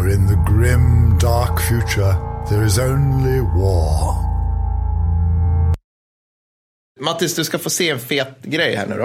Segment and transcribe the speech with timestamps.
[0.00, 2.14] For in the grim, dark future,
[2.48, 4.14] there is only war.
[7.00, 9.04] Mattis, du ska få se en fet grej här nu då.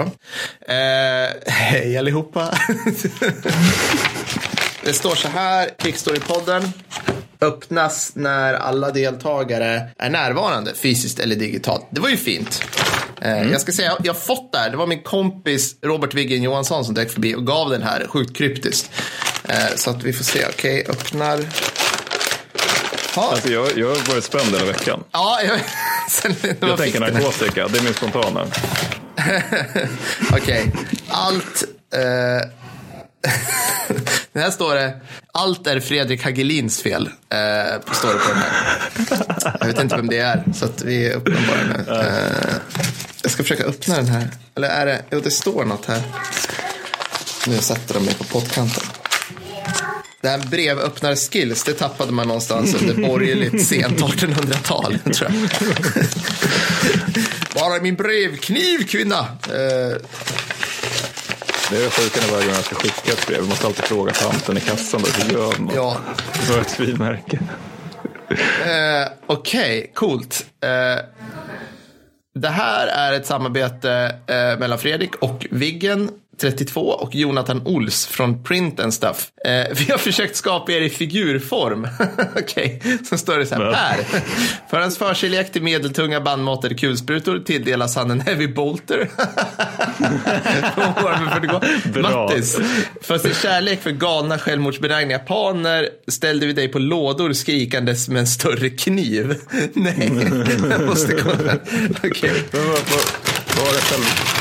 [0.72, 2.50] Eh, hej allihopa.
[4.84, 6.68] det står så här, Kickstory-podden
[7.40, 11.86] öppnas när alla deltagare är närvarande, fysiskt eller digitalt.
[11.90, 12.62] Det var ju fint.
[13.20, 14.70] Eh, Jag ska säga, jag har fått det här.
[14.70, 18.36] Det var min kompis Robert Wiggen Johansson som dök förbi och gav den här sjukt
[18.36, 18.90] kryptiskt.
[19.48, 20.46] Eh, så att vi får se.
[20.48, 21.40] Okej, öppnar.
[23.16, 25.04] Ja, Alltså jag, jag har varit spänd hela veckan.
[25.12, 25.60] ja jag,
[26.70, 28.46] Jag tänker den narkotika, det är min spontana.
[30.32, 30.72] Okej,
[31.08, 31.64] allt...
[31.94, 32.48] Eh,
[34.32, 35.00] det här står det,
[35.32, 37.06] allt är Fredrik Hagelins fel.
[37.06, 38.78] Eh, står det på den här.
[39.60, 42.00] Jag vet inte vem det är, så att vi öppnar bara nu.
[42.00, 42.54] Eh,
[43.22, 44.28] jag ska försöka öppna den här.
[44.56, 46.02] Eller är det, jo det står något här.
[47.46, 48.84] Nu sätter de mig på pottkanten.
[50.20, 55.48] Det här brevöppnar-skills, det tappade man någonstans under borgerligt sent 1800-tal, tror jag.
[57.54, 59.18] Bara min brevkniv, kvinna.
[59.42, 59.96] Eh,
[61.70, 63.38] Det är sjuka när varje gång jag ska skicka ett brev.
[63.38, 65.74] Jag måste alltid fråga tanten i kassan då, hur gör man?
[65.74, 65.96] Ja,
[66.46, 67.38] Så har ett frimärke.
[68.64, 70.46] eh, okej, coolt.
[70.64, 71.04] Eh,
[72.40, 78.42] det här är ett samarbete eh, mellan Fredrik och Viggen 32 och Jonathan Ols från
[78.42, 79.28] Print and Stuff.
[79.44, 81.88] Eh, vi har försökt skapa er i figurform.
[82.36, 83.62] Okej, så står det så här.
[83.62, 83.72] Ja.
[83.72, 84.20] Per,
[84.70, 89.08] för hans förkärlek till medeltunga bandmatade kulsprutor tilldelas han en Heavy Bolter.
[90.74, 91.92] Från Warhammer 40K.
[91.92, 92.26] Bra.
[92.26, 92.58] Mattis,
[93.02, 98.26] för sin kärlek för galna självmordsbenägna japaner ställde vi dig på lådor skrikandes med en
[98.26, 99.34] större kniv.
[99.74, 100.10] Nej,
[100.70, 101.52] jag måste kolla.
[102.04, 102.44] Okej.
[102.50, 103.04] Men vad, vad,
[103.56, 104.35] vad var det själv?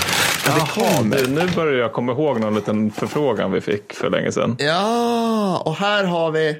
[0.48, 4.56] Jaha, nu, nu börjar jag komma ihåg någon liten förfrågan vi fick för länge sedan.
[4.60, 6.58] Ja, och här har vi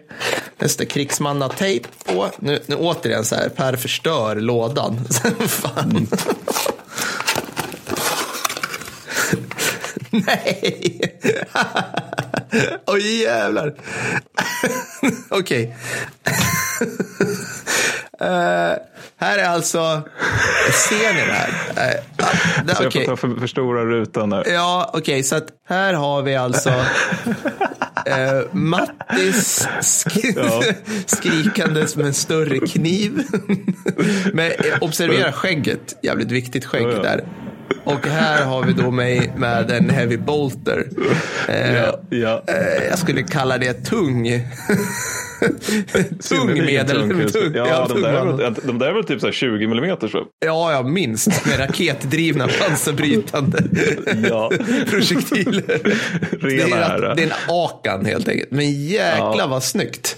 [0.58, 2.28] nästa krigsmannatejp på.
[2.40, 4.98] Nu, nu återigen så här, Per förstör lådan.
[5.48, 6.08] Fan.
[10.28, 11.02] Nej!
[12.86, 13.74] Oj jävlar.
[15.30, 15.76] Okej.
[18.20, 18.74] Eh,
[19.18, 20.02] här är alltså,
[20.90, 21.50] ser ni det här?
[22.68, 24.44] Uh, Så jag får ta för, förstora rutan nu.
[24.46, 26.70] Ja, okej, så att här har vi alltså
[28.06, 30.64] eh, Mattis sk Ja.
[31.06, 33.24] skrikandes med en större kniv.
[34.34, 34.52] Men
[34.82, 37.02] observera skägget, jävligt viktigt skägg Ja, ja.
[37.02, 37.24] där.
[37.84, 40.86] Och här har vi då mig med en heavy bolter.
[41.48, 42.44] Eh, Ja, ja.
[42.48, 44.28] eh, jag skulle kalla det tung.
[46.30, 47.30] tung medel.
[47.32, 50.08] tung Ja, de, där är väl, de där är väl typ så här 20 millimeter
[50.08, 50.24] så.
[50.46, 51.46] Ja, ja, minst.
[51.46, 53.64] Med raketdrivna pansarbrytande
[54.30, 54.52] Ja.
[54.90, 55.80] projektiler.
[56.42, 58.52] det, är, att- det är en akan helt enkelt.
[58.52, 59.48] Men jäkla Ja.
[59.50, 60.18] vad snyggt.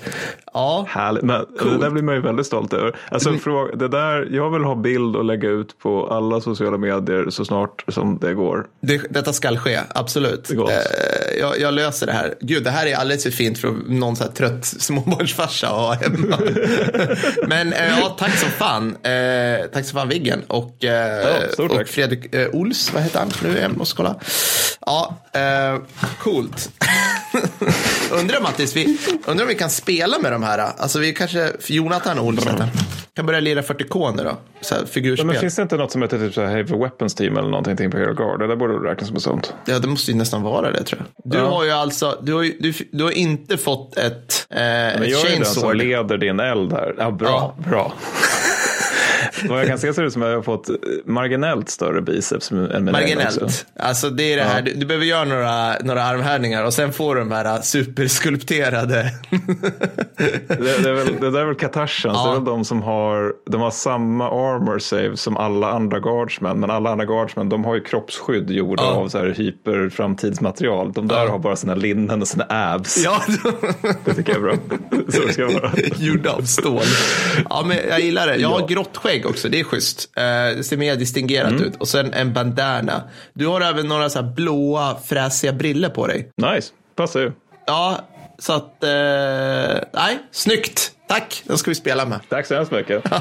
[0.54, 1.24] Ja, Härligt.
[1.24, 2.96] Men det där blir man ju väldigt stolt över.
[3.12, 3.42] Alltså, Mm.
[3.42, 7.46] fråga, det där, jag vill ha bild och lägga ut på alla sociala medier så
[7.46, 8.66] snart som det går.
[8.82, 9.80] det, detta ska ske.
[9.90, 10.50] Absolut.
[10.50, 10.70] gott.
[10.70, 12.34] Eh, jag, jag löser det här.
[12.42, 14.66] Gud, det här är alldeles för fint för någon så här trött
[15.18, 16.40] småbarnsfarsa att ha hemma.
[17.48, 18.96] Men eh, ja, tack som fan.
[19.06, 20.44] Eh, tack som fan Viggen.
[20.48, 21.88] Och, eh, stort och.
[21.88, 23.32] Fredrik eh, Ols, vad heter han?
[23.44, 24.16] Nu jag måste kolla.
[24.86, 25.80] Ja, eh,
[26.20, 26.70] coolt.
[28.12, 30.60] undrar Mattis, vi, undrar om vi kan spela med de här.
[30.60, 32.70] Alltså vi kanske, Jonathan Ols heter.
[33.18, 34.38] Kan börja lira 40K nu då.
[34.62, 35.26] Så här, Ja, figurspel.
[35.28, 37.76] men finns det inte något som heter typ så här Heavy Weapons Team eller någonting
[37.78, 38.40] till Imperial Guard?
[38.40, 39.54] Det där borde räknas som sånt.
[39.66, 41.32] Ja, det måste ju nästan vara det tror jag.
[41.32, 41.46] Du Ja.
[41.50, 45.26] har ju alltså, du har, ju- du, du har inte fått ett, eh, Men jag
[45.32, 46.96] är den som leder din eld här.
[46.98, 47.94] Ja, bra, bra.
[49.50, 50.70] Vad jag kan se ser det ut som att jag har fått
[51.06, 52.92] marginellt större biceps än min också.
[52.92, 53.66] Marginellt.
[53.80, 57.16] Alltså det är det här, du, du behöver göra några, några armhävningar och sen får
[57.16, 59.12] du de här superskulpterade.
[60.48, 62.24] Det, det, är väl, det där är väl Katarsians, Ja.
[62.26, 66.60] det är väl de som har, de har samma armor save som alla andra guardsmen.
[66.60, 68.90] Men alla andra guardsmen de har ju kroppsskydd gjorda Ja.
[68.90, 70.92] av så här hyperframtidsmaterial.
[70.94, 73.04] De där har bara sina linnen och sina abs.
[73.04, 73.22] ja,
[74.06, 74.54] Det tycker jag är bra.
[75.12, 75.72] Så det ska vara.
[75.98, 76.82] gjorda av stål.
[77.50, 78.36] Ja, men jag gillar det.
[78.36, 80.10] Jag har grått skägg också, det är schysst.
[80.18, 80.24] Eh,
[80.58, 81.64] det ser mer distingerat Mm.
[81.64, 81.76] ut.
[81.76, 83.04] Och sen en bandana.
[83.34, 86.32] Du har även några så här blåa fräsiga briller på dig.
[86.54, 87.32] Nice, passar ju.
[87.68, 88.00] Ja,
[88.40, 88.90] så att, eh,
[89.94, 90.92] nej, snyggt.
[91.08, 92.20] Tack, den ska vi spela med.
[92.30, 93.04] Tack så hemskt mycket.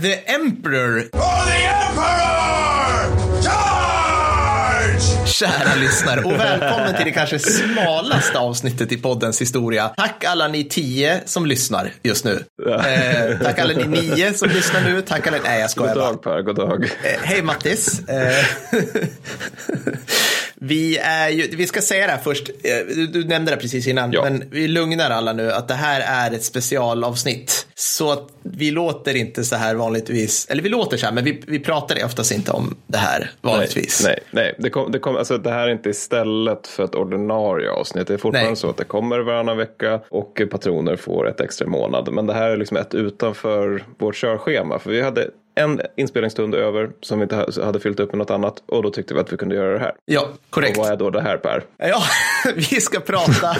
[0.00, 3.42] the Emperor, For the Emperor!
[3.42, 5.26] Charge!
[5.26, 9.88] kära lyssnare, och välkommen till det kanske smalaste avsnittet i poddens historia.
[9.88, 12.44] Tack alla ni tio som lyssnar just nu.
[12.66, 15.02] Eh, tack alla ni nio som lyssnar nu.
[15.02, 15.36] Tack alla...
[15.44, 16.12] Nej, jag skojar God bara.
[16.12, 16.84] dag Per, god dag.
[16.84, 18.08] Eh, Hej Mattis.
[18.08, 18.44] Eh,
[20.60, 22.48] vi, är ju, vi ska säga det här först.
[22.48, 24.24] Eh, Du, nämnde det precis innan, Ja.
[24.24, 27.66] men vi lugnar alla nu att det här är ett specialavsnitt.
[27.74, 31.42] Så att vi låter inte så här vanligtvis, eller vi låter så här, men vi,
[31.46, 34.04] vi pratar oftast inte om det här vanligtvis.
[34.04, 34.54] Nej, nej.
[34.58, 38.06] Det, kom, det, kom, alltså, det här är inte istället för ett ordinarie avsnitt.
[38.06, 38.56] Det är fortfarande Nej.
[38.56, 42.12] så att det kommer varannan vecka och patroner får ett extra månad.
[42.12, 44.78] Men det här är liksom ett utanför vårt körschema.
[44.78, 48.30] För vi hade en inspelningsstund över som vi inte ha- hade fyllt upp med något
[48.30, 49.92] annat och då tyckte vi att vi kunde göra det här.
[50.04, 50.78] Ja, Och korrekt.
[50.78, 51.62] vad är då det här Per?
[51.78, 52.02] Ja,
[52.54, 53.56] vi ska prata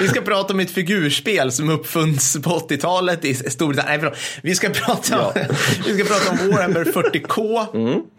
[0.00, 4.00] Vi ska prata om ett figurspel som uppfunns på 80-talet i Storbritannien.
[4.02, 4.12] Nej.
[4.42, 5.32] Vi ska prata om,
[5.86, 7.66] vi ska prata om Warhammer 40K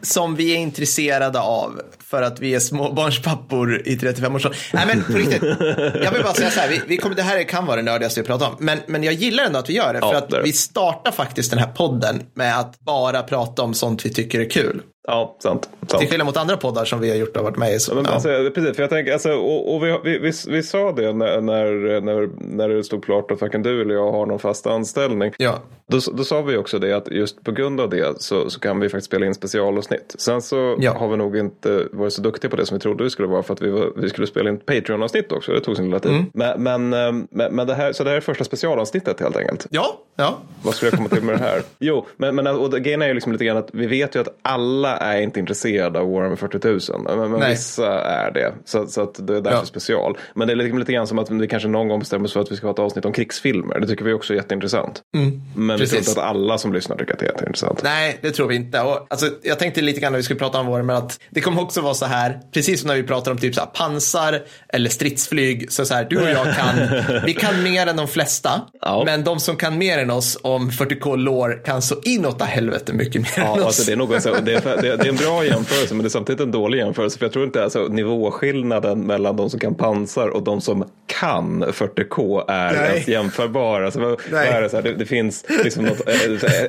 [0.01, 4.59] som vi är intresserade av för att vi är småbarnspappor i 35-årsåldern.
[4.73, 5.43] Nej, men på riktigt.
[6.03, 8.21] Jag vill bara säga så här, vi, vi kommer, det här kan vara det nördigaste
[8.21, 10.29] vi pratar om, men, men jag gillar ändå att vi gör det för Ja, att
[10.29, 10.41] det.
[10.43, 14.49] vi startar faktiskt den här podden med att bara prata om sånt vi tycker är
[14.49, 14.81] kul.
[15.09, 15.69] Ja, sant.
[15.87, 15.99] sant.
[15.99, 17.79] Till skillnad mot andra poddar som vi har gjort och varit med i.
[17.79, 18.11] Så, Men, ja.
[18.11, 21.41] alltså, precis, för jag tänker, alltså, och, och vi, vi, vi, vi sa det när,
[21.41, 25.33] när, när, när det stod klart att varken du eller jag har någon fast anställning.
[25.37, 25.59] ja.
[25.91, 28.79] Då, då sa vi också det att just på grund av det så, så kan
[28.79, 30.15] vi faktiskt spela in specialavsnitt.
[30.19, 30.93] Sen så Ja.
[30.99, 33.43] har vi nog inte varit så duktiga på det som vi trodde vi skulle vara
[33.43, 35.51] för att vi, var, vi skulle spela in Patreon-avsnitt också.
[35.51, 36.11] Det tog sin lilla tid.
[36.11, 36.25] Mm.
[36.33, 39.67] Men, men, ehm, men, men det här, så det här är första specialavsnittet helt enkelt.
[39.69, 40.37] Ja, ja.
[40.63, 41.61] Vad skulle jag komma till med det här?
[41.79, 44.19] Jo, men, men och det- grejen är ju liksom lite grann att vi vet ju
[44.19, 47.01] att alla är inte intresserade av Warhammer 40 000.
[47.17, 48.53] Men, men vissa är det.
[48.65, 49.65] Så, så att det är därför Ja.
[49.65, 50.17] special.
[50.35, 52.39] Men det är liksom lite grann som att vi kanske någon gång bestämmer oss för
[52.41, 53.79] att vi ska ha ett avsnitt om krigsfilmer.
[53.79, 55.01] Det tycker vi också är jätteintressant.
[55.13, 55.21] men
[55.53, 55.77] vi Mm.
[55.77, 55.89] precis.
[55.89, 57.81] tror inte att alla som lyssnar tycker att det är jätteintressant.
[57.83, 58.81] Nej, det tror vi inte.
[58.81, 61.61] Och, alltså, jag tänkte lite grann när vi skulle prata om men att det kommer
[61.61, 64.41] också vara så här, precis som när vi pratar om typ så här, pansar
[64.73, 66.75] eller stridsflyg, så, så här, du och jag kan,
[67.25, 69.03] vi kan mer än de flesta, Ja.
[69.05, 73.21] men de som kan mer än oss om 40k lore kan så inåt helvete mycket
[73.21, 73.65] mer än Ja, oss.
[73.65, 76.07] alltså det, är nog, det, är, det, är, det är en bra jämförelse men det
[76.07, 77.17] är samtidigt en dålig jämförelse.
[77.19, 80.85] För jag tror inte alltså, nivåskillnaden mellan de som kan pansar och de som
[81.19, 82.89] kan 40K är Nej.
[82.93, 83.81] ens jämförbar.
[83.81, 86.15] Alltså, vad, är det, så här, det, det finns liksom något, eh,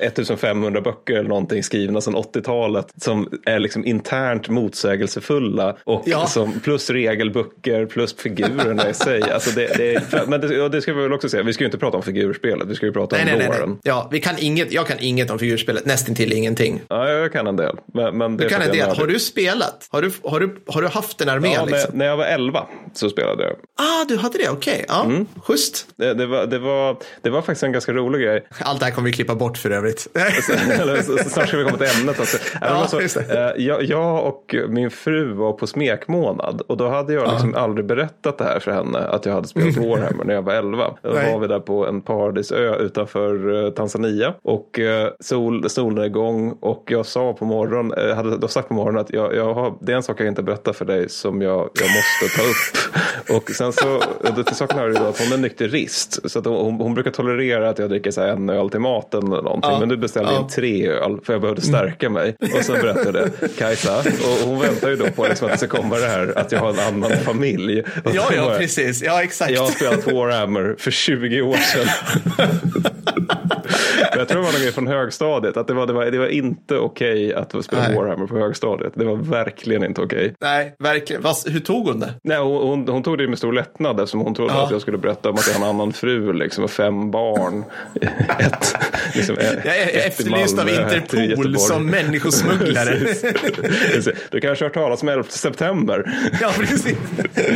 [0.00, 6.26] 1500 böcker eller någonting skrivna sedan 80-talet som är liksom internt motsägelsefulla och Ja.
[6.26, 9.22] som, plus regelböcker plus figurerna i sig.
[9.22, 11.78] Alltså det, det, men det, det ska vi väl också säga, vi ska ju inte
[11.78, 13.68] prata om figurspelet, vi ska ju prata Nej, om nej, loren.
[13.68, 13.78] nej.
[13.82, 16.80] Ja, vi kan inget, jag kan inget om figurspelet, nästintill ingenting.
[16.88, 17.76] Ja, jag kan en del.
[18.04, 18.96] Men, men det Du kan en del.
[18.96, 19.88] Har du spelat?
[19.90, 21.52] Har du, har du, har du haft en armé?
[21.54, 21.98] Ja, när, liksom?
[21.98, 23.52] när jag var 11 så spelade jag.
[23.52, 24.84] Ah, du hade det, okej.
[24.88, 25.26] Ja, Mm.
[25.42, 25.86] schysst.
[25.96, 28.46] Det, det, var, det, var, det var faktiskt en ganska rolig grej.
[28.60, 30.00] Allt det här kommer vi klippa bort för övrigt.
[31.06, 32.20] Så- så snart ska vi komma till ämnet.
[32.20, 32.38] Alltså.
[32.60, 33.30] Ja, Ja, det.
[33.56, 37.86] eh, jag, jag och min fru var på smekmånad och då hade jag liksom aldrig
[37.86, 40.94] berättat det här för henne att jag hade spelat Warhammer när jag var 11.
[41.02, 46.84] Då var vi där på en paradisö utanför eh, Tanzania och eh, sol, solnedgång och
[46.86, 49.92] jag sa på morgonen, eh, hade då sagt på morgonen att jag, jag har, det
[49.92, 53.36] är en sak jag inte berättar för dig som jag, jag måste ta upp.
[53.36, 54.02] Och sen så,
[54.36, 57.78] då till saken hör att hon är nykterist så att hon, hon brukar tolerera att
[57.78, 59.70] jag dricker så en öl till maten eller någonting.
[59.70, 59.78] Ja.
[59.80, 60.48] Men nu beställde jag Ja.
[60.54, 62.36] tre öl för jag behövde stärka mig.
[62.58, 65.80] Och så berättade jag Kajsa och hon väntar ju då på liksom att det ska
[65.80, 67.80] komma det här att jag har en annan familj.
[68.04, 69.02] Och ja, ja, precis.
[69.02, 69.50] Ja, exakt.
[69.50, 71.86] jag har spelat Warhammer för 20 år sedan.
[74.10, 75.56] Men jag tror det var någon grej från högstadiet.
[75.56, 77.96] Att det var, det var, det var inte okej att spela Nej.
[77.96, 78.92] Warhammer på högstadiet.
[78.96, 80.34] Det var verkligen inte okej.
[80.40, 81.22] Nej, verkligen.
[81.22, 82.14] Vad, hur tog hon det?
[82.24, 84.64] Nej, hon, hon, hon tog det med stor lättnad eftersom hon trodde Ja.
[84.64, 87.64] att jag skulle berätta om att jag har en annan fru liksom, och fem barn.
[88.38, 88.76] Ett,
[89.14, 92.98] liksom, ett, Jag är efterlyst av Interpol som människosmugglare.
[94.30, 96.10] Du kanske har hört talas om 11 september.
[96.40, 96.96] ja, precis.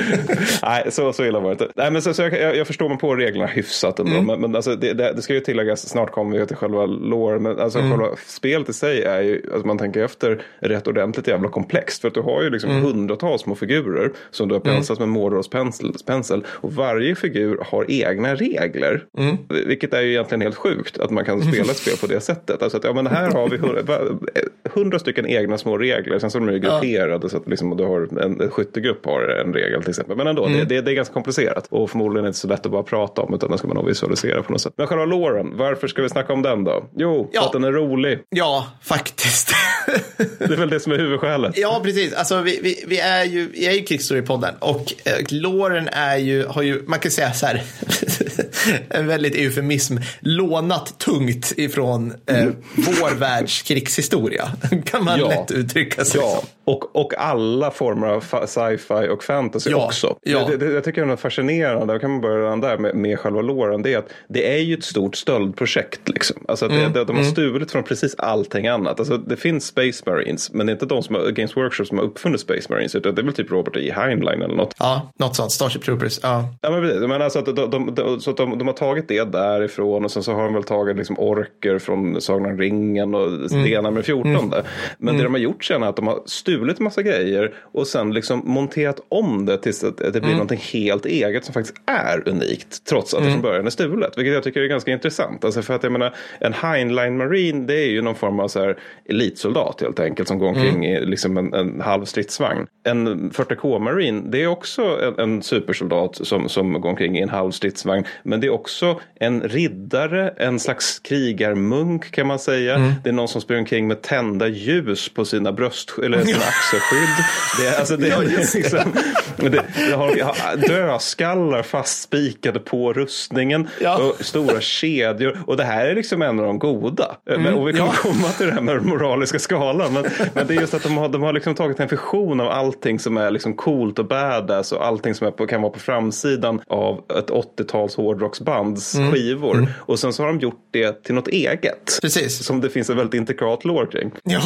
[0.62, 1.68] Nej, så, så illa var det inte.
[1.76, 4.12] Nej, men så, så jag, jag, förstår mig på reglerna hyfsat ändå.
[4.12, 4.26] Mm.
[4.26, 7.38] Men, men alltså, det, det, det ska ju tilläggas, snart kommer vi till själva lore.
[7.38, 7.90] Men alltså, Mm.
[7.90, 12.00] själva spelet i sig är ju, alltså, man tänker efter, rätt ordentligt jävla komplext.
[12.00, 12.82] För att du har ju liksom Mm.
[12.82, 16.44] hundratals små figurer som du har penslat med Mordors pensel, pensel.
[16.48, 19.04] Och varje figur har egna regler.
[19.18, 19.36] Mm.
[19.66, 22.62] Vilket är ju egentligen helt sjukt att man kan spela ett spel på det sättet.
[22.62, 23.98] Alltså att, ja, men här har vi hundra,
[24.74, 26.18] hundra stycken egna små regler.
[26.18, 29.20] Sen så är de ju grupperade så att liksom, du har en, en skyttegrupp har
[29.22, 30.16] en regel till exempel.
[30.16, 30.58] Men ändå, Mm.
[30.58, 31.66] det, det, det är ganska komplicerat.
[31.70, 34.42] Och förmodligen inte så lätt att bara prata om utan det ska man nog visualisera
[34.42, 34.72] på något sätt.
[34.76, 36.84] Men själva loren, varför ska vi snacka om den då?
[36.96, 37.40] Jo, Ja.
[37.40, 38.18] för att den är rolig.
[38.30, 39.50] Ja, faktiskt.
[40.16, 41.58] Det är väl det som är huvudskälet.
[41.58, 42.12] Ja, precis.
[42.12, 46.46] Alltså, vi, vi, vi är ju, vi är ju Kickstory-podden och eh, låren är ju,
[46.46, 47.62] har ju, man kan säga så här,
[48.88, 52.44] en väldigt eufemism, lånat tungt ifrån eh,
[52.76, 54.48] vår världs krigshistoria.
[54.84, 55.28] kan man Ja.
[55.28, 56.48] lätt uttrycka sig Ja, som.
[56.74, 60.16] och, och alla former av sci-fi och fantasy Ja, också.
[60.22, 60.46] ja.
[60.50, 63.18] Det, det, jag tycker det är fascinerande, då kan man börja redan där med, med
[63.18, 66.08] själva låren, det är att det är ju ett stort stöldprojekt.
[66.08, 66.36] Liksom.
[66.48, 68.98] Alltså att Mm, det, det, de har stulit från precis allting annat.
[69.00, 71.98] Alltså, det finns Space Marines, men det är inte de som har, Games Workshop som
[71.98, 73.92] har uppfunnit Space Marines, utan det är väl typ Robert E.
[73.96, 74.74] Heinlein eller något.
[74.78, 75.52] Ja, något sånt.
[75.52, 76.18] Starship Troopers.
[76.22, 76.48] Ja.
[76.62, 77.00] Ja, men precis.
[77.00, 80.10] Men alltså att de, de, de, så att de, de har tagit det därifrån och
[80.10, 84.04] sen så har de väl tagit liksom orker från Sagan om ringen och stenar med
[84.04, 84.52] 14.
[84.98, 88.14] Men det de har gjort sen är att de har stulit massa grejer och sen
[88.14, 92.84] liksom monterat om det tills att det blir någonting helt eget som faktiskt är unikt.
[92.84, 94.18] Trots att det från början är stulet.
[94.18, 95.44] Vilket jag tycker är ganska intressant.
[95.44, 98.60] Alltså för att jag menar, en Heinlein Marine det är ju någon form av så
[98.60, 98.78] här
[99.08, 102.66] elitsoldat helt enkelt som går omkring i liksom en, en halv stridsvagn.
[102.84, 107.28] En 40K Marine det är också en, en supersoldat som, som går omkring i en
[107.28, 108.04] halv stridsvagn.
[108.22, 112.94] Men det är också en riddare, en slags krigarmunk kan man säga.
[113.04, 117.24] Det är någon som springer omkring med tända ljus på sina bröst eller sina axelskydd.
[117.58, 118.92] Det är, alltså, det, är liksom,
[119.36, 123.98] det, det har, dödskallar fastspikade på rustningen Ja.
[123.98, 125.38] och stora kedjor.
[125.46, 127.16] Och det här är liksom en av de goda.
[127.24, 127.92] Men, och vi kommer ja.
[127.96, 129.92] komma till det här med den moraliska skalan.
[129.92, 130.04] Men,
[130.34, 132.98] men det är just att de har, de har liksom tagit en fusion av allting
[132.98, 136.60] som är liksom coolt och badass och allting som är på, kan vara på framsidan
[136.66, 139.66] av ett 80-tals hårdrocksbands skivor.
[139.78, 141.98] Och sen så har de gjort det till något eget.
[142.02, 142.44] Precis.
[142.44, 144.10] Som det finns en väldigt intrikat lore kring.
[144.22, 144.42] Ja,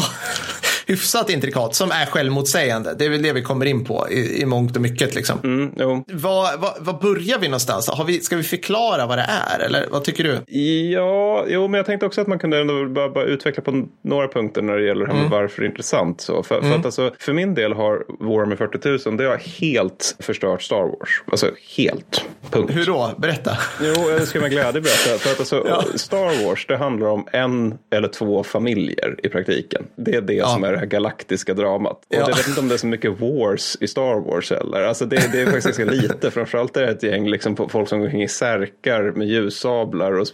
[0.88, 2.94] hyfsat intrikat som är självmotsägande.
[2.98, 5.14] Det är väl det vi kommer in på i, i mångt och mycket.
[5.14, 5.38] Liksom.
[5.44, 6.04] Mm.
[6.06, 7.88] Vad, vad, vad börjar vi någonstans?
[7.88, 9.60] Har vi, ska vi förklara vad det är?
[9.60, 10.58] Eller vad tycker du?
[10.92, 14.28] Ja, jo, men jag tänkte också att man kunde ändå bara, bara utveckla på några
[14.28, 16.20] punkter när det gäller det här med varför det är intressant.
[16.20, 20.16] Så, för, för, att alltså, för min del har Warhammer 40 000 det har helt
[20.18, 21.22] förstört Star Wars.
[21.30, 22.24] Alltså helt.
[22.50, 22.72] Punkt.
[22.74, 23.10] Hur då?
[23.16, 23.58] Berätta.
[23.82, 25.18] Jo, jag ska med glädje berätta.
[25.18, 25.84] För att alltså, Ja.
[25.94, 29.86] Star Wars det handlar om en eller två familjer i praktiken.
[29.96, 31.92] Det är det som är det här galaktiska dramat.
[31.96, 32.18] Och Ja.
[32.28, 34.82] jag vet inte om det är så mycket wars i Star Wars heller.
[34.82, 36.30] Alltså det, det är faktiskt ganska lite.
[36.38, 40.28] Framförallt är det ett gäng liksom, folk som går omkring i särkar med ljussablar och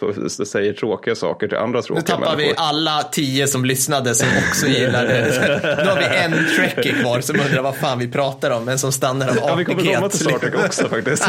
[0.47, 2.63] säger tråkiga saker till andra Nu tråkiga tappar vi människor.
[2.65, 5.15] alla tio som lyssnade som också gillade.
[5.85, 8.93] Nu har vi en trekkie kvar som undrar vad fan vi pratar om, men som
[8.93, 11.25] stannar av Ja, vi kommer komma till Star Trek också faktiskt.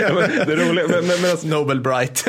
[0.00, 2.24] Ja, men det roliga, men, men, men, alltså, Nobel Bright.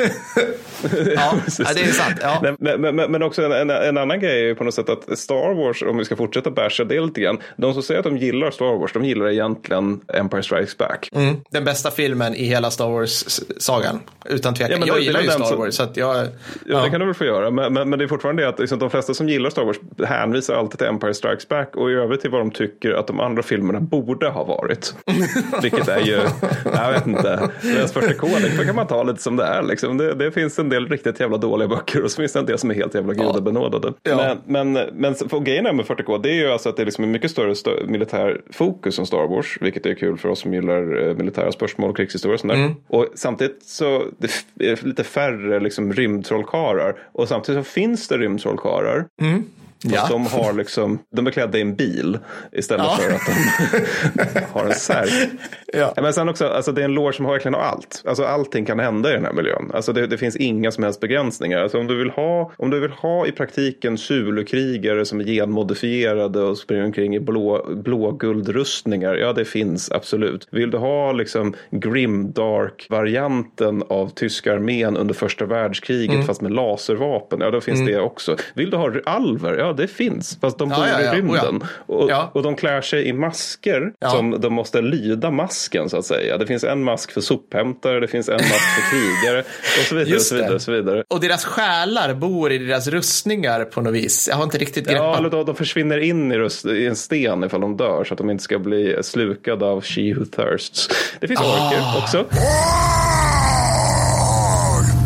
[1.14, 2.16] ja, ja, det är sant.
[2.22, 2.54] Ja.
[2.58, 5.18] Men, men men också en, en, en annan grej är ju på något sätt att
[5.18, 7.38] Star Wars, om vi ska fortsätta basha det lite grann.
[7.56, 11.08] De som säger att de gillar Star Wars, de gillar egentligen Empire Strikes Back.
[11.12, 14.00] Mm, den bästa filmen i hela Star Wars-sagan.
[14.28, 14.72] Utan tvekan.
[14.72, 15.74] Ja, men jag det- gillar ju Star Wars.
[15.74, 16.24] Så att jag, Ja,
[16.66, 16.82] ja.
[16.82, 18.78] Det kan du väl få göra, men, men, men det är fortfarande det att liksom,
[18.78, 22.20] de flesta som gillar Star Wars hänvisar alltid till Empire Strikes Back och i övrigt
[22.20, 24.94] till vad de tycker att de andra filmerna borde ha varit.
[25.62, 26.18] Vilket är ju,
[26.74, 29.62] jag vet inte, Läs 40K, det kan man ta lite som det är.
[29.62, 29.96] Liksom.
[29.98, 32.58] Det, det finns en del riktigt jävla dåliga böcker och så finns det en del
[32.58, 33.92] som är helt jävla gudabenådade.
[34.02, 34.36] Ja.
[34.46, 36.82] Men, men, men så- för grejen är med 40K, det är ju alltså att det
[36.82, 40.28] är liksom en mycket större stö- militär fokus än Star Wars, vilket är kul för
[40.28, 42.74] oss som gillar eh, militära spörsmål och krigshistoria och sånt där.
[42.88, 49.06] Och samtidigt så det är lite färre liksom rymdtrollkarlar och samtidigt så finns det rymdtrollkarlar.
[49.82, 49.98] Ja.
[50.00, 52.18] Fast de har liksom, de är klädda i en bil
[52.52, 52.96] istället Ja.
[53.02, 53.20] för att
[54.34, 55.30] de har en särk.
[55.72, 55.92] Ja.
[55.96, 58.02] Men sen också, alltså det är en lore som har verkligen allt.
[58.06, 59.70] Alltså allting kan hända i den här miljön.
[59.74, 61.62] Alltså det, det finns inga som helst begränsningar.
[61.62, 66.42] Alltså om du vill ha, om du vill ha i praktiken Zulu-krigare som är genmodifierade
[66.42, 69.14] och springer omkring i blå, blåguldrustningar.
[69.14, 70.48] Ja, det finns absolut.
[70.50, 76.26] Vill du ha liksom grimdark-varianten av tyska armén under första världskriget Mm.
[76.26, 77.40] fast med laservapen.
[77.40, 78.36] Ja, då finns det också.
[78.54, 79.58] Vill du ha alver?
[79.58, 80.38] Ja, det finns.
[80.40, 81.14] Fast de bor ja, ja.
[81.14, 81.62] i rymden.
[81.86, 82.28] Oh, ja.
[82.30, 85.59] Och, och de klär sig i masker som de måste lyda masken
[85.90, 86.38] så att säga.
[86.38, 89.40] Det finns en mask för sophämtare, det finns en mask för krigare
[89.80, 90.16] och så vidare.
[90.16, 91.04] Och så vidare, och så vidare.
[91.08, 94.28] Och deras själar bor i deras rustningar på något vis.
[94.28, 95.04] Jag har inte riktigt greppat.
[95.04, 98.14] Ja, eller då, de försvinner in i, röst, i en sten ifall de dör så
[98.14, 100.88] att de inte ska bli slukade av She Who Thirsts.
[101.20, 101.98] Det finns orker Ah.
[102.02, 102.24] också.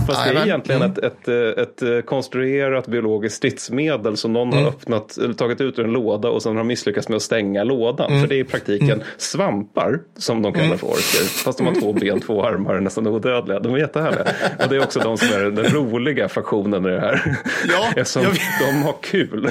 [0.06, 0.48] Fast det är Jajamän.
[0.48, 0.92] egentligen Mm.
[1.02, 4.64] ett, ett, ett konstruerat biologiskt stridsmedel som någon Mm.
[4.64, 8.08] har öppnat tagit ut ur en låda och sen har misslyckats med att stänga lådan.
[8.10, 8.20] Mm.
[8.20, 11.44] För det är i praktiken svampar som de kallar för orker.
[11.44, 13.60] Fast de har två ben, två armar nästan odödliga.
[13.60, 14.24] De är jättehärliga.
[14.62, 17.36] Och det är också de som är den roliga faktionen i det här.
[17.68, 18.22] Ja, Eftersom
[18.72, 19.42] de har kul.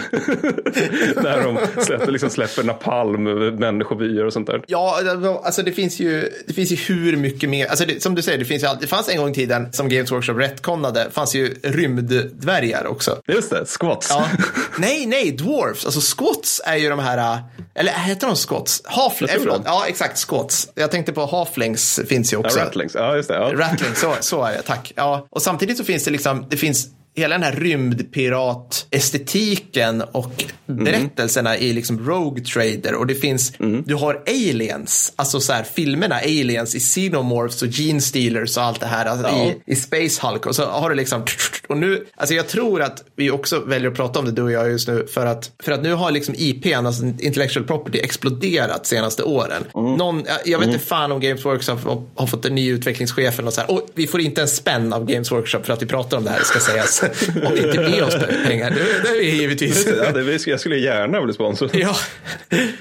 [1.24, 3.24] När de släpper, liksom släpper napalm
[3.60, 4.62] människobyar och sånt där.
[4.68, 5.00] Ja,
[5.44, 8.38] alltså det finns ju, det finns ju hur mycket mer, alltså det, som du säger,
[8.38, 12.88] det, finns det fanns en gång i tiden som Games Workshop retconade fanns ju rymddvärgar
[12.88, 13.22] också.
[13.28, 14.08] Just det, squats.
[14.10, 14.26] Ja.
[14.78, 15.86] nej, nej, dwarfs.
[15.86, 17.44] Alltså squats är ju de här,
[17.76, 18.82] eller heter de squats?
[18.86, 19.62] Halflings, förlåt.
[19.66, 20.70] Ja, exakt, squats.
[20.76, 22.60] Jag tänkte på halflings finns ju också.
[22.60, 22.96] Ja, rattlings.
[22.96, 23.36] Ja, just det.
[23.36, 23.52] Ja.
[23.54, 24.94] Rattling, så, så är det, tack.
[24.96, 25.28] Ja.
[25.30, 31.74] Och samtidigt så finns det liksom, det finns hela den här rymdpirat-estetiken och berättelserna i
[31.74, 33.54] liksom Rogue Trader och det finns,
[33.86, 38.80] du har aliens, alltså så här filmerna aliens i Xenomorphs och Gene Stealers och allt
[38.80, 39.46] det här alltså Ja.
[39.46, 41.24] i, i Space Hulk och så har du liksom
[41.68, 44.52] och nu, alltså jag tror att vi också väljer att prata om det du och
[44.52, 48.86] jag just nu för att, för att nu har liksom IP, alltså intellectual property, exploderat
[48.86, 49.64] senaste åren.
[49.74, 53.34] Någon, jag, jag vet inte fan om Games Workshop har, har fått en ny utvecklingschef
[53.34, 53.72] eller något så här.
[53.72, 56.30] Och vi får inte en spänn av Games Workshop för att vi pratar om det
[56.30, 57.03] här, ska sägas.
[57.48, 59.88] om det inte ger oss pengar, det, det är vi givetvis.
[60.04, 61.70] Ja, det, jag skulle gärna bli sponsor.
[61.84, 61.96] Ja,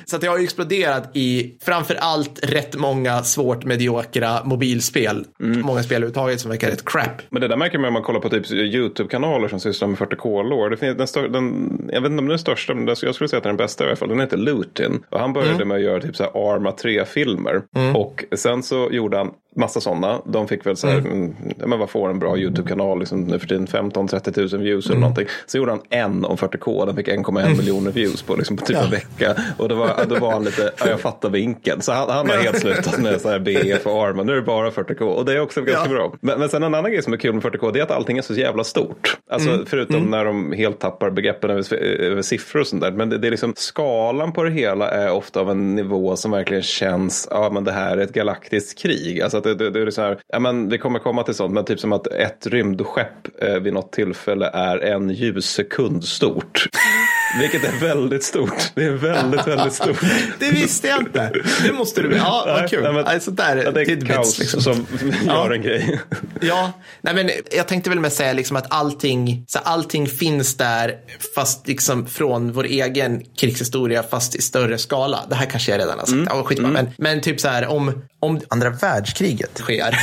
[0.05, 5.25] så att det har ju exploderat i framför allt rätt många svårt mediokra mobilspel.
[5.39, 7.23] Många spel överhuvudtaget som verkar rätt crap.
[7.31, 10.71] Men det där märker man om man kollar på typ YouTube-kanaler som sysslar med 40K-lår.
[10.71, 13.29] Det finns den, stör, den, jag vet inte om den är största, men jag skulle
[13.29, 14.09] säga att den är den bästa i alla fall.
[14.09, 15.03] Den heter Lutin.
[15.11, 17.63] Och han började med att göra typ så här Arma 3-filmer.
[17.95, 20.21] Och sen så gjorde han massa sådana.
[20.27, 21.35] De fick väl så här, mm.
[21.59, 23.67] ja, men vad får en bra YouTube-kanal liksom, nu för tiden?
[23.67, 25.27] 15-30 000 views eller någonting.
[25.47, 26.87] Så gjorde han en om 40K.
[26.87, 29.37] Den fick 1,1 miljoner views på, liksom, på typ en vecka.
[29.59, 31.83] Och då var, då var han lite, ja, jag fattar vinkeln.
[31.83, 34.23] Så han, han har helt slutat med så här BF och Arma.
[34.23, 35.03] Nu är det bara 40K.
[35.03, 35.97] Och det är också ganska Ja.
[35.97, 36.15] bra.
[36.21, 38.19] Men, men sen en annan grej som är kul med 40K det är att allting
[38.19, 39.17] är så jävla stort.
[39.31, 42.93] Alltså förutom när de helt tappar begreppen över, över siffror och sånt där.
[42.93, 46.31] Men det, det är liksom skalan på det hela är ofta av en nivå som
[46.31, 49.21] verkligen känns, ja men det här är ett galaktiskt krig.
[49.21, 51.53] Alltså att det, det, det är så här, ja men vi kommer komma till sånt,
[51.55, 56.67] men typ som att ett rymdskepp eh, vid något tillfälle är en ljussekund stort.
[57.41, 58.73] Vilket är väldigt stort.
[58.75, 60.01] Det är väldigt, väldigt stort.
[60.39, 61.33] Det visste jag inte.
[61.67, 62.83] Det måste du, ja vad kul.
[62.83, 64.61] Nej, men- alltså, där, Ja, det är tidbits, kaos liksom.
[64.61, 64.87] som
[65.27, 66.01] gör en grej.
[66.41, 70.95] Ja, nej men jag tänkte väl med säga liksom att allting, så allting finns där
[71.35, 75.19] fast liksom från vår egen krigshistoria fast i större skala.
[75.29, 76.23] Det här kanske jag redan har sagt.
[76.31, 76.69] Ja, skitsamma.
[76.69, 79.99] Men, men typ så här om, om andra världskriget sker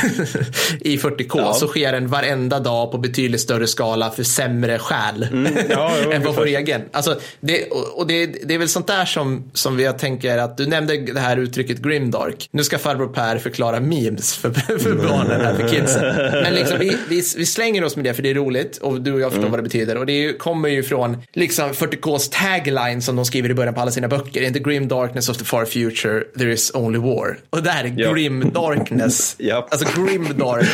[0.80, 1.52] i 40K Ja.
[1.54, 5.26] så sker den varenda dag på betydligt större skala för sämre själ
[5.70, 6.82] Ja, jo, än på vår egen.
[6.92, 10.66] Alltså, det, och det, det är väl sånt där som, som jag tänker att du
[10.66, 12.48] nämnde det här uttrycket grimdark.
[12.50, 16.04] Nu ska farbror Per förklara memes för, för barnen här, för kidsen.
[16.42, 19.12] Men liksom, vi, vi, vi slänger oss med det för det är roligt och du
[19.12, 19.96] och jag förstår vad det betyder.
[19.96, 23.74] Och det är ju, kommer ju från liksom 40Ks tagline som de skriver i början
[23.74, 24.42] på alla sina böcker.
[24.42, 27.38] In the grim darkness of the far future there is only war.
[27.50, 28.09] Och det här är Ja.
[28.14, 29.34] Grim darkness.
[29.38, 29.68] Ja.
[29.70, 30.66] Alltså grim dark,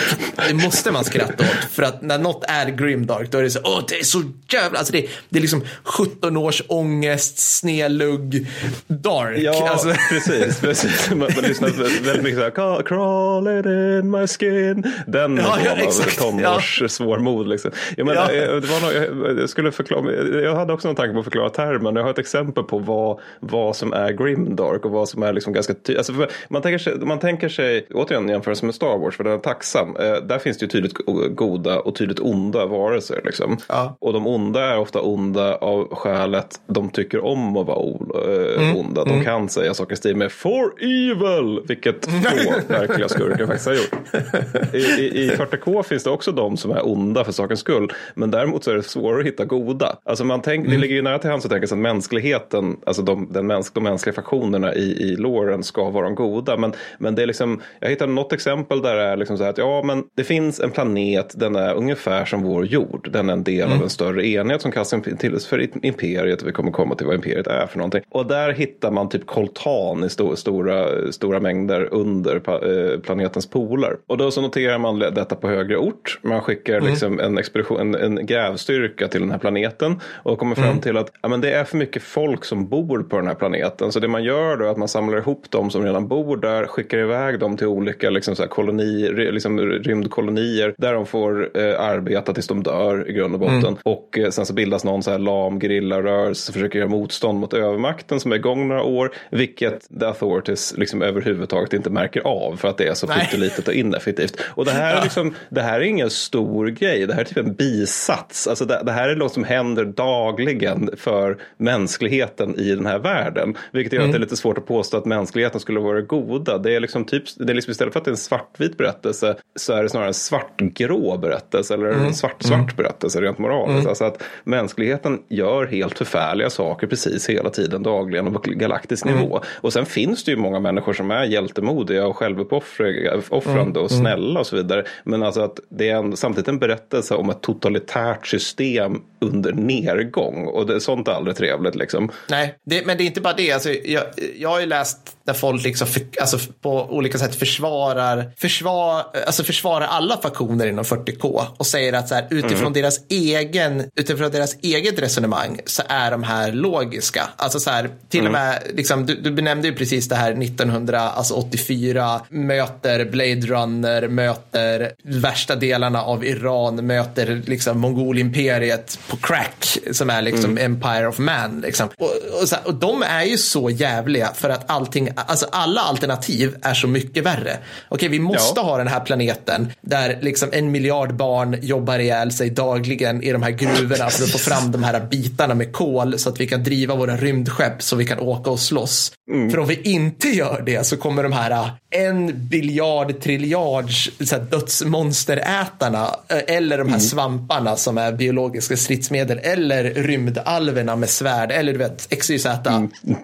[0.48, 1.70] det måste man skratta åt.
[1.70, 4.22] För att när något är grim dark då är det så, åh det är så
[4.52, 8.46] jävla, alltså det, det är liksom 17 års ångest, snelugg,
[8.86, 9.38] dark.
[9.38, 10.60] Ja, alltså, precis.
[10.60, 11.10] precis.
[11.10, 11.68] Man, man lyssnar
[12.04, 14.92] väldigt mycket så här, "Ca- crawling in my skin.
[15.06, 16.18] Den Ja, ja, nivån av exakt.
[16.18, 17.48] tonårs svårmod.
[17.48, 17.70] Liksom.
[17.96, 18.42] Jag, menar, Ja.
[18.42, 21.50] eh, det var nog, jag, skulle förklara, jag hade också någon tanke på att förklara
[21.50, 21.96] termen.
[21.96, 25.52] Jag har ett exempel på vad, vad som är grimdark och vad som är liksom
[25.52, 25.98] ganska tydligt.
[25.98, 29.96] Alltså, man, tänker man tänker sig, återigen jämförelse med Star Wars, för den är tacksam.
[29.96, 33.20] Eh, där finns det ju tydligt go- goda och tydligt onda varelser.
[33.24, 33.56] Liksom.
[33.68, 33.96] Ja.
[34.00, 38.76] Och de onda är ofta onda av skälet de tycker om att vara eh, Mm.
[38.76, 39.04] onda.
[39.04, 43.74] De kan säga saker i stil med for evil, vilket få verkliga skurkar faktiskt har
[43.74, 44.74] gjort.
[44.74, 47.92] I, i, I 40K finns det också de som är onda för sakens skull.
[48.14, 49.96] Men däremot så är det svårare att hitta goda.
[50.04, 50.70] Alltså man tänk, Mm.
[50.70, 53.70] Det ligger ju nära till hands att tänka sig att mänskligheten, alltså de, den mäns,
[53.70, 54.80] de mänskliga faktionerna i,
[55.12, 56.56] i låren ska vara de goda.
[56.56, 59.50] Men, men det är liksom, jag hittade något exempel där det är liksom så här
[59.50, 63.08] att ja, men det finns en planet, den är ungefär som vår jord.
[63.12, 63.78] Den är en del Mm.
[63.78, 66.42] av en större enhet som kallas till för imperiet.
[66.42, 68.02] Vi kommer komma till vad imperiet är för någonting.
[68.10, 73.96] Och där hittar man typ koltan i sto, stora, stora mängder under eh, planetens poler.
[74.06, 76.18] Och då så noterar man detta på högre ort.
[76.22, 80.80] Man skickar liksom en, expedition, en, en grävstyrka till den här planeten och kommer fram
[80.80, 83.92] till att ja, men det är för mycket folk som bor på den här planeten.
[83.92, 86.66] Så det man gör då är att man samlar ihop de som redan bor där,
[86.66, 91.80] skickar iväg dem till olika liksom, så här, koloni, liksom, rymdkolonier där de får eh,
[91.80, 93.76] arbeta tills de dör i grund och botten.
[93.82, 97.54] Och eh, sen så bildas någon så här lam gerillarörelse som försöker göra motstånd mot
[97.54, 102.68] övermakten som är igång några år, vilket the authorities liksom överhuvudtaget inte märker av för
[102.68, 104.40] att det är så pyttelitet och ineffektivt.
[104.44, 107.38] Och det här, är liksom, det här är ingen stor grej, det här är typ
[107.38, 108.46] en bisats.
[108.46, 113.54] Alltså det, det här är något som händer dagligen för mänskligheten i den här världen.
[113.72, 116.58] Vilket gör att det är lite svårt att påstå att mänskligheten skulle vara goda.
[116.58, 118.76] Det är liksom liksom typ, det är liksom istället för att det är en svartvit
[118.76, 123.88] berättelse så är det snarare en svartgrå berättelse eller en svart-svart berättelse rent moraliskt.
[123.88, 129.40] Alltså att mänskligheten gör helt förfärliga saker precis hela tiden, dagligen och på galaktisk nivå.
[129.60, 134.46] Och sen finns det ju många människor som är hjältemodiga och självuppoffrande och snälla och
[134.46, 134.84] så vidare.
[135.04, 140.46] Men alltså att det är en, samtidigt en berättelse om ett totalitärt system under nedgång.
[140.46, 142.10] Och det, sånt är aldrig trevligt liksom.
[142.30, 143.52] Nej, det, men det är inte bara det.
[143.52, 144.02] Alltså, jag,
[144.36, 149.44] jag har ju läst där folk liksom för, alltså, på olika sätt försvarar, försvar, alltså
[149.44, 152.72] försvarar alla faktioner inom 40K och säger att så här, utifrån, Mm.
[152.72, 157.28] deras egen, utifrån deras eget resonemang så är de här logiska.
[157.36, 158.32] Alltså så här, till Mm.
[158.34, 164.92] och med, liksom, du, du benämnde ju precis det här 1984 möter Blade Runner, möter
[165.04, 170.64] värsta delarna av Iran, möter liksom Mongolimperiet på crack som är liksom Mm.
[170.72, 171.60] Empire of Man.
[171.60, 171.88] Liksom.
[171.98, 172.10] Och,
[172.42, 176.56] och, så här, och de är ju så jävliga för att allting, alltså alla alternativ
[176.62, 177.58] är så mycket värre.
[177.88, 178.62] Okej, vi måste Ja.
[178.62, 183.42] ha den här planeten där liksom en miljard barn jobbar ihjäl sig dagligen i de
[183.42, 186.62] här gruvorna för att få fram de här bitarna med kol så att vi kan
[186.62, 189.12] driva våra rymdskepp så vi kan åka och slåss.
[189.50, 194.10] För om vi inte gör det så kommer de här äh, en biljard triljards
[194.50, 201.72] dödsmonsterätarna äh, eller de här svamparna som är biologiska stridsmedel eller rymdalverna med svärd eller
[201.72, 202.46] du vet XYZ.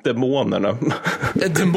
[0.05, 0.78] Demonerna.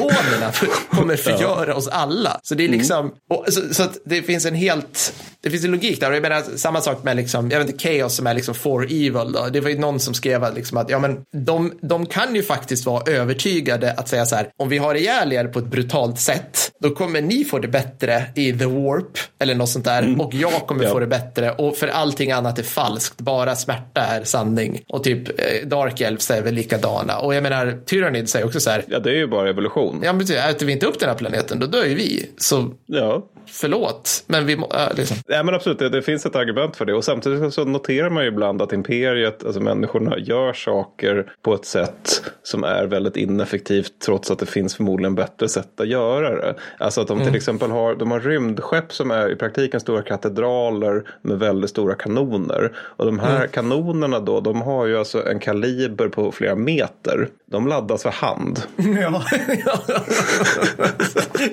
[0.07, 0.51] Demonerna
[0.89, 2.39] kommer förgöra oss alla.
[2.43, 5.13] Så det är liksom, och, så, så att det finns en helt,
[5.43, 6.09] det finns en logik där.
[6.09, 8.83] Och jag menar samma sak med liksom, jag vet inte, Chaos som är liksom for
[8.83, 9.47] evil då.
[9.53, 12.43] Det var ju någon som skrev att liksom att, ja men de, de kan ju
[12.43, 16.19] faktiskt vara övertygade att säga så här, om vi har ihjäl er på ett brutalt
[16.19, 20.33] sätt, då kommer ni få det bättre i the warp eller något sånt där och
[20.33, 20.89] jag kommer Ja.
[20.89, 24.81] få det bättre och för allting annat är falskt, bara smärta är sanning.
[24.89, 27.17] Och typ eh, Dark Elves är väl likadana.
[27.17, 29.94] Och jag menar, Tyrannid säger också så här, Ja, det är ju bara evolution.
[30.03, 32.29] Ja, men äter vi inte upp den här planeten, då dör ju vi.
[32.37, 35.17] Så Ja förlåt, men vi må, äh, liksom.
[35.27, 36.93] Ja, men absolut, det, det finns ett argument för det.
[36.93, 41.65] Och samtidigt så noterar man ju ibland att imperiet, alltså människorna, gör saker på ett
[41.65, 46.55] sätt som är väldigt ineffektivt trots att det finns förmodligen bättre sätt att göra det.
[46.77, 51.03] Alltså att de till exempel har, de har rymdskepp som är i praktiken stora katedraler
[51.21, 52.71] med väldigt stora kanoner.
[52.77, 57.29] Och de här kanonerna då, de har ju alltså en kaliber på flera meter.
[57.45, 58.63] De laddas för hand.
[59.01, 59.23] Ja,
[59.65, 59.79] ja.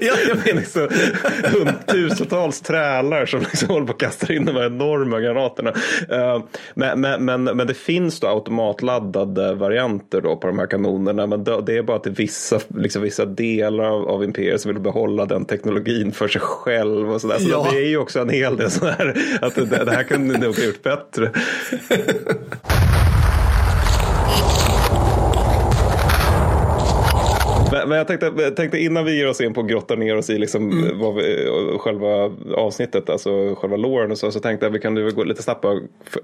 [0.00, 0.88] ja, jag liksom
[1.86, 5.72] tusentals trälar som liksom håller på att kasta in de här enorma granaterna.
[6.10, 6.42] Eh,
[6.74, 11.26] Men, men, men, men det finns då automatladdade varianter då på de här kanonerna.
[11.26, 15.24] Men det är bara till vissa, liksom vissa delar av, av imperiet som vill behålla
[15.26, 17.12] den teknologin för sig själv.
[17.12, 17.38] Och så där.
[17.38, 17.68] så Ja.
[17.72, 20.56] det är ju också en hel del så här att det, det här kunde nog
[20.56, 21.30] ha gjort bättre.
[27.72, 30.16] Men, men jag tänkte, jag tänkte innan vi ger oss in på att grotta ner
[30.16, 31.14] oss i liksom Mm.
[31.14, 35.24] vi, själva avsnittet, alltså själva låren och så, så tänkte jag vi kan du gå
[35.24, 35.64] lite snabbt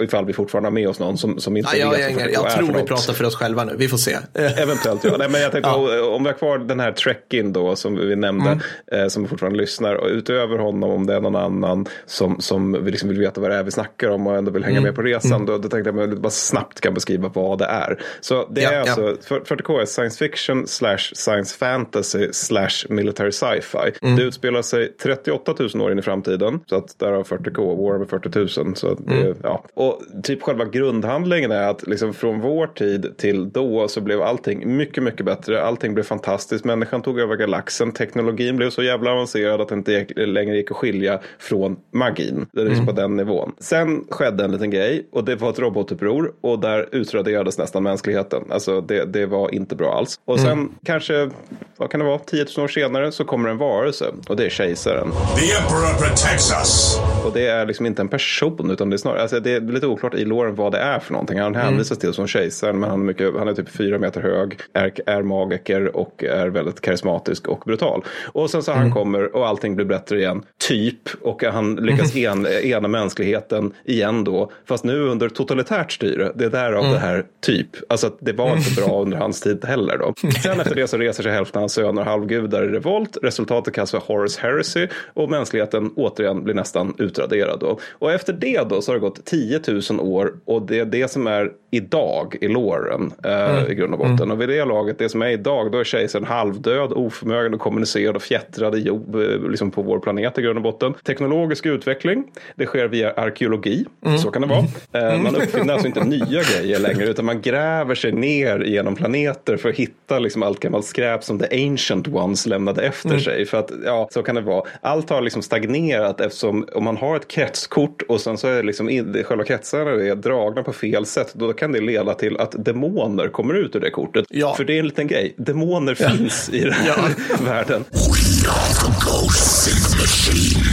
[0.00, 2.32] ifall vi fortfarande har med oss någon som, som inte Ja, jag, vet jag, jag,
[2.32, 3.72] jag för tror vi pratar för oss själva nu.
[3.78, 4.16] Vi får se.
[4.34, 5.14] Eventuellt ja.
[5.18, 5.92] Nej, men jag tänkte Ja.
[5.92, 6.06] Mm.
[6.12, 8.60] om vi har kvar den här Trekkin då som vi nämnde.
[8.92, 9.94] Eh, som fortfarande lyssnar.
[9.94, 13.50] Och utöver honom om det är någon annan som, som vi liksom vill veta vad
[13.50, 14.74] det är vi snackar om och ändå vill Mm.
[14.74, 15.46] hänga med på resan.
[15.46, 17.98] Då, då tänkte jag att jag bara snabbt kan beskriva vad det är.
[18.20, 23.32] Så det Ja, är alltså för- 40K är science fiction slash science fantasy slash military
[23.32, 23.92] sci-fi.
[24.02, 24.16] Mm.
[24.16, 26.60] Det utspelar sig 38 000 år in i framtiden.
[26.66, 28.76] Så att där har 40K, Warhammer 40 000.
[28.76, 29.34] Så det, Mm.
[29.42, 29.64] ja.
[29.74, 34.76] Och typ själva grundhandlingen är att liksom från vår tid till då så blev allting
[34.76, 35.62] mycket, mycket bättre.
[35.62, 36.64] Allting blev fantastiskt.
[36.64, 37.92] Människan tog över galaxen.
[37.92, 42.46] Teknologin blev så jävla avancerad att det inte längre gick att skilja från magin.
[42.52, 43.52] Det är liksom på den nivån.
[43.58, 48.42] Sen skedde en liten grej och det var ett robotuppror och där utraderades nästan mänskligheten.
[48.50, 50.20] Alltså det, det var inte bra alls.
[50.24, 51.27] Och sen kanske,
[51.76, 54.50] vad kan det vara, 10 000 år senare så kommer en varelse och det är
[54.50, 55.10] kejsaren.
[55.10, 56.98] The Emperor protects us.
[57.24, 59.86] Och det är liksom inte en person utan det är snarare, alltså det är lite
[59.86, 61.38] oklart i låren vad det är för någonting.
[61.40, 64.58] Han hänvisas till som kejsaren men han är, mycket, han är typ fyra meter hög,
[64.72, 68.04] är, är magiker och är väldigt karismatisk och brutal.
[68.26, 71.08] Och sen så han kommer och allting blir bättre igen, typ.
[71.22, 74.52] Och han lyckas en, ena mänskligheten igen då.
[74.66, 77.68] Fast nu under totalitärt styre, det är därav det här typ.
[77.88, 80.14] Alltså att det var inte bra under hans tid heller då.
[80.42, 83.16] Sen efter det så reser sig hälften av hans söner halvgudar i revolt.
[83.22, 87.60] Resultatet kallas för Horus Heresy och mänskligheten återigen blir nästan utraderad.
[87.60, 87.78] Då.
[87.92, 91.08] Och efter det då så har det gått 10 000 år och det är det
[91.08, 94.30] som är idag i låren eh, i grund och botten.
[94.30, 98.16] Och vid det laget, det som är idag, då är kejsaren halvdöd, oförmögen att kommunicera
[98.16, 100.94] och fjättrad i jord, eh, liksom på vår planet i grund och botten.
[100.94, 102.24] Teknologisk utveckling,
[102.56, 103.84] det sker via arkeologi,
[104.22, 105.12] så kan det vara.
[105.12, 109.56] Eh, man uppfinner alltså inte nya grejer längre, utan man gräver sig ner genom planeter
[109.56, 113.46] för att hitta liksom allt gammalt skräp som the ancient ones lämnade efter sig.
[113.46, 114.62] För att, ja, så kan det vara.
[114.80, 118.88] Allt har liksom stagnerat eftersom om man har ett kretskort och sen så är liksom
[118.88, 123.28] in, själva kretsarna är dragna på fel sätt, då kan det leda till att demoner
[123.28, 124.24] kommer ut ur det kortet.
[124.30, 124.54] Ja.
[124.54, 127.84] För det är en liten grej, demoner finns i den här världen.
[127.92, 130.64] We are the ghosts in the machine,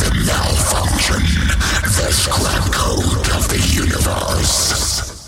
[0.00, 1.22] the malfunction,
[1.82, 4.67] the scrap code of the universe.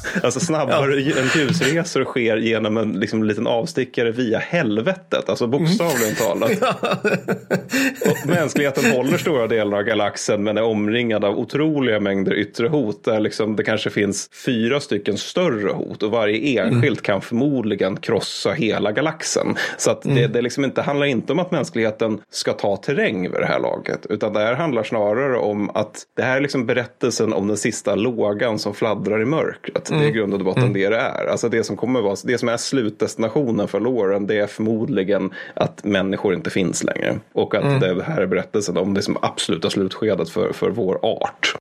[0.23, 5.29] Alltså snabbare än ljusresor sker genom en liksom, liten avstickare via helvetet.
[5.29, 6.51] Alltså bokstavligen talat.
[8.11, 13.05] och mänskligheten håller stora delar av galaxen men är omringad av otroliga mängder yttre hot.
[13.05, 18.53] Där liksom det kanske finns fyra stycken större hot och varje enskilt kan förmodligen krossa
[18.53, 19.57] hela galaxen.
[19.77, 23.41] Så att det, det liksom inte, handlar inte om att mänskligheten ska ta terräng vid
[23.41, 24.07] det här laget.
[24.09, 27.95] Utan det här handlar snarare om att det här är liksom berättelsen om den sista
[27.95, 29.90] lågan som fladdrar i mörkret.
[29.99, 31.27] Det är i grund och botten det det är.
[31.27, 35.85] Alltså det som kommer vara, det som är slutdestinationen för låren det är förmodligen att
[35.85, 37.19] människor inte finns längre.
[37.33, 41.55] Och att det här är berättelsen om det som absoluta slutskedet för, för vår art.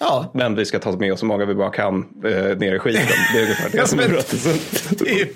[0.00, 2.78] Ja, Men vi ska ta med oss så många vi bara kan eh, ner i
[2.78, 3.02] skiten.
[3.32, 4.58] Det är ungefär det som är berättelsen.
[4.98, 5.30] typ.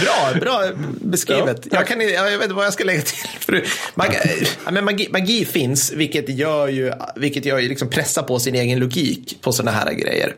[0.00, 0.62] Bra, bra
[1.00, 1.66] beskrivet.
[1.70, 3.28] Ja, jag, kan, jag vet inte vad jag ska lägga till.
[3.38, 3.62] För
[3.94, 4.16] magi,
[4.70, 8.78] men magi, magi finns, vilket gör ju, vilket gör ju liksom pressa på sin egen
[8.78, 10.34] logik på sådana här grejer.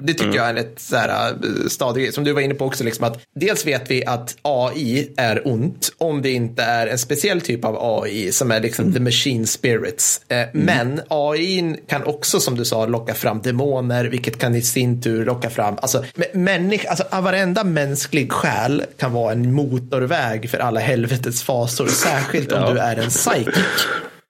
[0.00, 2.12] Det tycker jag är ett så här, äh, stadig grej.
[2.12, 5.92] Som du var inne på också, liksom att dels vet vi att AI är ont
[5.98, 10.20] om det inte är en speciell typ av AI som är liksom the machine spirits.
[10.28, 15.02] Eh, Men AI kan också, som du sa, locka fram demoner, vilket kan i sin
[15.02, 20.58] tur locka fram, alltså, mä- människa, alltså varenda mänsklig själ kan vara en motorväg för
[20.58, 22.70] alla helvetets fasor, särskilt om Ja.
[22.72, 23.54] du är en psychic.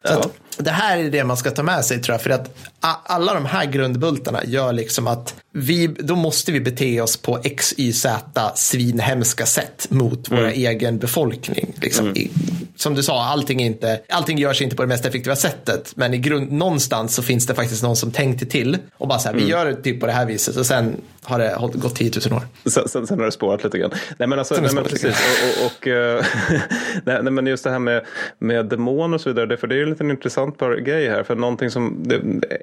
[0.08, 2.22] Att det här är det man ska ta med sig tror jag.
[2.22, 7.16] För att alla de här grundbultarna gör liksom att vi, då måste vi bete oss
[7.16, 8.10] på x, y, z
[8.54, 11.72] svinhemska sätt mot våra egen befolkning.
[11.80, 12.16] Liksom.
[12.16, 12.30] I,
[12.76, 15.92] som du sa, allting, är inte, allting görs inte på det mest effektiva sättet.
[15.96, 18.78] Men i grund, någonstans så finns det faktiskt någon som tänkte till.
[18.96, 20.56] Och bara så här, vi gör det typ på det här viset.
[20.56, 22.70] Och sen har det gått 10 000 år.
[22.70, 23.90] Sen, sen, sen har det spårat lite grann.
[24.18, 25.04] Nej men, alltså, nej, men precis.
[25.04, 26.24] Och, och, och, eh,
[27.04, 28.04] nej, nej, men just det här med,
[28.38, 29.46] med demoner och så vidare.
[29.46, 31.22] Det, för det är en liten intressant grej här.
[31.22, 32.04] För någonting som,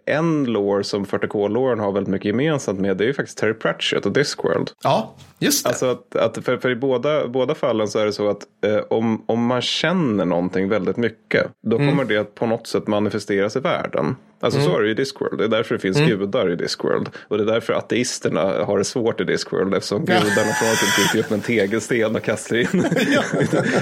[0.05, 2.97] en lore som 40K-låren har väldigt mycket gemensamt med.
[2.97, 4.71] Det är ju faktiskt Terry Pratchett och Discworld.
[4.83, 5.69] Ja, just det.
[5.69, 8.77] Alltså att, att för, för i båda, båda fallen så är det så att eh,
[8.89, 11.47] om, om man känner någonting väldigt mycket.
[11.61, 14.15] Då kommer det att på något sätt manifesteras i världen.
[14.43, 15.37] Alltså så är det i Discworld.
[15.37, 17.09] Det är därför det finns gudar i Discworld.
[17.27, 19.73] Och det är därför ateisterna har det svårt i Discworld.
[19.73, 22.67] Eftersom gudarna från att dyker upp en tegelsten och kastar in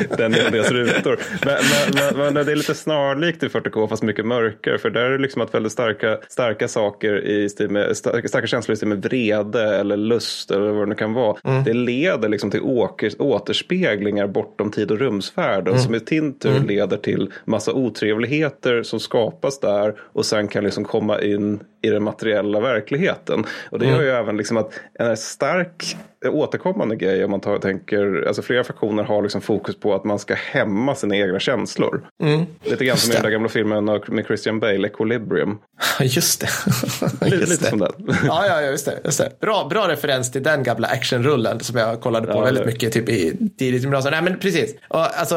[0.17, 1.19] den i deras rutor.
[1.45, 4.77] Men, men, men, men det är lite snarlikt i 40K fast mycket mörkare.
[4.77, 8.73] För där är det liksom att väldigt starka, starka saker i stil med, starka, känslor
[8.73, 11.61] i stil med vrede eller lust eller vad det nu kan vara.
[11.65, 16.97] Det leder liksom till åker, återspeglingar bortom tid och rumsfärden som i sin tur leder
[16.97, 22.59] till massa otrevligheter som skapas där och sen kan liksom komma in i den materiella
[22.59, 23.45] verkligheten.
[23.71, 28.23] Och det gör ju även liksom att en stark återkommande grej om man tar, tänker,
[28.27, 32.01] alltså flera faktioner har liksom fokus på att man ska hämma sina egna känslor.
[32.63, 35.57] Lite grann som i den där gamla filmen med Christian Bale, Equilibrium.
[36.01, 36.47] Just det.
[37.25, 37.69] Lite, Just lite det.
[37.69, 37.91] som den.
[38.27, 38.99] Ja, ja, ja, just det.
[39.05, 39.39] Just det.
[39.39, 42.93] Bra, bra referens till den gamla actionrullen som jag kollade på Ja, väldigt det- mycket
[42.93, 44.11] typ i tidigt gymnasium.
[44.11, 44.75] Nej, men precis.
[44.87, 45.35] Och, alltså,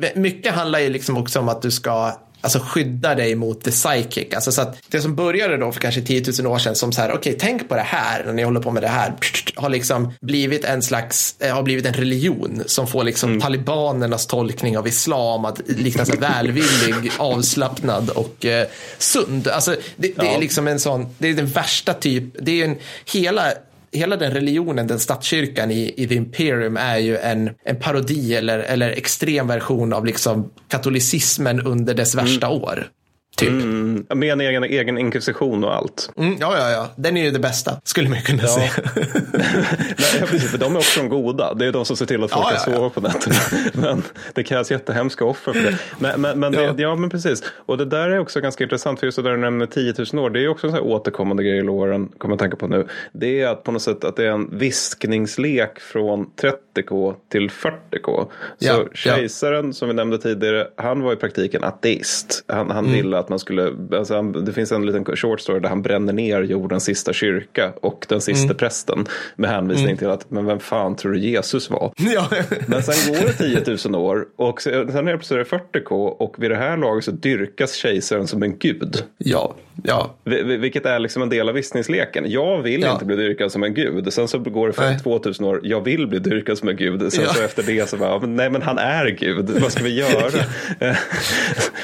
[0.00, 2.12] eh, mycket handlar ju liksom också om att du ska
[2.46, 4.34] alltså skydda dig mot the psychic.
[4.34, 7.00] Alltså så att det som började då för kanske 10 000 år sedan som så
[7.00, 9.12] här, okej, tänk på det här när ni håller på med det här,
[9.56, 14.78] har liksom blivit en slags, eh, har blivit en religion som får liksom talibanernas tolkning
[14.78, 18.66] av islam att likna sig välvillig, avslappnad och eh,
[18.98, 19.48] sund.
[19.48, 20.38] Alltså det, det är Ja.
[20.38, 22.76] liksom en sån, det är den värsta typ, det är en,
[23.12, 23.52] hela
[23.96, 28.58] Hela den religionen, den statskyrkan i, i The Imperium är ju en, en parodi eller,
[28.58, 32.88] eller extrem version av liksom katolicismen under dess värsta år.
[33.36, 33.48] Typ.
[33.48, 34.04] Mm.
[34.10, 36.10] Mm, med en egen, egen inkvisition och allt.
[36.16, 36.88] ja, ja, ja.
[36.96, 38.70] Den är ju det bästa, skulle man kunna säga.
[39.32, 41.54] Nej, ja, precis, för de är också de goda.
[41.54, 42.76] Det är de som ser till att folk Ja, kan ja, ja.
[42.76, 43.36] sova på nätterna.
[43.74, 44.02] Men
[44.34, 45.78] det krävs jättehemska offer för det.
[45.98, 46.72] Men, men, men, Ja.
[46.72, 47.42] Det, ja, men precis.
[47.66, 48.98] Och det där är också ganska intressant.
[49.00, 50.30] För just det där du nämner 10 000 år.
[50.30, 52.08] Det är också en sån här återkommande grej i låren.
[52.18, 52.86] Kommer jag tänka på nu.
[53.12, 56.26] Det är att på något sätt att det är en viskningslek från
[56.76, 58.04] 30K till 40K.
[58.04, 58.84] Så Ja, ja.
[58.94, 60.66] kejsaren som vi nämnde tidigare.
[60.76, 62.44] Han var i praktiken ateist.
[62.48, 62.92] Han, han Mm.
[62.96, 66.12] ville att man skulle, alltså, han- det finns en liten short story där han bränner
[66.12, 68.56] ner jordens sista kyrka och den sista Mm.
[68.56, 71.92] prästen med hänvisning till att, men vem fan tror du Jesus var?
[72.14, 72.28] Ja.
[72.66, 76.34] Men sen går det 10 000 år och sen sen är det plötsligt 40k och
[76.38, 79.02] vid det här laget så dyrkas kejsaren som en gud.
[79.18, 80.14] ja, ja.
[80.24, 82.24] Vi- vi- Vilket är liksom en del av visningsleken.
[82.30, 82.92] Jag vill Ja.
[82.92, 84.12] inte bli dyrkad som en gud.
[84.12, 84.98] Sen så går det för Nej.
[84.98, 85.60] 2000 år.
[85.62, 87.12] Jag vill bli dyrkad som en gud.
[87.12, 87.32] Sen Ja.
[87.32, 89.50] så efter det så bara, nej men han är gud.
[89.62, 90.30] Vad ska vi göra?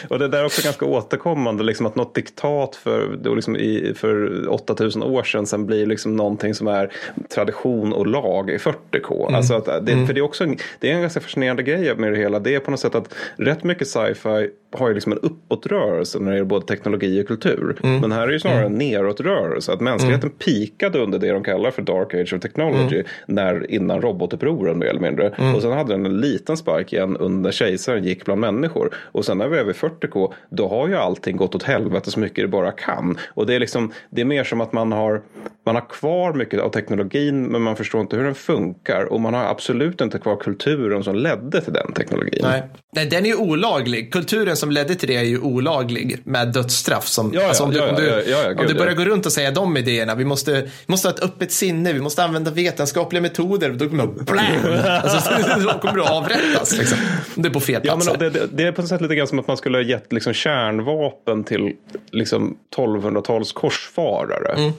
[0.08, 1.64] och det där är också ganska återkommande.
[1.64, 6.16] Liksom att något diktat för, då liksom i, för 8000 år sedan sen blir liksom
[6.16, 6.92] någonting som är
[7.34, 9.22] tradition och lag i 40k.
[9.22, 9.34] Mm.
[9.34, 12.12] Alltså att det, För det är också en, det är en ganska fascinerande grej med
[12.12, 12.38] det hela.
[12.38, 16.30] Det är på något sätt att rätt mycket sci-fi har ju liksom en uppåtrörelse när
[16.30, 17.76] det gäller både teknologi och kultur.
[17.82, 18.00] Mm.
[18.00, 19.72] Men här är ju snarare en neråtrörelse.
[19.72, 22.96] Att mänskligheten pikade under det de kallar för dark age of technology.
[22.96, 23.06] Mm.
[23.26, 25.54] När, innan robotupproren mer eller mindre.
[25.56, 28.94] Och sen hade den en liten spark igen under kejsaren gick bland människor.
[28.96, 32.20] Och sen när vi är vid 40k då har ju allting gått åt helvete så
[32.20, 33.18] mycket det bara kan.
[33.34, 35.22] Och det är liksom det är mer som att man har
[35.64, 39.12] man har kvar mycket av teknologin men man förstår inte hur den funkar.
[39.12, 42.40] Och man har absolut inte kvar kulturen som ledde till den teknologin.
[42.42, 42.62] Nej.
[42.92, 44.12] Nej, den är ju olaglig.
[44.12, 47.06] Kulturen som ledde till det är ju olaglig med dödsstraff.
[47.06, 48.92] Som, Ja, ja, alltså om du, ja, om du, ja, ja, ja, om du börjar
[48.92, 48.98] ja.
[48.98, 52.00] gå runt och säga de idéerna, vi måste, vi måste ha ett öppet sinne, vi
[52.00, 54.78] måste använda vetenskapliga metoder, då kommer du!
[54.88, 55.30] Alltså,
[55.60, 56.78] då kommer du avrättas.
[56.78, 56.98] Liksom.
[57.34, 58.10] Det är på fel Ja, plats.
[58.10, 59.82] men det, det, det är på något sätt lite grann som att man skulle ha
[59.82, 61.72] gett liksom kärnvapen till
[62.10, 64.52] liksom 1200-tals korsfarare.
[64.52, 64.72] Mm.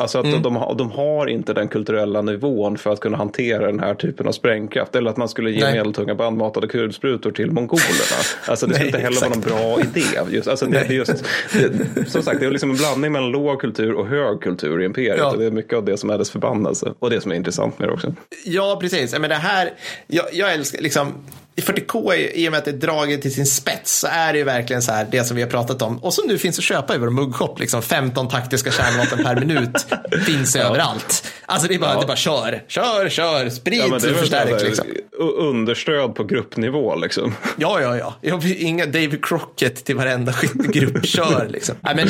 [0.00, 3.80] Alltså att de, har- de har inte den kulturella nivån för att kunna hantera den
[3.80, 4.94] här typen av sprängkraft.
[4.96, 5.72] Eller att man skulle ge Nej.
[5.74, 7.84] medeltunga bandmatade kulsprutor till mongolerna.
[8.46, 10.06] Alltså det skulle inte heller vara någon bra idé.
[10.36, 11.24] Just, alltså det, just,
[11.94, 14.84] det, som sagt, det är liksom en blandning mellan låg kultur och hög kultur i
[14.84, 15.16] imperiet.
[15.18, 15.30] Ja.
[15.30, 16.92] Och det är mycket av det som är dess förbannelse.
[16.98, 18.14] Och det som är intressant med det också.
[18.44, 19.18] Ja, precis.
[19.18, 19.70] Men det här,
[20.06, 21.12] jag, jag älskar liksom,
[21.56, 24.32] i 40K, är- i och med att det är draget till sin spets, så är
[24.32, 26.58] det ju verkligen så här, det som vi har pratat om, och som nu finns
[26.58, 29.86] att köpa i vår muggshop, liksom 15 taktiska kärnvapen per minut
[30.26, 31.26] finns överallt.
[31.46, 34.86] Alltså det är bara, det är bara kör, kör, kör, sprid Ja, och förstärk liksom.
[35.38, 37.34] understöd på gruppnivå liksom.
[37.56, 38.40] Ja, ja, ja.
[38.58, 41.06] Inga David Crockett till varenda skyttegrupp.
[41.06, 41.74] Kör liksom.
[41.80, 42.08] Nej, men,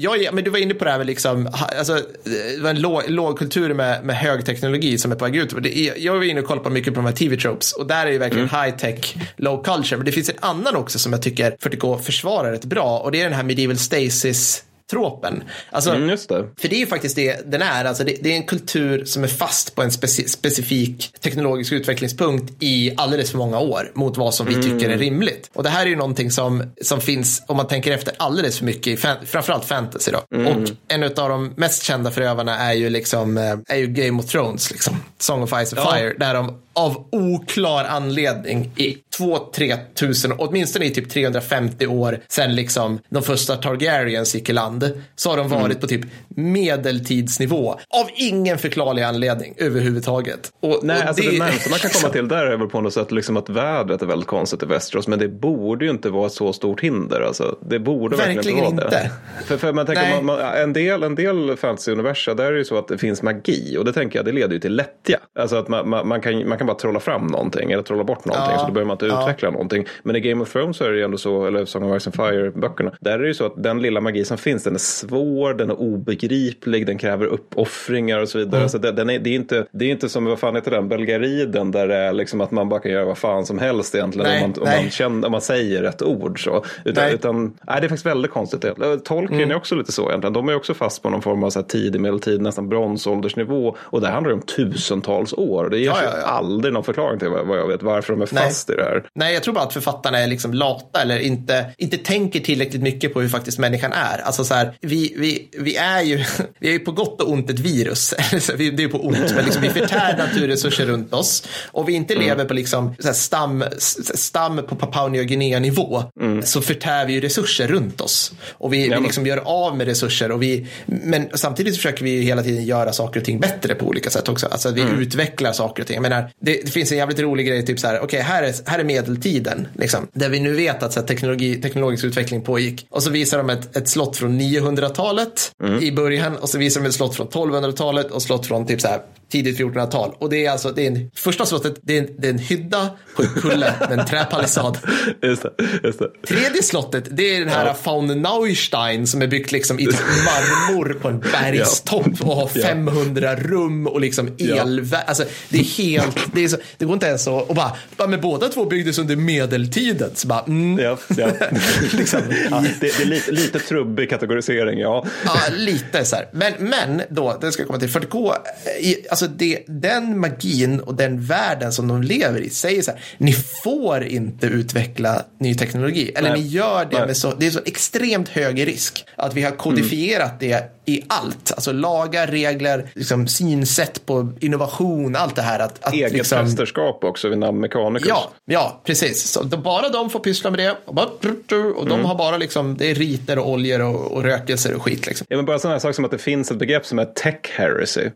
[0.00, 3.02] ja, men du var inne på det här med liksom, alltså, det var en låg,
[3.08, 5.76] lågkultur med, med hög teknologi som är på väg ut.
[5.96, 8.18] Jag var inne och kollade på mycket på de här TV-tropes och där är ju
[8.18, 9.96] verkligen high tech, low culture.
[9.96, 13.20] Men det finns en annan också som jag tycker 40K försvarar rätt bra och det
[13.20, 15.42] är den här medieval stasis tropen.
[15.70, 16.16] Alltså, Mm, det.
[16.60, 17.84] för det är ju faktiskt det den är.
[17.84, 22.52] Alltså det, det är en kultur som är fast på en speci specifik teknologisk utvecklingspunkt
[22.62, 25.50] i alldeles för många år mot vad som vi tycker är rimligt.
[25.54, 28.64] Och det här är ju någonting som, som finns, om man tänker efter, alldeles för
[28.64, 30.10] mycket i fan, framförallt fantasy.
[30.12, 30.18] Då.
[30.18, 34.26] Och en av de mest kända förövarna är ju, liksom, eh, är ju Game of
[34.26, 34.96] Thrones, liksom.
[35.18, 35.94] Song of Ice and Ja.
[35.96, 42.54] Fire, där de av oklar anledning i 2-3 tusen, åtminstone i typ 350 år sedan
[42.54, 45.80] liksom de första Targaryens gick i land, så har de varit Mm.
[45.80, 47.70] på typ medeltidsnivå.
[47.72, 50.52] Av ingen förklarlig anledning överhuvudtaget.
[50.60, 52.92] Och, Nej, och alltså det, närmaste man kan komma till där är väl på något
[52.94, 55.08] sätt liksom att vädret är väldigt konstigt i Västerås.
[55.08, 57.20] Men det borde ju inte vara ett så stort hinder.
[57.20, 59.10] Alltså, det borde verkligen, Verkligen inte vara det.
[59.46, 62.64] För, för man tänker, man, man, en del, en del fantasy-universa, där är det ju
[62.64, 63.76] så att det finns magi.
[63.78, 65.18] Och det tänker jag, det leder ju till lättja.
[65.38, 68.24] Alltså att man, man, man, kan, man kan bara trolla fram någonting eller trolla bort
[68.24, 68.52] någonting.
[68.52, 68.58] Ja.
[68.58, 69.22] Så då behöver man inte Ja.
[69.22, 69.86] utveckla någonting.
[70.02, 72.06] Men i Game of Thrones så är det ju ändå så, eller Song of Ice
[72.06, 72.92] and Fire-böckerna.
[73.00, 75.70] Där är det ju så att den lilla magi som finns, den är svår, den
[75.70, 78.56] är obegriplig, den kräver uppoffringar och så vidare.
[78.60, 78.68] Mm.
[78.68, 80.88] Så det, den är, det, är inte, det är inte som, vad fan heter den,
[80.88, 84.28] Belgariden där det är liksom att man bara kan göra vad fan som helst egentligen
[84.30, 86.44] Nej, om, man, om, man känner, om man säger rätt ord.
[86.44, 86.64] Så.
[86.84, 87.14] Utan, Nej.
[87.14, 88.64] utan, nej, det är faktiskt väldigt konstigt.
[88.64, 89.00] egentligen.
[89.00, 89.50] Tolkien Mm.
[89.50, 90.32] är också lite så egentligen.
[90.32, 93.76] De är också fast på någon form av så här tidig medeltid, nästan bronsåldersnivå.
[93.80, 95.68] Och det handlar ju om tusentals år.
[95.70, 96.28] Det ges Ja, ju ja, ja.
[96.58, 98.44] Aldrig någon förklaring till vad jag vet varför de är Nej.
[98.44, 99.04] fast i det här.
[99.14, 103.14] Nej, jag tror bara att författarna är liksom lata eller inte, inte tänker tillräckligt mycket
[103.14, 104.18] på hur faktiskt människan är.
[104.18, 106.24] Alltså så här, vi, vi, vi är ju,
[106.60, 108.14] vi är ju på gott och ont ett virus.
[108.40, 111.48] Så, det är ju på ont, men liksom, vi förtär naturresurser runt oss.
[111.72, 112.26] Och vi inte Mm.
[112.28, 116.02] lever på liksom så här stam, stam på Papua Nya Guinea nivå,
[116.44, 118.32] så förtär vi ju resurser runt oss.
[118.52, 120.30] Och vi, vi liksom gör av med resurser.
[120.32, 123.86] Och vi, men samtidigt försöker vi ju hela tiden göra saker och ting bättre på
[123.86, 124.46] olika sätt också.
[124.46, 125.94] Alltså att vi utvecklar saker och ting.
[125.94, 128.54] Jag menar, det, det finns en jävligt rolig grej, typ så här, okej, här, är,
[128.66, 132.86] här är medeltiden, liksom, där vi nu vet att så här, teknologi, teknologisk utveckling pågick.
[132.90, 136.86] Och så visar de ett, ett slott från 900-talet i början och så visar de
[136.86, 140.14] ett slott från 1200-talet och slott från typ så här tidigt 1400-tal.
[140.18, 142.38] Och det är alltså, det är en, första slottet, det är en, det är en
[142.38, 144.78] hydda på en kulle med en träpalissad.
[145.22, 145.50] Just det,
[145.84, 146.08] just det.
[146.26, 150.98] Tredje slottet, det är den här Faun Neustein som är byggt liksom i typ marmor
[151.00, 155.04] på en bergstopp och har 500 rum och liksom elvärme.
[155.06, 158.08] Alltså, det är helt, det, är så, det går inte ens att, och bara, bara,
[158.08, 160.10] men båda två byggdes under medeltiden.
[160.14, 161.28] Så bara, mm, Ja, ja.
[161.92, 162.20] liksom,
[162.50, 165.06] ja, det, det är lite, lite trubbig kategorisering, ja.
[165.24, 166.28] Ja, lite så här.
[166.32, 167.88] Men, men då, det ska jag komma till.
[167.88, 168.34] 40K,
[168.80, 173.00] i- alltså det, den magin och den världen som de lever i säger så här,
[173.18, 173.32] ni
[173.64, 176.12] får inte utveckla ny teknologi.
[176.16, 176.40] Eller Nej.
[176.40, 177.06] ni gör det Nej.
[177.06, 181.52] med så, det är så extremt hög risk att vi har kodifierat det i allt.
[181.52, 185.58] Alltså lagar, regler, liksom synsätt på innovation, allt det här.
[185.58, 188.08] Att, att Eget liksom, mästerskap också vid namn Mechanicus.
[188.08, 189.30] Ja, ja, precis.
[189.30, 190.76] Så bara de får pyssla med det.
[190.84, 191.88] Och, bara, och Mm.
[191.88, 195.06] de har bara liksom, det är riter och oljor och, och rökelser och skit.
[195.06, 195.26] Liksom.
[195.30, 197.50] Ja, men bara sådana här saker som att det finns ett begrepp som är tech
[197.50, 198.10] heresy.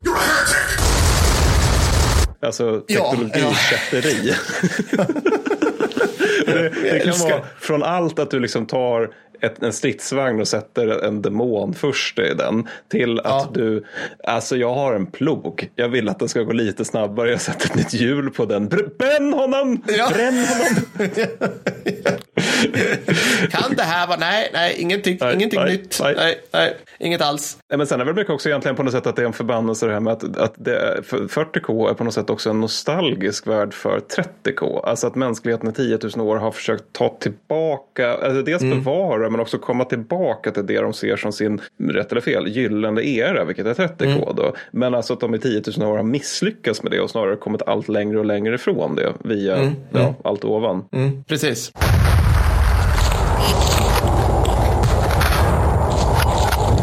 [2.42, 4.34] Alltså Ja, teknologikätteri.
[6.46, 9.10] det, det kan vara från allt att du liksom tar
[9.43, 13.51] ett, en stridsvagn och sätter en demon först i den till att Ja.
[13.55, 13.84] du,
[14.24, 17.66] alltså jag har en plog, jag vill att den ska gå lite snabbare, jag sätter
[17.66, 20.11] ett nytt hjul på den, Br- bränn honom, Ja.
[20.14, 21.09] bränn honom.
[23.51, 25.99] Kan det här vara, nej, nej, ingenting, Nej, ingenting nej, nytt.
[26.03, 26.14] nej.
[26.16, 26.40] Nej.
[26.53, 27.59] Nej, inget alls.
[27.76, 29.86] Men sen är väl mycket också egentligen på något sätt att det är en förbannelse
[29.86, 32.61] det här med att, att det, är- för 40K är på något sätt också en
[32.61, 34.01] nostalgisk värld för
[34.45, 34.80] 30K.
[34.84, 39.40] Alltså att mänskligheten i 10 000 år har försökt ta tillbaka, alltså dels bevara men
[39.40, 43.66] också komma tillbaka till det de ser som sin, rätt eller fel, gyllene era, vilket
[43.66, 44.54] är 30K då.
[44.70, 47.62] Men alltså att de i 10 000 år har misslyckats med det och snarare kommit
[47.62, 50.84] allt längre och längre ifrån det via Ja, allt ovan.
[50.92, 51.72] Mm, precis.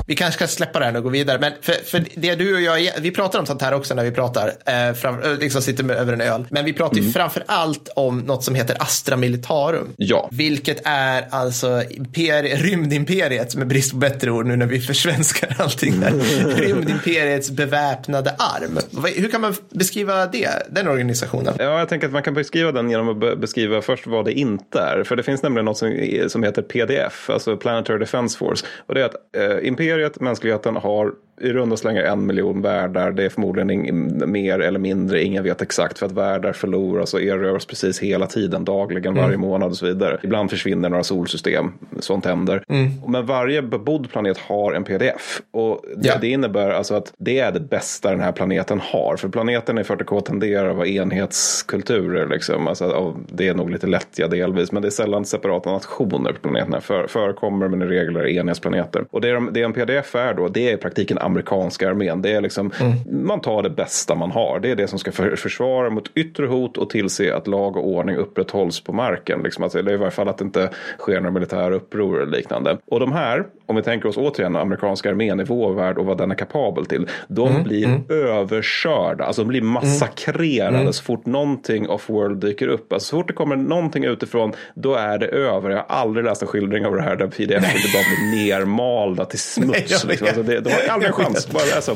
[0.09, 1.37] Vi kanske ska släppa det här nu och gå vidare.
[1.39, 4.11] Men för, för det du och jag, vi pratar om sånt här också när vi
[4.11, 6.45] pratar, eh, fram, eh, liksom sitter med, över en öl.
[6.49, 9.87] Men vi pratar ju framför allt om något som heter Astra Militarum.
[9.97, 10.29] Ja.
[10.31, 15.99] Vilket är alltså imperie, rymdimperiet, med brist på bättre ord nu när vi försvenskar allting
[15.99, 16.11] där.
[16.55, 18.79] Rymdimperiets beväpnade arm.
[19.15, 21.53] Hur kan man beskriva det, den organisationen?
[21.59, 24.33] Ja, jag tänker att man kan beskriva den genom att be- beskriva först vad det
[24.33, 25.03] inte är.
[25.03, 28.65] För det finns nämligen något som, som heter PDF, alltså Planetary Defense Force.
[28.87, 33.11] Och det är att eh, imperiet, mänskligheten, har i runda slängar en miljon världar.
[33.11, 35.99] Det är förmodligen ing- mer eller mindre, ingen vet exakt.
[35.99, 40.19] För att världar förloras och erövras precis hela tiden, dagligen, varje månad och så vidare.
[40.23, 42.63] Ibland försvinner några solsystem, sånt händer.
[43.07, 45.41] Men varje bebodd planet har en PDF.
[45.51, 46.13] Och det, Ja.
[46.21, 49.15] det innebär alltså att det är det bästa den här planeten har.
[49.17, 52.27] För planeten i 40K tenderar att vara enhetskulturer.
[52.27, 52.67] Liksom.
[52.67, 56.81] Alltså, det är nog lite lättja delvis, men det är sällan separata nationer på planeterna.
[56.81, 59.05] För, förekommer men i regel är enhetsplaneter.
[59.11, 62.21] Och det, de, det en pdf är då, det är i praktiken amerikanska armén.
[62.21, 62.71] Det är liksom,
[63.11, 64.59] Man tar det bästa man har.
[64.59, 67.87] Det är det som ska för, försvara mot yttre hot och tillse att lag och
[67.87, 69.41] ordning upprätthålls på marken.
[69.43, 69.63] Liksom.
[69.63, 72.77] Alltså, eller i varje fall att det inte sker några militära uppror eller liknande.
[72.85, 76.17] Och de här, om vi tänker oss återigen amerikanska armén i vår värld och vad
[76.17, 77.07] den är kapabel till.
[77.27, 82.93] De blir överkörda, alltså de blir massakrerade så fort någonting off-world dyker upp.
[82.93, 85.69] Alltså så fort det kommer någonting utifrån, då är det över.
[85.69, 89.25] Jag har aldrig läst en skildring av det här där pdf inte bara blir nermalda
[89.25, 89.91] till Nej, smuts.
[90.03, 90.27] jag liksom.
[90.27, 91.47] alltså det, de har aldrig en chans.
[91.51, 91.91] Bara, alltså.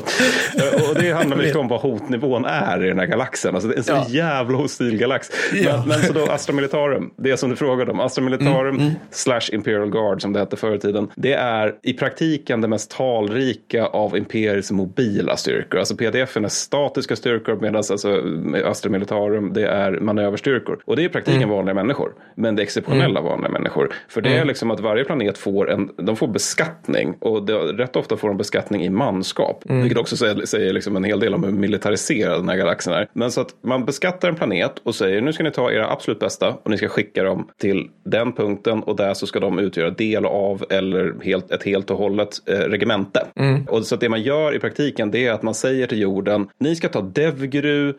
[0.90, 3.54] Och det handlar mycket om vad hotnivån är i den här galaxen.
[3.54, 4.04] Alltså det är en så Ja.
[4.08, 5.30] jävla hostil galax.
[5.54, 5.76] Ja.
[5.78, 8.00] Men, men så då Astra Militarum, det som du frågade om.
[8.00, 11.08] Astra Militarum Mm, slash Imperial Guard som det hette förr i tiden.
[11.14, 15.78] Det är i praktiken det mest talrika av Imperiets mobila styrkor.
[15.78, 18.22] Alltså pdf är statiska styrkor medan alltså,
[18.64, 20.78] Astra Militarum det är manöverstyrkor.
[20.84, 21.56] Och det är i praktiken Mm.
[21.56, 22.12] vanliga människor.
[22.34, 23.92] Men det är exceptionella vanliga människor.
[24.08, 24.40] För det Mm.
[24.40, 27.14] är liksom att varje planet får en, de får beskattning.
[27.20, 29.64] Och det, rätt ofta får de beskattning i manskap.
[29.68, 29.82] Mm.
[29.82, 33.08] Vilket också säger, säger liksom en hel del om hur militariserad den här galaxen är.
[33.12, 36.18] Men så att man beskattar en planet och säger nu ska ni ta era absolut
[36.20, 39.90] bästa och ni ska skicka dem till den punkten och där så ska de utgöra
[39.90, 43.26] del av eller helt, ett helt och hållet eh, regemente.
[43.68, 46.76] Och så det man gör i praktiken det är att man säger till jorden ni
[46.76, 47.94] ska ta Devgru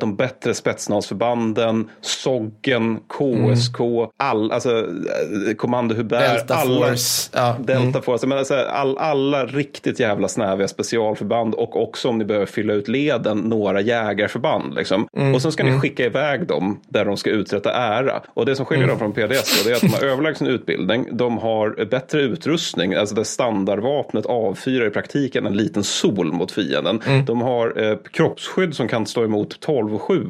[0.00, 3.80] de bättre spetsnazförbanden, Soggen, KSK,
[4.16, 7.30] all, alltså eh, Kommando Hubert, Delta alla, Force.
[7.34, 7.56] Ja.
[7.60, 12.46] Delta Force, men alltså, all, alla riktigt jävla snäviga specialförband och också om ni behöver
[12.46, 14.74] fylla ut leden, några jägarförband.
[14.74, 15.08] Liksom.
[15.34, 18.22] och sen ska ni skicka iväg dem där de ska uträtta ära.
[18.34, 21.38] Och det som skiljer dem från PDS då, är att de har överlägsen utbildning, de
[21.38, 27.00] har bättre utrustning, alltså där standardvapnet avfyrar i praktiken en liten sol mot fienden.
[27.26, 30.26] De har eh, kroppsskydd som kan stå emot 12 och 7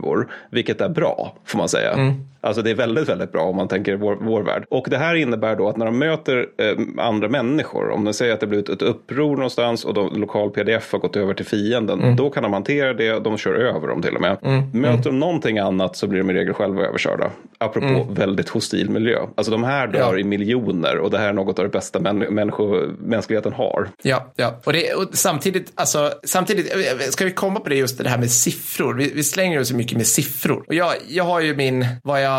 [0.50, 1.92] vilket är bra, får man säga.
[1.92, 2.14] Mm.
[2.40, 4.64] Alltså det är väldigt, väldigt bra om man tänker vår, vår värld.
[4.70, 8.34] Och det här innebär då att när de möter eh, andra människor, om de säger
[8.34, 12.00] att det blivit ett uppror någonstans och de, lokal pdf har gått över till fienden,
[12.00, 12.16] Mm.
[12.16, 14.36] då kan de hantera det de kör över dem till och med.
[14.74, 17.30] Möter de någonting annat så blir de i regel själva överkörda.
[17.58, 19.18] Apropå väldigt hostil miljö.
[19.34, 20.12] Alltså de här dör Mm.
[20.14, 20.18] Ja.
[20.18, 23.88] i miljoner och det här är något av det bästa män, människo, mänskligheten har.
[24.02, 24.60] Ja, ja.
[24.64, 28.18] Och, det, och samtidigt, alltså, samtidigt, eh, ska vi komma på det just det här
[28.18, 28.94] med siffror.
[28.94, 30.64] Vi, vi slänger oss så mycket med siffror.
[30.68, 32.29] Och jag, jag har ju min, vad jag,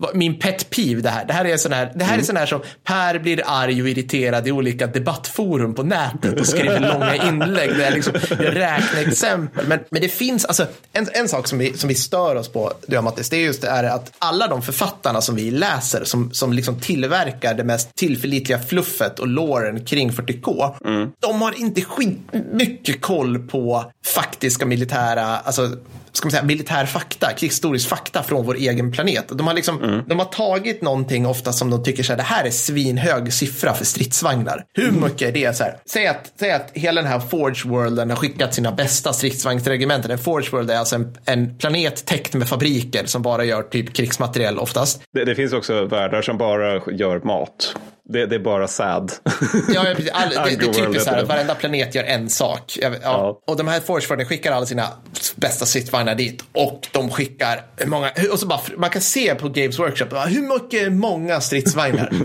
[0.00, 1.24] vad, min pet peeve det här.
[1.24, 3.88] Det här är sån här, det här är sån här som Per blir arg och
[3.88, 9.00] irriterad i olika debattforum på nätet och skriver långa inlägg där jag liksom jag räknar
[9.00, 9.66] exempel.
[9.66, 12.72] Men, men det finns, alltså, en, en sak som vi, som vi stör oss på,
[12.86, 16.04] du och Mattis, det är just det här att alla de författarna som vi läser,
[16.04, 20.74] som, som liksom tillverkar det mest tillförlitliga fluffet och låren kring 40K,
[21.20, 22.18] de har inte skit
[22.52, 25.76] mycket koll på faktiska militära, alltså
[26.12, 29.24] ska man säga, militär fakta, krigshistorisk fakta från vår egen planet.
[29.28, 32.44] De har, liksom, de har tagit någonting ofta som de tycker så här, det här
[32.44, 34.64] är svinhög siffra för stridsvagnar.
[34.74, 35.56] Hur mycket är det?
[35.56, 39.12] Så här, säg, att, säg att hela den här Forge Worlden har skickat sina bästa
[39.12, 40.10] stridsvagnsregementen.
[40.10, 43.94] En Forge World är alltså en, en planet täckt med fabriker som bara gör typ
[43.94, 45.02] krigsmateriel oftast.
[45.12, 47.76] Det, det finns också världar som bara gör mat.
[48.12, 49.12] Det, det är bara sad.
[49.52, 50.10] Ja, ja, precis.
[50.12, 52.78] All, det, det är typiskt så här att varenda planet gör en sak.
[52.82, 53.40] Ja, Ja.
[53.46, 54.88] Och de här Forge skickar alla sina
[55.36, 56.44] bästa stridsvagnar dit.
[56.52, 60.62] Och de skickar hur många, och så bara, man kan se på Games Workshop, hur
[60.62, 62.12] mycket många stridsvagnar?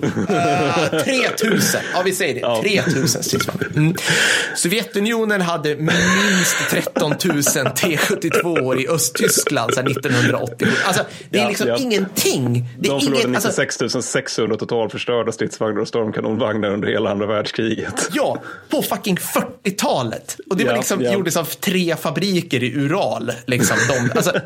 [0.94, 2.62] uh, 3000, ja vi säger det, Ja.
[2.62, 3.68] 3000 stridsvagnar.
[3.76, 3.96] Mm.
[4.56, 10.72] Sovjetunionen hade minst 13 000 T72 i Östtyskland sedan 1987.
[10.86, 12.66] Alltså, det är liksom ingenting.
[12.80, 17.26] Det är De förlorade ingen, alltså, 96 600 totalförstörda stridsvagnar och stormkanonvagnar under hela andra
[17.26, 18.10] världskriget.
[18.14, 20.38] Ja, på fucking 40-talet.
[20.50, 21.14] Och det var Ja, liksom, ja.
[21.14, 23.32] gjordes av tre fabriker i Ural.
[23.46, 24.32] Liksom, de, alltså,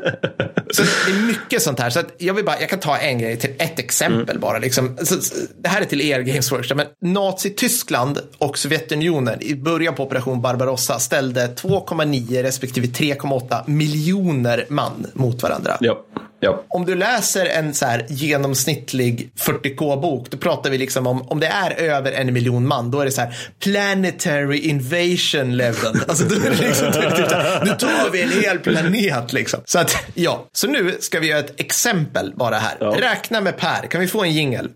[0.71, 1.89] så det är mycket sånt här.
[1.89, 4.39] Så jag, vill bara, jag kan ta en grej till ett exempel Mm.
[4.41, 4.59] bara.
[4.59, 4.97] Liksom.
[5.03, 5.15] Så,
[5.61, 6.75] det här är till er Games Workshop.
[6.75, 15.07] Men Nazi-Tyskland och Sovjetunionen i början på operation Barbarossa ställde 2,9 respektive 3,8 miljoner man
[15.13, 15.77] mot varandra.
[15.79, 16.05] Ja,
[16.39, 16.63] ja.
[16.67, 21.47] Om du läser en så här genomsnittlig 40k-bok, då pratar vi liksom om, om det
[21.47, 25.95] är över en miljon man, då är det så här planetary invasion level.
[26.07, 27.29] Alltså då är det liksom typ, typ
[27.63, 29.59] nu tar vi en hel planet liksom.
[29.65, 30.47] Så att, ja.
[30.53, 32.77] Så nu ska vi göra ett exempel bara här.
[32.79, 32.95] Ja.
[32.99, 34.69] Räkna med Per, kan vi få en jingel?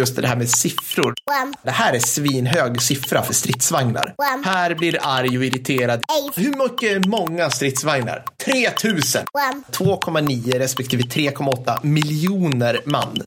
[0.00, 1.14] Just det här med siffror.
[1.62, 4.14] Det här är svinhög siffra för stridsvagnar.
[4.44, 6.02] Per blir arg och irriterad.
[6.34, 8.24] Hur mycket många stridsvagnar?
[8.44, 9.24] 3000.
[9.72, 13.22] 2,9 respektive 3,8 miljoner man.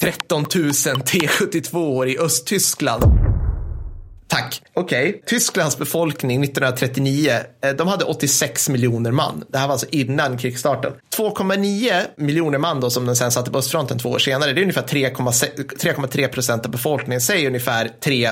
[0.00, 3.04] 13 000 T72 i Östtyskland.
[4.34, 4.62] Tack.
[4.74, 5.22] Okej.
[5.26, 7.30] Tysklands befolkning 1939,
[7.64, 9.44] eh, de hade 86 miljoner man.
[9.48, 10.92] Det här var alltså innan krigsstarten.
[11.16, 14.62] 2,9 miljoner man då som den sen satte på östfronten två år senare, det är
[14.62, 15.48] ungefär 3,6
[15.80, 17.20] 3,3 procent av befolkningen.
[17.20, 18.30] Säg ungefär 3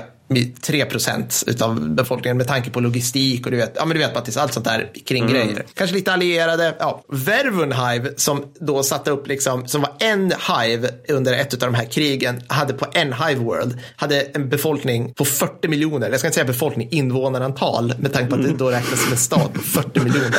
[0.62, 4.14] 3 procent utav befolkningen med tanke på logistik och du vet, ja men du vet
[4.14, 5.64] Mattis, allt sånt där kring grejer.
[5.74, 7.03] Kanske lite allierade, ja.
[7.09, 11.85] Vervunhive som då satte upp liksom, som var en hive under ett av de här
[11.85, 16.35] krigen, hade på en hive world, hade en befolkning på 40 miljoner, jag ska inte
[16.35, 20.01] säga befolkning, invånarantal, med tanke på att det då räknas som en stad på 40
[20.01, 20.37] miljoner.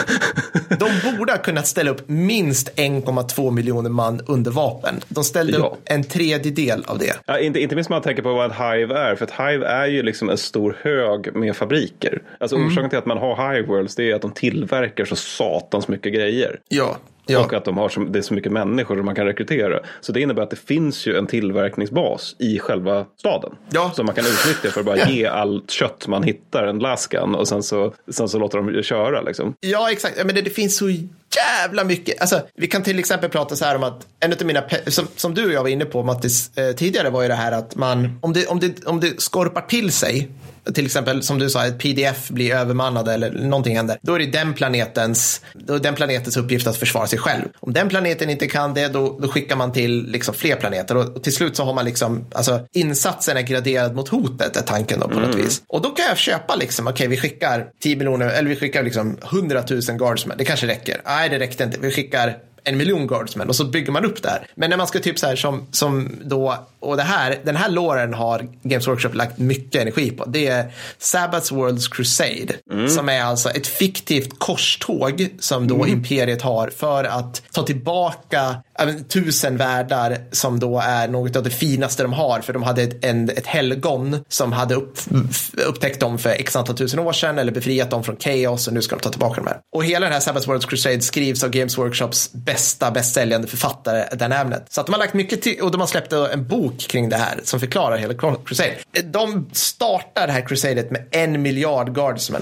[0.70, 5.02] De borde ha kunnat ställa upp minst 1,2 miljoner man under vapen.
[5.08, 5.66] De ställde Ja.
[5.66, 7.14] upp en tredjedel av det.
[7.26, 9.16] Ja, inte, inte minst man tänker på vad ett hive är.
[9.16, 12.22] För ett hive är ju liksom en stor hög med fabriker.
[12.40, 12.68] Alltså Mm.
[12.68, 16.14] orsaken till att man har hive worlds det är att de tillverkar så satans mycket
[16.14, 16.60] grejer.
[16.68, 16.98] Ja.
[17.26, 17.40] Ja.
[17.46, 19.80] Och att de har så, det är så mycket människor som man kan rekrytera.
[20.02, 23.52] Så det innebär att det finns ju en tillverkningsbas i själva staden.
[23.72, 23.92] Ja.
[23.96, 27.36] Som man kan utnyttja för att bara ge allt kött man hittar en laskan.
[27.36, 29.54] Och sen så, sen så låter de köra liksom.
[29.60, 30.26] Ja, exakt.
[30.26, 30.86] Men det, det finns så
[31.36, 32.22] jävla mycket.
[32.22, 35.08] Alltså, vi kan till exempel prata så här om att en av mina, pe- som,
[35.16, 37.76] som du och jag var inne på Mattis eh, tidigare var ju det här att
[37.76, 40.30] man, om det, om det, om det skorpar till sig,
[40.74, 44.26] till exempel som du sa, ett pdf blir övermannad eller någonting händer, då är det
[44.26, 47.44] den planetens, då är den planetens uppgift att försvara sig själv.
[47.60, 51.16] Om den planeten inte kan det, då, då skickar man till liksom fler planeter och,
[51.16, 55.00] och till slut så har man liksom, alltså insatsen är graderad mot hotet är tanken
[55.00, 55.62] då på något vis.
[55.68, 59.18] Och då kan jag köpa liksom, okej vi skickar 10 miljoner, eller vi skickar liksom
[59.24, 61.02] 100 000 guardsmen, det kanske räcker.
[61.06, 64.30] Nej, det räckte inte, vi skickar en miljon guardsmen och så bygger man upp det
[64.30, 64.48] här.
[64.56, 67.70] Men när man ska typ så här som, som då och det här, den här
[67.70, 70.26] låren har Games Workshop lagt mycket energi på.
[70.26, 72.90] Det är Sabbath's World's Crusade.
[72.90, 78.86] Som är alltså ett fiktivt korståg som då Imperiet har för att ta tillbaka ja,
[78.86, 82.40] men, tusen världar som då är något av det finaste de har.
[82.40, 85.00] För de hade ett, en, ett helgon som hade upp,
[85.68, 88.82] upptäckt dem för x antal tusen år sedan eller befriat dem från chaos och nu
[88.82, 89.58] ska de ta tillbaka dem här.
[89.76, 94.32] Och hela den här Sabbath Worlds Crusade skrivs av Games Workshops bästa bästsäljande författare Dan
[94.32, 94.66] Abnett.
[94.70, 97.16] Så att de har lagt mycket till och de har släppt en bok kring det
[97.16, 98.76] här som förklarar hela Crusade.
[99.04, 102.42] De startar det här Crusadet med en miljard guardsmen.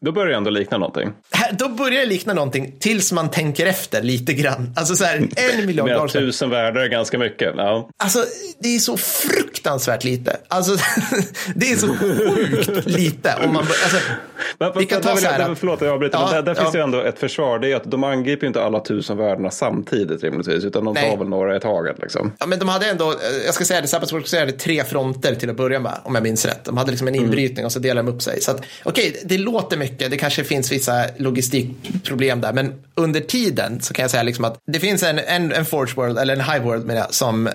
[0.00, 1.12] Då börjar det ändå likna någonting.
[1.52, 4.72] Då börjar det likna någonting tills man tänker efter lite grann.
[4.76, 6.22] Alltså så här, en miljard Med guardsmen.
[6.22, 7.54] tusen världar är ganska mycket.
[7.56, 7.88] Ja.
[7.96, 8.24] Alltså,
[8.58, 10.36] det är så fruktansvärt lite.
[10.48, 10.76] Alltså,
[11.54, 13.34] det är så sjukt lite.
[13.44, 13.98] Om man, alltså,
[14.58, 16.18] Men, Vi kan ta där så här där- att- Förlåt, jag avbryter.
[16.18, 16.62] Ja, men där, där ja.
[16.62, 17.58] finns ju ändå ett försvar.
[17.58, 20.64] Det är att de angriper ju inte alla tusen värdena samtidigt rimligtvis.
[20.64, 21.16] Utan de tar Nej.
[21.16, 21.96] väl några i taget.
[22.02, 22.32] Liksom.
[22.38, 25.50] Ja, men de hade ändå, jag ska säga det, Sabbath Works hade tre fronter till
[25.50, 26.64] att börja med, om jag minns rätt.
[26.64, 27.24] De hade liksom en Mm.
[27.24, 28.40] inbrytning och så delade de upp sig.
[28.40, 33.80] Så att, okej, det låter mycket, det kanske finns vissa logistikproblem där, men under tiden
[33.80, 36.40] så kan jag säga liksom att det finns en, en, en Forge World, eller en
[36.40, 37.52] Hive World menar jag, som, eh,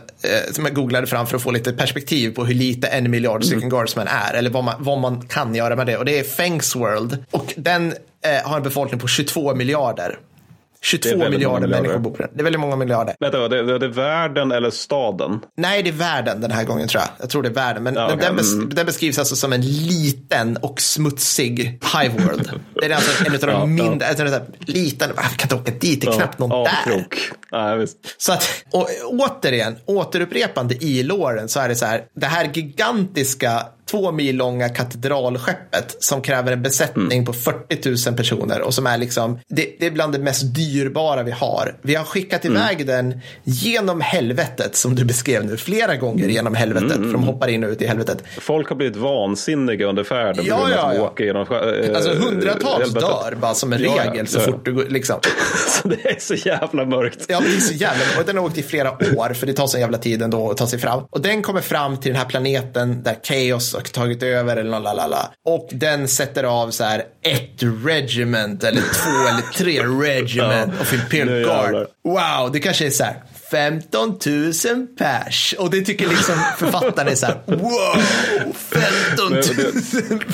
[0.51, 3.59] som jag googlade fram för att få lite perspektiv på hur lite en miljard stycken
[3.61, 3.69] Mm.
[3.69, 5.97] guardsmen är, eller vad man, vad man kan göra med det.
[5.97, 6.90] Och det är Fangs World,
[7.31, 7.93] och den
[8.25, 10.19] eh, har en befolkning på 22 miljarder.
[10.83, 11.81] 22 väldigt många miljarder miljarder.
[11.83, 12.29] människor bor på den.
[12.33, 13.15] Det är väldigt många miljarder.
[13.19, 15.39] Vänta, det, det, det är världen eller staden?
[15.57, 17.09] Nej, det är världen den här gången tror jag.
[17.19, 17.83] Jag tror det är världen.
[17.83, 18.27] Men Ja, den, okej.
[18.27, 18.69] den, bes, Mm.
[18.69, 21.59] den beskrivs alltså som en liten och smutsig
[22.01, 22.49] Hive World.
[22.73, 25.45] Det är alltså en av de Ja, mindre, en sån där liten, ah, jag kan
[25.45, 26.67] inte åka dit, det är knappt någon
[27.51, 27.75] där.
[27.77, 27.97] Visst.
[28.17, 33.65] Så att, och, återigen, återupprepande i låren så är det så här, det här gigantiska
[33.91, 37.25] två mil långa katedralskeppet som kräver en besättning Mm.
[37.25, 41.23] på 40 000 personer och som är liksom, det, det är bland det mest dyrbara
[41.23, 41.75] vi har.
[41.81, 42.57] Vi har skickat Mm.
[42.57, 47.23] iväg den genom helvetet som du beskrev nu, flera gånger genom helvetet, Mm, för de
[47.23, 48.23] hoppar in och ut i helvetet.
[48.39, 51.01] Folk har blivit vansinniga under färden Ja, ja, att ja.
[51.03, 53.01] åka genom eh, Alltså hundratals helvetet.
[53.01, 55.19] dör bara som en Ja, ja, regel så fort du går, liksom.
[55.67, 57.25] Så det är så jävla mörkt.
[57.27, 59.67] Ja, det är så jävla Och den har åkt i flera år, för det tar
[59.67, 61.03] så jävla tid ändå att ta sig fram.
[61.09, 65.31] Och den kommer fram till den här planeten där Chaos har tagit över eller lalala.
[65.45, 71.43] Och den sätter av så här ett regiment eller två eller tre regiment of Imperial
[71.43, 71.87] Guard.
[72.03, 73.15] Wow, det kanske är så här
[73.51, 75.55] 15 000 pers.
[75.59, 79.41] Och det tycker liksom författaren är så här, wow, 15 000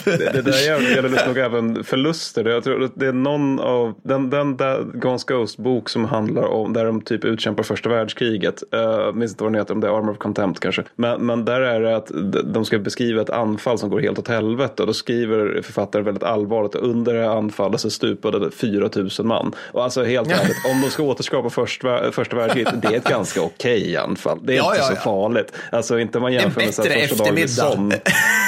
[0.05, 0.65] Men Det, det där
[0.95, 2.45] gäller nog även förluster.
[2.45, 6.43] Jag tror att det är någon av den, den där Gons Ghost bok som handlar
[6.43, 8.63] om där de typ utkämpar första världskriget.
[8.71, 10.83] Jag minns inte vad den heter, om det är Armor of Contempt kanske.
[10.95, 12.11] Men, men där är det att
[12.43, 14.83] de ska beskriva ett anfall som går helt åt helvete.
[14.83, 19.09] Och då skriver författaren väldigt allvarligt att under det här anfallet så stupade 4 000
[19.19, 19.55] man.
[19.71, 23.41] Och alltså helt ärligt, om de ska återskapa första, första världskriget, det är ett ganska
[23.41, 24.39] okej anfall.
[24.43, 24.99] Det är Ja, inte ja, så ja.
[24.99, 25.53] farligt.
[25.71, 27.93] Alltså inte om man jämför med första dagen.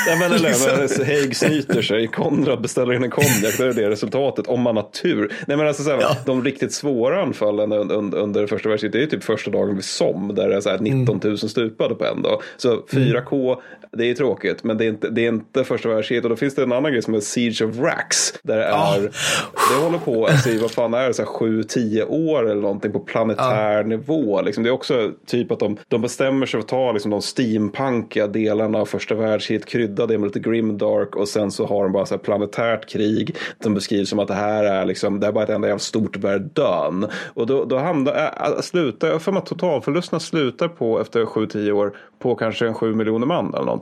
[0.07, 4.47] Ja, men eller, Haig snyter sig, Konrad beställer in en konjak, då är det resultatet
[4.47, 5.33] om man har tur.
[5.47, 6.15] Nej, men alltså, så här.
[6.25, 10.33] De riktigt svåra anfallen under, under, första världskriget, det är typ första dagen vid Somme
[10.33, 12.41] där det är så här 19 000 stupade på en dag.
[12.57, 13.57] Så 4K,
[13.97, 16.23] det är tråkigt, men det är, inte, det är inte första världskriget.
[16.23, 18.95] Och då finns det en annan grej som är Siege of Rax, där det Ja.
[18.95, 22.61] är, det håller på, alltså, i vad fan är det, så här 7-10 år eller
[22.61, 24.41] någonting på planetär nivå.
[24.41, 24.63] Liksom.
[24.63, 28.27] Det är också typ att de, de bestämmer sig för att ta liksom, de steampunkiga
[28.27, 32.05] delarna av första världskriget, krydda det med lite grimdark och sen så har de bara
[32.05, 35.43] så här planetärt krig som beskrivs som att det här är liksom, det är bara
[35.43, 36.17] ett enda jävla stort
[36.53, 37.07] dön.
[37.33, 38.13] Och då, då hamnar,
[38.55, 42.73] äh, slutar, jag för mig att totalförlusterna slutar på efter 7-10 år på kanske en
[42.73, 43.78] 7 miljoner man eller någonting.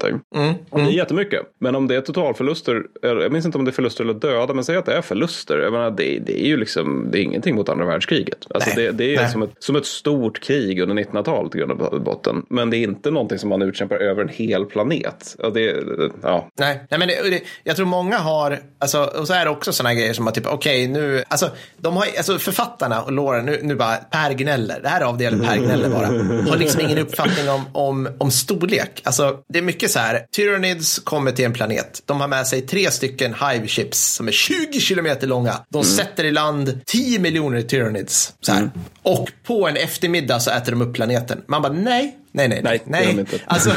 [0.69, 1.41] Och det är jättemycket.
[1.59, 4.53] Men om det är totalförluster, eller jag minns inte om det är förluster eller döda,
[4.53, 5.59] men säg att det är förluster.
[5.59, 8.47] Jag menar, det, det är ju liksom, det är ingenting mot andra världskriget.
[8.49, 12.01] Alltså det, det är som ett, som ett stort krig under 1900-talet i grund och
[12.01, 12.45] botten.
[12.49, 15.35] Men det är inte någonting som man utkämpar över en hel planet.
[15.53, 15.83] Det,
[16.21, 16.49] ja.
[16.59, 19.73] Nej, nej men det, det, jag tror många har, alltså, och så är det också
[19.73, 23.59] sådana grejer som att typ, okej nu, alltså, de har, alltså författarna och Lauren, nu,
[23.63, 26.07] nu bara Per gnäller, det här är avdelningen Per gnäller bara,
[26.49, 29.01] har liksom ingen uppfattning om, om, om storlek.
[29.03, 32.61] Alltså, det är mycket så här, Tyranids kommer till en planet, de har med sig
[32.61, 35.65] tre stycken Hive ships som är 20 kilometer långa.
[35.69, 38.33] De sätter i land 10 miljoner Tyranids.
[38.41, 38.71] Så här.
[39.03, 41.41] Och på en eftermiddag så äter de upp planeten.
[41.47, 43.19] Man bara, nej, nej, nej, Nej, nej.
[43.19, 43.39] inte.
[43.45, 43.71] Alltså,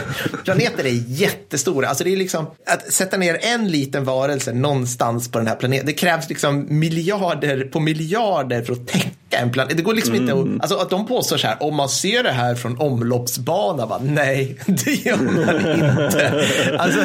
[0.45, 1.89] planeter är jättestora.
[1.89, 5.87] Alltså, det är liksom, att sätta ner en liten varelse någonstans på den här planeten.
[5.87, 9.77] Det krävs liksom miljarder på miljarder för att täcka en planet.
[9.77, 10.57] Det går liksom inte Mm.
[10.57, 14.01] att, alltså att de påstår så här, om man ser det här från omloppsbana, va?
[14.03, 16.47] nej, det gör man inte.
[16.79, 17.01] Alltså,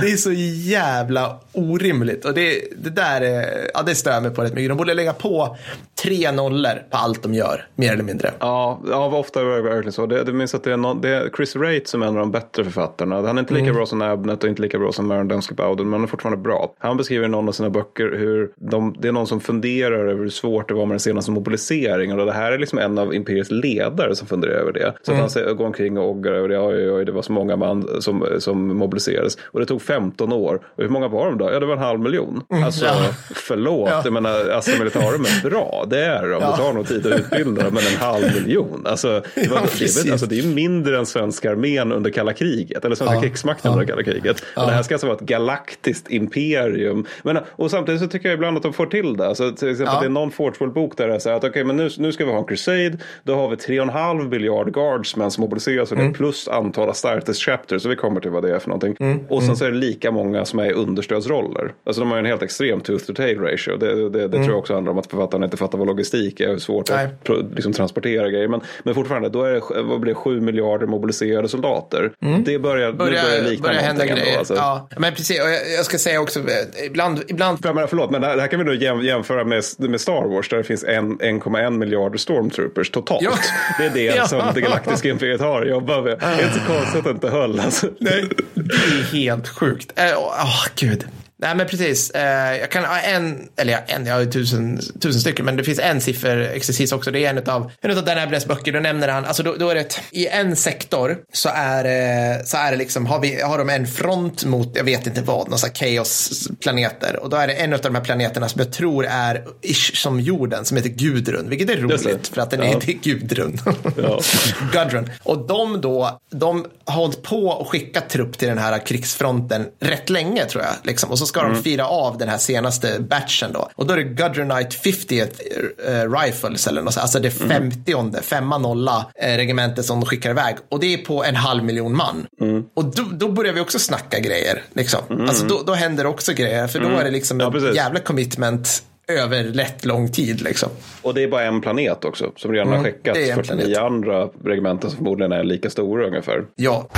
[0.00, 2.24] det är så jävla orimligt.
[2.24, 4.68] Och det, det där är, ja, det stör mig på rätt mycket.
[4.70, 5.56] De borde lägga på
[6.02, 8.32] tre nollor på allt de gör, mer eller mindre.
[8.38, 10.06] Ja, ja ofta är det verkligen så.
[10.06, 12.20] Det, det minns att det är, någon, det är Chris Wright som är en av
[12.20, 13.16] de bättre författarna.
[13.16, 15.86] Han är inte lika bra som Abnett och inte lika bra som Maren Densky Bowden,
[15.86, 16.74] men han är fortfarande bra.
[16.78, 20.22] Han beskriver i någon av sina böcker hur de, det är någon som funderar över
[20.22, 22.20] hur svårt det var med den senaste mobiliseringen.
[22.20, 24.94] Och det här är liksom en av imperiets ledare som funderar över det.
[25.02, 26.58] Så att han säger, går omkring och oggar över det.
[26.58, 29.38] Oj, oj, oj, det var så många man som, som mobiliserades.
[29.42, 30.54] Och det tog 15 år.
[30.76, 31.50] Och hur många var de då?
[31.52, 32.42] Ja, det var en halv miljon.
[32.64, 32.94] Alltså, ja.
[33.34, 33.88] förlåt.
[33.90, 34.00] Ja.
[34.04, 35.85] Jag menar, Astra Militarum är bra.
[35.90, 36.40] Det är de.
[36.40, 38.82] Det tar nog tid att utbilda dem, men en halv miljon.
[38.86, 42.84] Alltså, det, var, Ja, det, alltså, det är mindre än svenska armén under kalla kriget.
[42.84, 43.20] Eller svenska Ja.
[43.22, 44.40] krigsmakten under kalla kriget.
[44.56, 47.06] Och det här ska alltså vara ett galaktiskt imperium.
[47.22, 49.26] Men, och samtidigt så tycker jag ibland att de får till det.
[49.26, 50.00] Alltså, till exempel Ja.
[50.00, 52.24] det är någon Forgeworld-bok där det är så här att okej, men nu, nu ska
[52.24, 52.98] vi ha en crusade.
[53.22, 56.12] Då har vi 3,5 miljard guardsmen som mobiliseras Mm.
[56.12, 57.82] plus antal Astartes chapters.
[57.82, 58.96] Så vi kommer till vad det är för någonting.
[59.00, 59.18] Mm.
[59.28, 61.72] Och sen så är det lika många som är i understödsroller.
[61.86, 63.76] Alltså de har ju en helt extrem tooth to tail ratio.
[63.76, 66.48] Det, det, det tror jag också handlar om att författarna inte fattar vad logistik är.
[66.48, 67.08] Hur svårt Mm.
[67.28, 67.38] Nej.
[67.38, 68.48] att liksom, transportera grejer.
[68.48, 72.12] Men, men fortfarande, då är det, vad blir det, 7 miljarder mobiliserade soldater.
[72.44, 74.38] Det börjar, börjar det Börjar, likna börjar hända någonting ändå, grejer.
[74.38, 74.54] alltså.
[74.54, 75.40] Ja, men precis.
[75.42, 78.46] Och jag, jag ska säga också, eh, ibland, ibland jag menar, förlåt, men det här,
[78.48, 82.18] kan vi nog jäm, jämföra med, med Star Wars där det finns en- 1,1 miljarder
[82.18, 83.22] stormtroopers totalt.
[83.22, 83.32] Ja.
[83.78, 84.26] Det är det Ja.
[84.26, 86.18] som det galaktiska imperiet har att jobba med.
[86.18, 87.60] Det är inte så konstigt att det inte höll.
[87.60, 87.86] Alltså.
[87.98, 88.24] Nej,
[88.54, 89.92] det är helt sjukt.
[89.98, 91.04] Åh, oh, gud.
[91.38, 92.10] Nej, men precis.
[92.10, 95.56] Eh, jag kan ha en, eller ja, en, jag har ju tusen, tusen stycken, men
[95.56, 97.10] det finns en sifferexercis också.
[97.10, 98.72] Det är en av en av Dan Abnests böcker.
[98.72, 102.48] Då nämner han, alltså då, då är det, ett- i en sektor så är, det-
[102.48, 105.48] så är det liksom, har, vi, har de en front mot, jag vet inte vad,
[105.50, 107.16] några kaosplaneter.
[107.22, 110.20] Och då är det en av de här planeterna som jag tror är ish som
[110.20, 112.66] jorden, som heter Gudrun, vilket är roligt för att den Ja.
[112.66, 113.58] heter Gudrun.
[113.96, 114.20] Ja.
[114.72, 115.10] Gudrun.
[115.22, 120.10] Och de då, de har hållit på och skickat trupp till den här krigsfronten rätt
[120.10, 120.72] länge tror jag.
[120.82, 121.10] Liksom.
[121.10, 123.70] Och så ska de fira av den här senaste batchen då.
[123.74, 125.40] Och då är det Gudrunite 50th
[125.88, 127.02] eh, Rifles eller något sånt.
[127.02, 130.56] Alltså det 50 femma nolla eh, regementet som de skickar iväg.
[130.68, 132.26] Och det är på en halv miljon man.
[132.74, 134.62] Och då, då börjar vi också snacka grejer.
[134.72, 135.00] Liksom.
[135.28, 136.66] Alltså då, då händer också grejer.
[136.68, 140.40] För då är det liksom Ja, jävla commitment över lätt lång tid.
[140.42, 140.68] Liksom.
[141.02, 143.74] Och det är bara en planet också som redan har skickat det är en 49
[143.74, 143.92] planet.
[143.92, 146.44] andra regementen som förmodligen är lika stora ungefär.
[146.56, 146.88] Ja.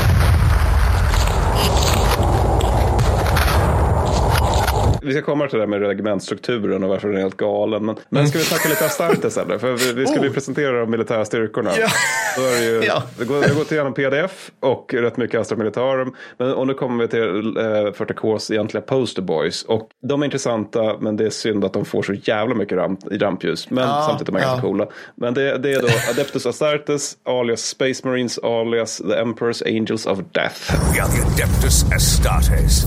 [5.09, 7.85] Vi ska komma till det där med regementsstrukturen och varför den är helt galen.
[7.87, 9.59] Men, men ska vi snacka lite Astartes eller?
[9.59, 10.35] För vi, vi skulle ju Oh.
[10.35, 11.71] presentera de militära styrkorna.
[11.81, 11.89] Ja.
[12.37, 13.03] Då är det, ju, Ja.
[13.19, 16.15] det, går, det går till igenom pdf och rätt mycket Astra Militarum.
[16.39, 19.63] Men, och nu kommer vi till eh, 40Ks egentliga poster boys.
[19.63, 23.13] Och de är intressanta men det är synd att de får så jävla mycket ramp,
[23.13, 23.71] i rampljus.
[23.71, 24.69] Men Ja, samtidigt de är ganska ja.
[24.71, 24.87] coola.
[25.15, 30.19] Men det, det är då Adeptus Astartes alias Space Marines alias The Emperor's Angels of
[30.33, 30.73] Death.
[30.95, 32.85] We are the Adeptus Astartes.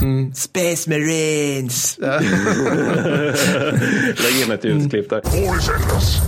[0.00, 0.36] Death.
[0.36, 1.98] Space Marines.
[4.22, 5.20] Lägg in ett ljudklipp där.
[5.24, 6.20] War is endless.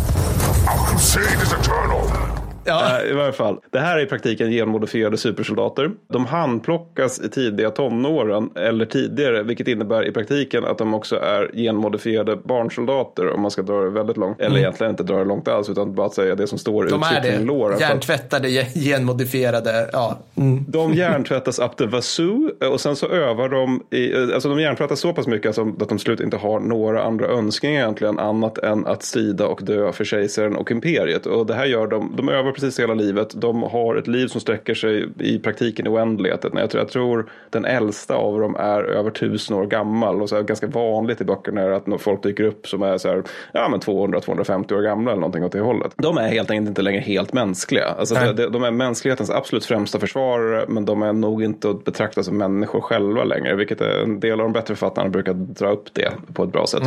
[0.69, 2.28] Our crusade is eternal.
[2.69, 3.01] Ja.
[3.05, 3.57] Eh, I varje fall.
[3.71, 5.91] Det här är i praktiken genmodifierade supersoldater.
[6.13, 11.51] De handplockas i tidiga tonåren eller tidigare, vilket innebär i praktiken att de också är
[11.55, 14.41] genmodifierade barnsoldater om man ska dra det väldigt långt.
[14.41, 17.03] Eller egentligen inte dra det långt alls, utan bara att säga det som står De
[17.03, 17.45] är uttryckligen i det.
[17.47, 17.79] låren.
[17.79, 19.89] Hjärntvättade, ge- genmodifierade.
[19.93, 20.19] Ja.
[20.37, 20.65] Mm.
[20.69, 24.61] De hjärntvättas up the wazoo eh, och sen så övar de, i, eh, alltså de
[24.61, 28.59] hjärntvättas så pass mycket alltså att de slut inte har några andra önskningar egentligen annat
[28.59, 31.27] än att strida och dö för kejsaren och imperiet.
[31.27, 33.41] Och det här gör de, de övar precis hela livet.
[33.41, 36.53] De har ett liv som sträcker sig i praktiken i oändligheten.
[36.55, 40.43] Jag tror, jag tror den äldsta av dem är över tusen år gammal och så
[40.43, 43.81] ganska vanligt i böckerna är att folk dyker upp som är så här, ja men
[43.81, 45.93] 200-250 år gamla eller någonting åt det hållet.
[45.97, 47.87] De är helt enkelt inte längre helt mänskliga.
[47.87, 48.35] Alltså, Nej.
[48.35, 52.39] de, de är mänsklighetens absolut främsta försvarare men de är nog inte att betrakta som
[52.39, 53.55] människor själva längre.
[53.55, 56.67] Vilket är en del av de bättre författarna brukar dra upp det på ett bra
[56.67, 56.83] sätt.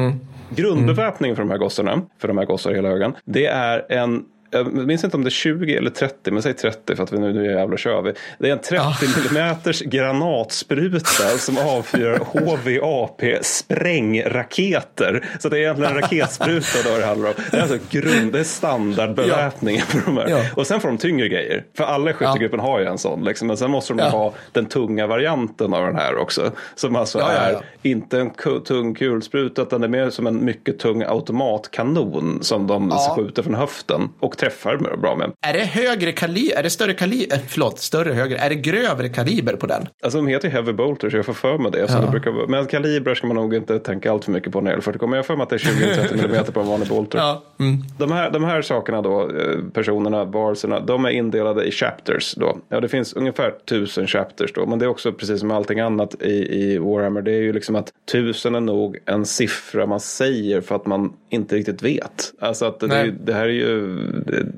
[0.50, 4.26] Grundbeväpningen för de här gossarna, för de här gossar i hela högen, det är en
[4.52, 7.18] jag minns inte om det är 20 eller 30, men säg 30 för att vi
[7.20, 8.14] nu, nu jävlar kör vi.
[8.40, 8.84] Det är en 30
[9.18, 15.26] millimeters granatspruta som avfyrar HVAP sprängraketer.
[15.40, 17.36] Så det är egentligen en raketspruta då det handlar om.
[17.52, 20.30] Det är alltså grund, det är standardbeväpningen för de här.
[20.30, 20.42] Ja.
[20.56, 21.64] Och sen får de tyngre grejer.
[21.78, 23.24] För alla i skyttegruppen har ju en sån.
[23.24, 23.48] Liksom.
[23.48, 24.10] Men sen måste de Ja.
[24.10, 26.52] ha den tunga varianten av den här också.
[26.76, 27.62] Som alltså Ja, ja, är ja.
[27.82, 28.32] inte en
[28.66, 33.14] tung kulspruta utan det är mer som en mycket tung automatkanon som de Ja.
[33.18, 34.10] skjuter från höften.
[34.20, 35.32] Och träffar bra med.
[35.42, 39.54] Är det högre kaliber, är det större kaliber, förlåt, större högre, är det grövre kaliber
[39.56, 39.88] på den?
[40.04, 41.88] Alltså de heter ju Heavy Bolter så jag får för mig det.
[41.88, 42.02] Så Ja.
[42.02, 44.72] det brukar, men kalibrar ska man nog inte tänka allt för mycket på när det
[44.72, 46.90] gäller 40 Men jag har för mig att det är 20-30 mm på en vanlig
[46.90, 47.18] Bolter.
[47.18, 47.44] Ja.
[47.60, 47.78] Mm.
[47.98, 52.58] De, här, de här sakerna då, eh, personerna, barserna, de är indelade i chapters då.
[52.70, 54.66] Ja, det finns ungefär tusen chapters då.
[54.66, 57.22] Men det är också precis som allt annat i, i Warhammer.
[57.22, 61.14] Det är ju liksom att tusen är nog en siffra man säger för att man
[61.30, 62.34] inte riktigt vet.
[62.40, 63.98] Alltså att det, det här är ju,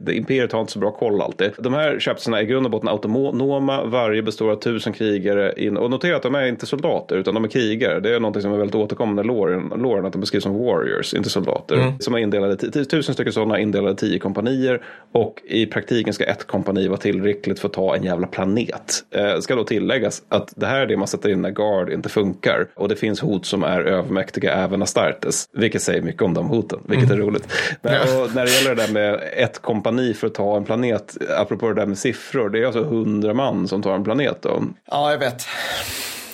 [0.07, 1.51] Imperiet har inte så bra koll alltid.
[1.57, 3.83] De här chapterna är i grund och botten autonoma.
[3.83, 5.53] Varje består av tusen krigare.
[5.57, 7.99] In, och notera att de är inte soldater utan de är krigare.
[7.99, 11.29] Det är något som är väldigt återkommande i loren att de beskrivs som warriors, inte
[11.29, 11.93] soldater.
[11.99, 12.55] Som är indelade
[12.85, 14.81] tusen stycken sådana indelade tio kompanier.
[15.11, 19.03] Och i praktiken ska ett kompani vara tillräckligt för att ta en jävla planet.
[19.11, 22.09] Eh, ska då tilläggas att det här är det man sätter in när Guard inte
[22.09, 22.67] funkar.
[22.75, 25.49] Och det finns hot som är övermäktiga även Astartes.
[25.53, 27.47] Vilket säger mycket om de hoten, vilket är roligt.
[27.81, 31.17] Men, och när det gäller det där med ett kompani för att ta en planet,
[31.37, 34.63] apropå det där med siffror, det är alltså hundra man som tar en planet då.
[34.91, 35.45] Ja, jag vet.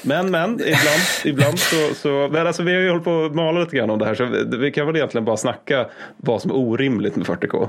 [0.02, 3.60] Men, men, ibland, ibland så, så, men alltså vi har ju hållit på att mala
[3.60, 5.86] lite grann om det här, så vi, vi kan väl egentligen bara snacka
[6.18, 7.68] vad som är orimligt med 40K.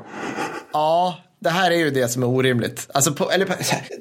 [0.72, 2.88] Ja, det här är ju det som är orimligt.
[2.94, 3.48] Alltså på, eller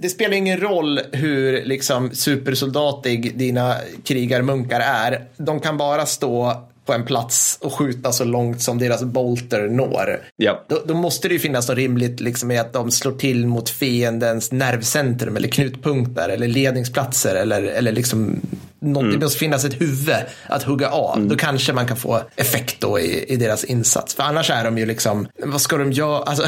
[0.02, 5.28] det spelar ingen roll hur liksom, supersoldatig dina krigarmunkar är.
[5.38, 10.20] De kan bara stå på en plats och skjuta så långt som deras bolter når.
[10.36, 10.66] Ja.
[10.68, 13.70] Då, då måste det ju finnas något rimligt liksom, i att de slår till mot
[13.70, 18.42] fiendens nervcentrum eller knutpunkter eller ledningsplatser eller, eller liksom
[18.82, 20.16] något, det måste finnas ett huvud
[20.48, 21.28] att hugga av.
[21.28, 24.16] Då kanske man kan få effekt då i, i deras insats.
[24.16, 26.18] För annars är de ju liksom, vad ska de göra?
[26.24, 26.44] Alltså,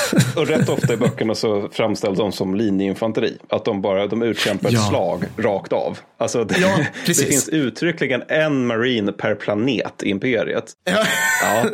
[0.36, 3.38] Och rätt ofta i böckerna så framställs de som linjeinfanteri.
[3.48, 4.80] Att de bara de utkämpar ett Ja.
[4.80, 5.98] slag rakt av.
[6.18, 10.72] Alltså det, Ja, det finns uttryckligen en marine per planet i imperiet.
[10.84, 11.04] Ja.
[11.42, 11.64] Ja,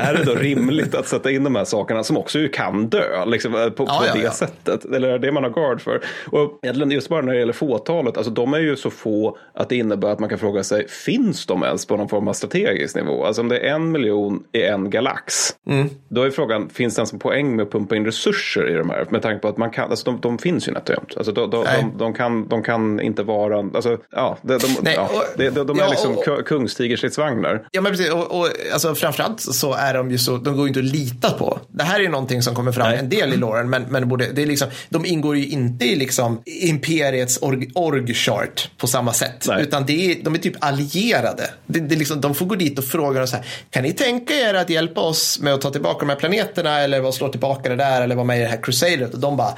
[0.00, 3.52] är det då rimligt att sätta in de här sakerna som också kan dö liksom,
[3.52, 4.84] på, på ja, det sättet?
[4.84, 6.00] Eller är det det man har guard för?
[6.26, 9.68] Och egentligen just bara när det gäller fåtalet, alltså de är ju så få att
[9.68, 12.96] det innebär att man kan fråga sig, finns de ens på någon form av strategisk
[12.96, 13.24] nivå?
[13.24, 15.34] Alltså om det är en miljon i en galax,
[15.70, 15.88] Mm.
[16.08, 18.90] då är frågan, finns det ens en poäng med att pumpa in resurser i de
[18.90, 19.06] här?
[19.10, 21.16] Med tanke på att man kan, alltså de, de finns ju nätt och jämnt.
[21.16, 21.64] Alltså de, de,
[21.98, 25.82] de, kan, de kan inte vara, alltså ja, de, Nej, ja, de, de, de är
[25.82, 27.66] ja, liksom och- kungstigerstridsvagnar.
[27.70, 28.10] Ja, men precis.
[28.12, 31.30] Och, och alltså, framförallt så är de ju så, de går ju inte att lita
[31.30, 31.58] på.
[31.68, 32.98] Det här är någonting som kommer fram Nej.
[32.98, 35.96] en del i Loren, men, men borde, det är liksom, de ingår ju inte i
[35.96, 39.46] liksom imperiets org, org-chart på samma sätt.
[39.54, 39.62] Nej.
[39.62, 41.50] Utan det är, de är typ allierade.
[41.66, 44.34] Det, det liksom, de får gå dit och fråga och så här, kan ni tänka
[44.34, 47.68] er att hjälpa oss med att ta tillbaka de här planeterna eller vad slå tillbaka
[47.68, 49.14] det där eller vara med i det här crusadet?
[49.14, 49.56] Och de bara,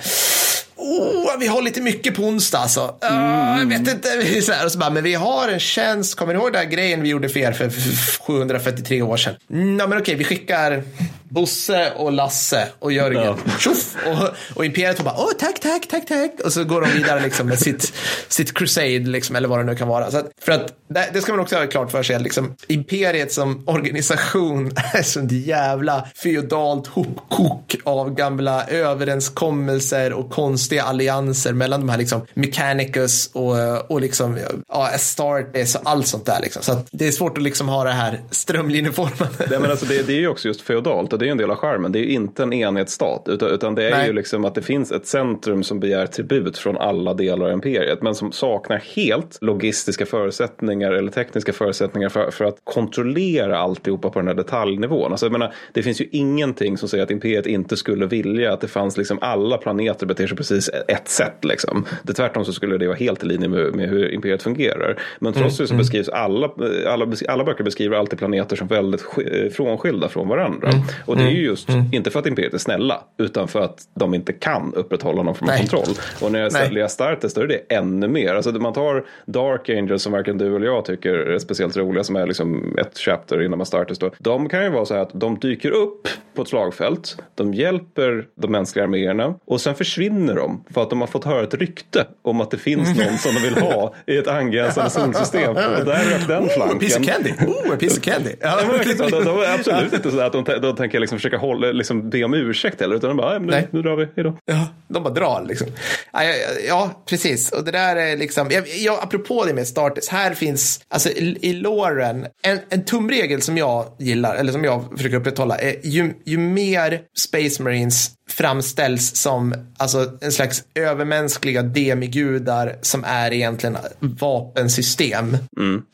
[0.76, 2.94] Oh, vi har lite mycket på onsdag alltså.
[3.00, 4.42] Ah, jag vet inte.
[4.42, 6.14] Så här, och så bara, men vi har en tjänst.
[6.14, 9.34] Kommer ni ihåg den här grejen vi gjorde för er för för 743 år sedan?
[9.50, 10.82] Mm, ja, men okej, vi skickar
[11.28, 13.22] Bosse och Lasse och Jörgen.
[13.44, 13.58] Ja.
[13.58, 13.96] Tjoff!
[14.06, 16.30] Och, och Imperiet får bara, åh, tack, tack, tack, tack.
[16.44, 17.92] Och så går de vidare liksom med sitt,
[18.28, 20.10] sitt crusade, liksom, eller vad det nu kan vara.
[20.10, 20.72] Så att, för att
[21.12, 25.32] det, ska man också ha klart för sig, att liksom, Imperiet som organisation är sånt
[25.32, 33.90] jävla feodalt hopkok av gamla överenskommelser och konstiga allianser mellan de här liksom Mechanicus och,
[33.90, 36.40] och liksom, ja, Astartes och allt sånt där.
[36.42, 36.62] Liksom.
[36.62, 39.46] Så att det är svårt att liksom ha det här strömlinjeformade.
[39.50, 41.38] Nej, men alltså det, det är ju också just feodalt och det är ju en
[41.38, 41.92] del av charmen.
[41.92, 44.06] Det är ju inte en enhetsstat utan, utan det är Nej.
[44.06, 48.02] ju liksom att det finns ett centrum som begär tribut från alla delar av imperiet
[48.02, 54.18] men som saknar helt logistiska förutsättningar eller tekniska förutsättningar för, för att kontrollera alltihopa på
[54.18, 55.10] den här detaljnivån.
[55.10, 58.60] Alltså, jag menar, det finns ju ingenting som säger att imperiet inte skulle vilja att
[58.60, 61.44] det fanns liksom alla planeter beter sig precis ett sätt.
[61.44, 61.84] Liksom.
[62.02, 65.00] Det tvärtom så skulle det vara helt i linje med, med hur imperiet fungerar.
[65.18, 66.50] Men trots det så beskrivs alla,
[66.88, 70.68] alla, alla böcker beskriver alltid planeter som väldigt sk- frånskilda från varandra.
[71.04, 74.14] Och det är ju just inte för att imperiet är snälla utan för att de
[74.14, 75.94] inte kan upprätthålla någon form av kontroll.
[76.20, 76.62] Och när jag Nej.
[76.62, 78.34] ställer Astartes då är det ännu mer.
[78.34, 82.16] Alltså man tar Dark Angels som varken du eller jag tycker är speciellt roliga som
[82.16, 84.10] är liksom ett chapter inom Astartes då.
[84.18, 87.16] De kan ju vara så här att de dyker upp på ett slagfält.
[87.34, 91.42] De hjälper de mänskliga arméerna och sen försvinner de för att de har fått höra
[91.42, 95.50] ett rykte om att det finns någon som de vill ha i ett angränsande solsystem.
[95.56, 97.34] Och där rök den Oh, a piece of flanken.
[97.36, 97.52] candy.
[97.52, 98.30] Oh, a piece of candy.
[98.40, 99.08] Ja, men verkligen så.
[99.08, 102.24] de, de är absolut inte så att de, de tänker liksom försöka hålla, liksom be
[102.24, 102.96] om ursäkt heller.
[102.96, 103.68] Utan de bara, "Nej, men nu, Nej.
[103.70, 104.38] nu drar vi, hejdå.
[104.44, 105.66] Ja, de bara drar liksom.
[106.12, 106.34] Ja, ja,
[106.68, 107.52] ja, precis.
[107.52, 111.38] Och det där är liksom, ja, ja, apropå det med Starters, här finns, alltså i,
[111.42, 116.12] i låren, en, en tumregel som jag gillar, eller som jag försöker upprätthålla, är ju,
[116.24, 125.36] ju mer Space Marines framställs som alltså, en slags övermänskliga demigudar som är egentligen vapensystem.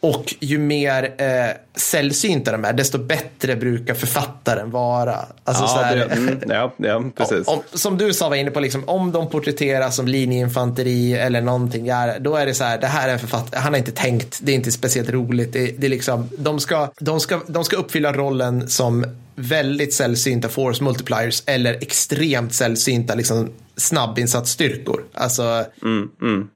[0.00, 5.16] Och ju mer eh, sällsynta de är, desto bättre brukar författaren vara.
[5.44, 7.48] Alltså, så Ja, här, det, mm, ja, ja, precis.
[7.48, 11.86] om, som du sa var inne på, liksom, om de porträtteras som linjeinfanteri eller någonting,
[11.86, 14.38] ja, då är det så här, det här är en författare, han har inte tänkt,
[14.42, 17.76] det är inte speciellt roligt, det, det är liksom, de ska, de, ska, de ska
[17.76, 19.06] uppfylla rollen som
[19.40, 25.04] väldigt sällsynta force multipliers eller extremt sällsynta liksom, snabbinsatsstyrkor.
[25.14, 25.64] Alltså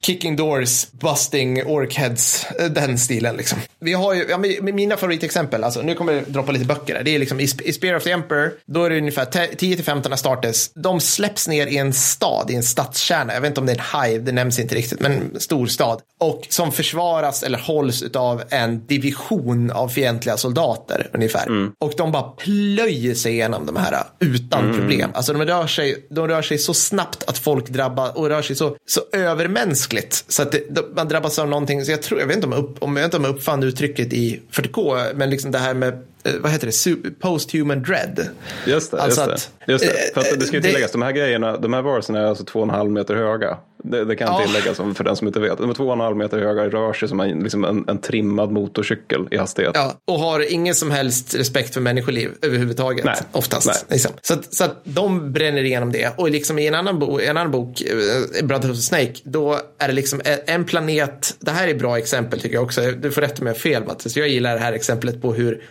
[0.01, 3.59] kicking doors, busting orkheads, eh, den stilen liksom.
[3.81, 7.03] Vi har ju, ja, men mina favoritexempel, alltså nu kommer jag droppa lite böcker där.
[7.03, 10.13] Det är liksom i, Sp- i Spear of the Emperor, då är det ungefär 10-15
[10.13, 10.71] Astartes.
[10.75, 13.35] De släpps ner i en stad, i en stadskärna.
[13.35, 15.67] Jag vet inte om det är en hive, det nämns inte riktigt, men en stor
[15.67, 16.01] stad.
[16.21, 21.47] Och som försvaras eller hålls av en division av fientliga soldater ungefär.
[21.79, 25.11] Och de bara plöjer sig igenom de här utan problem.
[25.15, 28.57] Alltså de rör sig, de rör sig så snabbt att folk drabbas och rör sig
[28.57, 30.25] så, så övermänskligt.
[30.29, 32.65] Så att det, man drabbas av någonting, så jag tror, jag vet inte om jag,
[32.65, 35.75] upp, om jag, vet inte om jag uppfann uttrycket i 40K, men liksom det här
[35.75, 36.03] med,
[36.41, 38.29] vad heter det, post-human dread.
[38.67, 39.01] Just det.
[39.03, 39.73] Alltså just att, det.
[39.73, 40.15] Just det.
[40.15, 42.45] För att det ska ju det- tilläggas, de här grejerna, de här varelserna är alltså
[42.45, 43.57] två och en halv meter höga.
[43.87, 44.47] Det, det kan Ja.
[44.47, 45.59] tilläggas för den som inte vet.
[45.59, 47.99] De är två och en halv meter höga, rör sig som en, liksom en, en
[47.99, 49.73] trimmad motorcykel i hastighet.
[49.75, 53.05] Ja, och har ingen som helst respekt för människoliv överhuvudtaget.
[53.05, 53.17] Nej.
[53.33, 53.67] Oftast.
[53.67, 53.77] Nej.
[53.89, 54.13] Liksom.
[54.23, 56.13] Så, att, så att de bränner igenom det.
[56.17, 59.89] Och liksom i en annan, bo, en annan bok, eh, Brotherhood of Snake, då är
[59.89, 61.37] det liksom en- planet.
[61.41, 62.81] Det här är ett bra exempel tycker jag också.
[62.81, 64.17] Du får rätta mig om jag fel Mattias.
[64.17, 65.63] Jag gillar det här exemplet på hur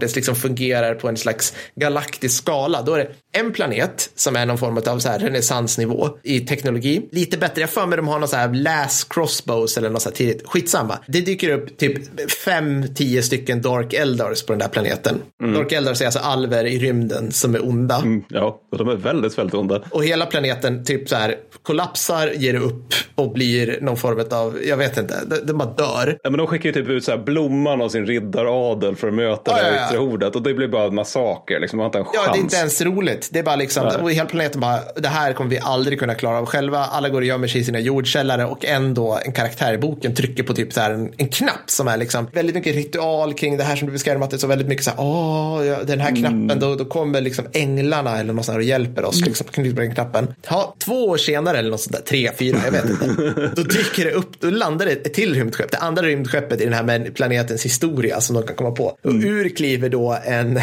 [0.00, 2.82] Astartes liksom fungerar på en slags galaktisk skala.
[2.82, 7.08] Då är det en planet som är någon form av så här renässansnivå i teknologi.
[7.12, 7.60] Lite bättre.
[7.60, 10.42] Jag för mig de har någon så här lass crossbows eller något så här tidigt.
[10.46, 10.98] Skitsamma.
[11.06, 15.22] Det dyker upp typ fem, tio stycken Dark Eldars på den där planeten.
[15.54, 17.96] Dark Eldars är alltså alver i rymden som är onda.
[17.96, 19.82] Mm, Ja, och de är väldigt, väldigt onda.
[19.90, 24.76] Och hela planeten typ så här kollapsar, ger upp och blir någon form av, jag
[24.76, 26.18] vet inte, de, de bara dör.
[26.22, 29.14] Ja, men de skickar ju typ ut så här blomman av sin riddaradel för att
[29.14, 30.36] möta Ja, ja, hordet.
[30.36, 31.60] Och det blir bara en massaker.
[31.60, 31.76] Liksom.
[31.76, 32.16] Man har inte en chans.
[32.26, 33.28] Ja, det är inte ens roligt.
[33.32, 36.38] Det är bara liksom, och hela planeten bara, det här kommer vi aldrig kunna klara
[36.38, 36.78] av själva.
[36.78, 40.42] Alla går och gömmer sig i sina jordkällare och ändå en karaktär i boken trycker
[40.42, 43.64] på typ så här en, en knapp som är liksom väldigt mycket ritual kring det
[43.64, 46.60] här som du beskrev Mattis och väldigt mycket så här, åh, ja, den här knappen,
[46.60, 49.20] då, då kommer liksom änglarna eller något sånt här och hjälper oss.
[49.26, 50.34] Liksom, knyter på den knappen.
[50.48, 53.06] Ja, två år senare eller något sånt där, tre, fyra, jag vet inte.
[53.56, 56.72] Då dyker det upp, då landar det ett till rymdskepp, det andra rymdskeppet i den
[56.72, 58.84] här planetens historia som de kan komma på.
[58.84, 59.48] Och ur
[59.80, 60.60] kliver då en,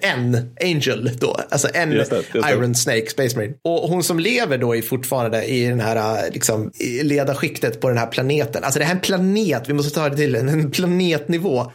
[0.00, 2.48] en Angel då, alltså en Just det, just.
[2.48, 3.54] Iron Snake, Space Marine.
[3.62, 6.70] Och hon som lever då i fortfarande i den här liksom,
[7.02, 8.64] ledarskiktet på den här planeten.
[8.64, 11.72] Alltså det här är en planet, vi måste ta det till en, planetnivå.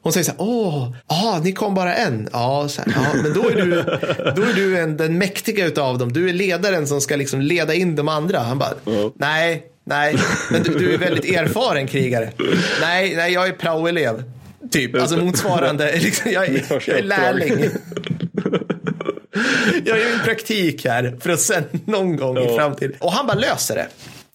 [0.00, 2.28] Hon säger så här, åh, ah, ni kom bara en.
[2.32, 3.70] Ja, här, ja men då är du,
[4.36, 6.12] då är du en, den mäktiga utav dem.
[6.12, 8.38] Du är ledaren som ska liksom leda in de andra.
[8.38, 8.74] Han bara,
[9.14, 10.16] nej, nej,
[10.50, 12.32] men du, du är väldigt erfaren krigare.
[12.80, 14.22] Nej, nej, jag är praoelev.
[14.70, 17.64] Typ, alltså motsvarande, liksom, jag, är, jag är lärling.
[19.84, 22.56] Jag gör en praktik här för att sen någon gång i Ja.
[22.56, 22.96] framtiden.
[22.98, 23.86] Och han bara löser det.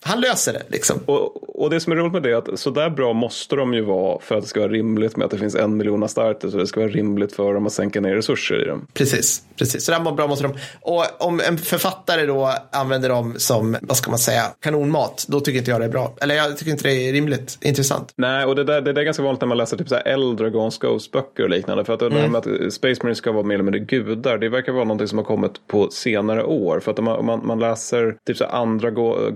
[0.04, 1.00] Han löser det liksom.
[1.06, 3.74] Och, och det som är roligt med det är att så där bra måste de
[3.74, 6.54] ju vara för att det ska vara rimligt med att det finns en miljon Astartes
[6.54, 8.88] och det ska vara rimligt för dem att sänka ner resurser i dem.
[8.94, 9.86] Precis, precis.
[9.86, 10.54] Så där var bra måste de.
[10.82, 15.60] Och om en författare då använder dem som, vad ska man säga, kanonmat, då tycker
[15.60, 16.14] inte jag det är bra.
[16.22, 18.14] Eller jag tycker inte det är rimligt, intressant.
[18.16, 20.04] Nej, och det där, det där är ganska vanligt när man läser typ så här
[20.08, 21.86] äldre Gons Ghost-böcker och liknande.
[21.86, 24.50] För att det här med att Space Marines ska vara mer eller mindre gudar, det
[24.50, 26.80] verkar vara någonting som har kommit på senare år.
[26.80, 29.32] För att om man, man, man läser typ så här andra Go-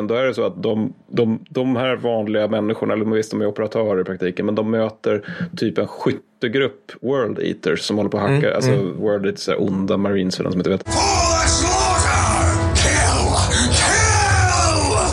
[0.00, 3.40] Ghost-boken, då är det så att de, de, de här vanliga människorna, eller visst de
[3.40, 5.22] är operatörer i praktiken, men de möter
[5.56, 9.96] typ en skyttegrupp World Eaters som håller på att hacka, alltså World Eaters är onda
[9.96, 10.84] Marines för den som inte vet.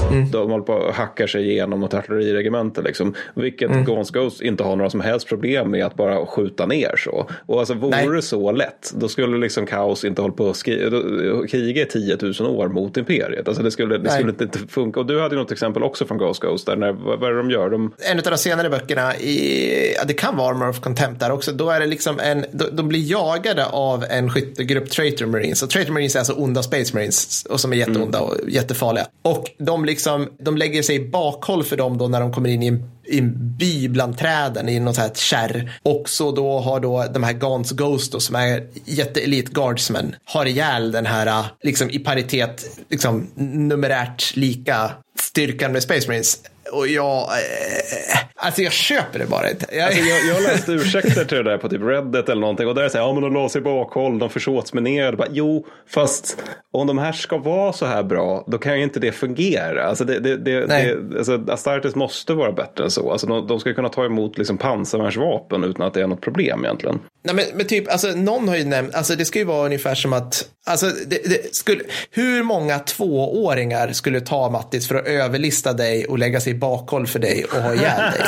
[0.09, 0.31] Kill!
[0.31, 2.81] De håller på och hackar sig igenom något artilleriregemente.
[2.81, 3.13] Liksom.
[3.35, 3.85] Vilket Mm.
[3.85, 7.29] Gaunt's Ghost inte har några som helst problem med att bara skjuta ner så.
[7.45, 10.53] Och alltså vore det så lätt, då skulle liksom kaos inte hålla på
[10.91, 13.47] då- kriga i 10 000 år mot imperiet.
[13.47, 14.99] Alltså det skulle, det skulle inte funka.
[14.99, 16.65] Och du hade ju något exempel också från Ghost Ghost.
[16.65, 17.69] Där när, vad, är det de gör?
[17.69, 21.31] De, en av de senare böckerna, i, ja, det kan vara Armor of Contempt där
[21.31, 25.63] också, då är det liksom en, de, blir jagade av en skyttegrupp Traitor Marines.
[25.63, 29.05] Och Traitor Marines är alltså onda Space Marines och som är jätteonda och jättefarliga.
[29.21, 32.49] Och de, liksom, Liksom, de lägger sig i bakhåll för dem då när de kommer
[32.49, 35.79] in i en, i en by bland träden i något så här kärr.
[35.83, 40.45] Och så då har då de här Gans Ghost då, som är jätteelit guardsmen har
[40.45, 46.39] ihjäl den här liksom i paritet liksom numerärt lika styrkan med Space Marines
[46.71, 49.65] och jag, eh, alltså jag köper det bara inte.
[49.71, 52.67] Jag, Alltså jag, jag har läst ursäkter till det där på typ Reddit eller någonting
[52.67, 55.17] och där säger ja men de la sig bakhåll, de försåtsminerade.
[55.17, 56.37] Bara, Jo, fast
[56.73, 59.83] om de här ska vara så här bra, då kan ju inte det fungera.
[59.83, 63.11] Alltså, det, det, det, det, alltså Astartes måste vara bättre än så.
[63.11, 66.65] Alltså, de, de ska kunna ta emot liksom pansarvärnsvapen utan att det är något problem
[66.65, 66.99] egentligen.
[67.23, 69.95] Nej, men, men typ, alltså, någon har ju nämnt, alltså, det ska ju vara ungefär
[69.95, 75.73] som att, alltså, det, det skulle, hur många tvååringar skulle ta Mattis för att överlista
[75.73, 78.21] dig och lägga sig bakhåll för dig och ha ihjäl dig?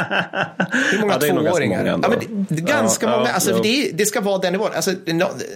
[0.92, 1.78] Hur många Ja, tvååringar?
[1.78, 3.30] många ja, men det, ganska Ja, många.
[3.32, 4.70] Alltså, det, det ska vara den nivån.
[4.76, 4.92] Alltså,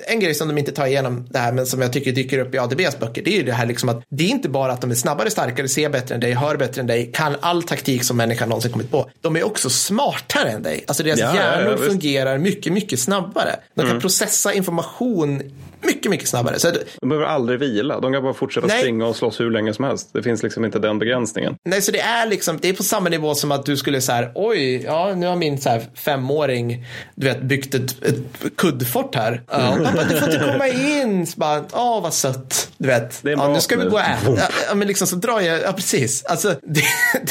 [0.07, 2.55] en grej som de inte tar igenom det här, men som jag tycker dyker upp
[2.55, 4.81] i ADBs böcker, det är ju det här liksom att det är inte bara att
[4.81, 8.03] de är snabbare, starkare, ser bättre än dig, hör bättre än dig, kan all taktik
[8.03, 9.09] som människan någonsin kommit på.
[9.21, 10.83] De är också smartare än dig.
[10.87, 13.55] Alltså deras Ja, hjärnor fungerar mycket, mycket snabbare.
[13.75, 13.91] De Mm.
[13.93, 15.41] kan processa information
[15.85, 16.59] mycket, mycket snabbare.
[16.59, 16.71] Så,
[17.01, 18.79] De behöver aldrig vila, de kan bara fortsätta Nej.
[18.79, 20.09] springa och slåss hur länge som helst.
[20.13, 21.55] Det finns liksom inte den begränsningen.
[21.65, 24.11] nej, så det är liksom, det är på samma nivå som att du skulle så
[24.11, 28.15] här, oj, ja, nu har min så här femåring, du vet, byggt ett, ett
[28.57, 29.41] kuddfort här.
[29.51, 31.27] Ja, pappa, du får inte komma in.
[31.27, 32.69] Så bara, åh, vad sött.
[32.77, 33.89] Du vet, ja, nu ska vi nu.
[33.89, 34.51] gå och äta.
[34.69, 36.23] Ja, men liksom så drar jag, ja precis.
[36.25, 36.83] Alltså, det,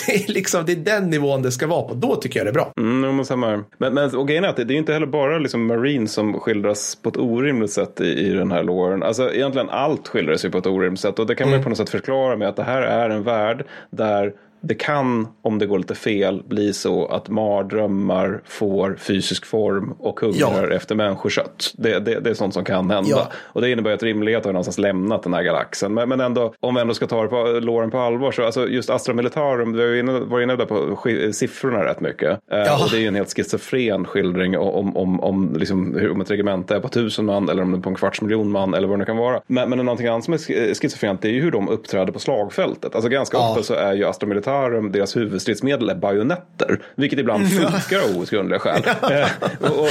[0.07, 1.95] det är liksom, det är den nivån det ska vara på.
[1.95, 2.73] Då tycker jag det är bra.
[2.79, 3.65] Mm, men.
[3.79, 6.41] Men, men och grejen är att det, det är inte heller bara liksom Marine som
[6.41, 9.03] skildras på ett orimligt sätt i, i den här loren.
[9.03, 11.69] Alltså egentligen allt skildras ju på ett orimligt sätt och det kan man ju på
[11.69, 14.33] något sätt förklara med att det här är en värld där
[14.63, 20.21] det kan, om det går lite fel, bli så att mardrömmar får fysisk form och
[20.21, 20.77] hungrar Ja.
[20.77, 21.73] efter människokött.
[21.79, 23.11] Det, det, det är sånt som kan hända.
[23.11, 23.29] Ja.
[23.43, 25.95] Och det innebär att rimlighet har någonstans lämnat den här galaxen.
[25.95, 28.69] Men, men ändå, om vi ändå ska ta det på, låren på allvar, så alltså
[28.69, 30.99] just Astra Militarum, vi var inne, var inne där på
[31.33, 32.31] siffrorna rätt mycket.
[32.31, 32.85] Eh, Ja.
[32.85, 36.31] och det är ju en helt schizofren skildring om, om, om, liksom, hur, om ett
[36.31, 38.89] regemente är på tusen man eller om det är på en kvarts miljon man eller
[38.89, 39.41] vad det nu kan vara.
[39.47, 42.19] Men, men någonting annat som är sk- schizofrent det är ju hur de uppträder på
[42.19, 42.95] slagfältet.
[42.95, 44.52] Alltså ganska ofta så är ju Astra Militarum,
[44.93, 46.81] deras huvudstridsmedel är bajonetter.
[46.95, 48.83] Vilket ibland funkar av outgrundliga skäl.
[49.03, 49.29] Eh,
[49.61, 49.85] och, och,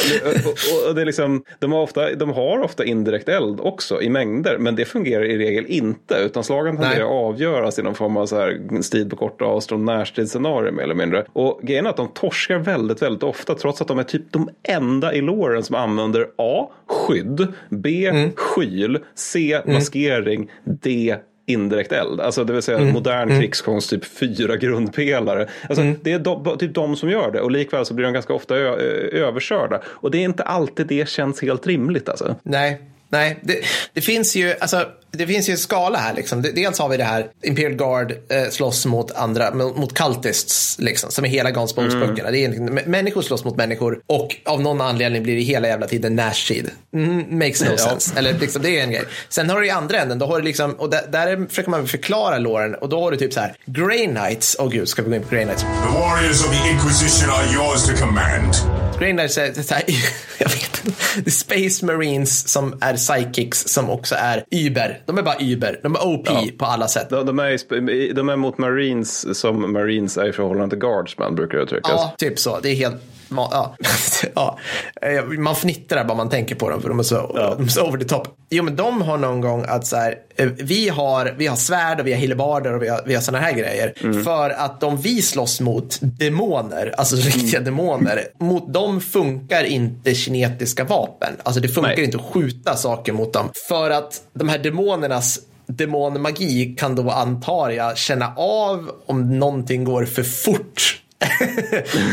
[0.46, 4.10] och, och det är liksom, de, har ofta, de har ofta indirekt eld också i
[4.10, 4.58] mängder.
[4.58, 6.16] Men det fungerar i regel inte.
[6.16, 9.86] Utan slagen tenderar att avgöras i någon form av så här strid på korta avstånd,
[9.86, 11.26] närstridsscenario mer eller mindre.
[11.34, 14.50] Och grejen är att de torskar väldigt, väldigt ofta trots att de är typ de
[14.64, 16.70] enda i låren som använder A.
[16.88, 18.08] Skydd, B.
[18.08, 18.32] Mm.
[18.36, 19.62] Skyl, C.
[19.66, 22.22] Maskering, D indirekt eld.
[22.22, 22.94] Alltså det vill säga Mm.
[22.94, 25.48] modern krigskonst, typ fyra grundpelare.
[25.70, 28.34] Alltså det är de, typ de som gör det och likväl så blir de ganska
[28.34, 28.76] ofta ö,
[29.12, 29.82] överkörda.
[29.86, 32.36] Och det är inte alltid det känns helt rimligt alltså.
[32.44, 32.82] Nej,
[33.12, 33.40] nej.
[33.44, 33.60] Det,
[33.94, 36.14] det finns ju, alltså, det finns ju en skala här.
[36.14, 36.42] Liksom.
[36.42, 41.12] Det- Dels har vi det här, Imperial Guard eh, slåss mot andra, mot cultists, liksom,
[41.12, 42.32] som är hela Guns Bones-böckerna.
[42.32, 45.68] Det är egentligen- m- människor slåss mot människor och av någon anledning blir det hela
[45.68, 46.70] jävla tiden Nashid.
[46.94, 48.14] Mm, makes no sense.
[48.20, 49.04] Eller liksom, det är en grej.
[49.30, 51.70] Sen har du i andra änden, då har du liksom, och där, där är- försöker
[51.70, 55.02] man förklara låren och då har du typ så här, Grey Knights, åh gud, ska
[55.02, 55.62] vi gå in på Grey Knights?
[55.62, 58.81] The warriors of the Inquisition are yours to command.
[59.10, 59.84] Knights är så här,
[60.40, 61.02] jag vet inte.
[61.16, 65.02] Det är Space Marines som är psychics som också är Uber.
[65.06, 65.80] De är bara Uber.
[65.84, 67.10] De är OP på alla sätt.
[67.10, 71.58] De, de, är, de är mot Marines som Marines är i förhållande till Guardsman brukar
[71.58, 71.92] det uttryckas.
[71.92, 72.60] Ja, typ så.
[72.60, 72.96] Det är helt...
[73.32, 73.76] ma- Ja.
[74.36, 74.58] ja.
[75.02, 77.16] Eh, Man fnittrar bara man tänker på dem för de är så,
[77.58, 78.28] de är så over the top.
[78.50, 82.00] Jo, men de har någon gång att så här, eh, vi har, vi har svärd
[82.00, 83.94] och vi har hillebarder och vi har, vi har sådana här grejer.
[84.24, 90.84] För att de vi slåss mot demoner, alltså riktiga demoner, mot dem funkar inte kinetiska
[90.84, 91.34] vapen.
[91.44, 92.04] Alltså det funkar Nej.
[92.04, 93.50] inte att skjuta saker mot dem.
[93.68, 100.06] För att de här demonernas demonmagi kan då antar jag känna av om någonting går
[100.06, 100.98] för fort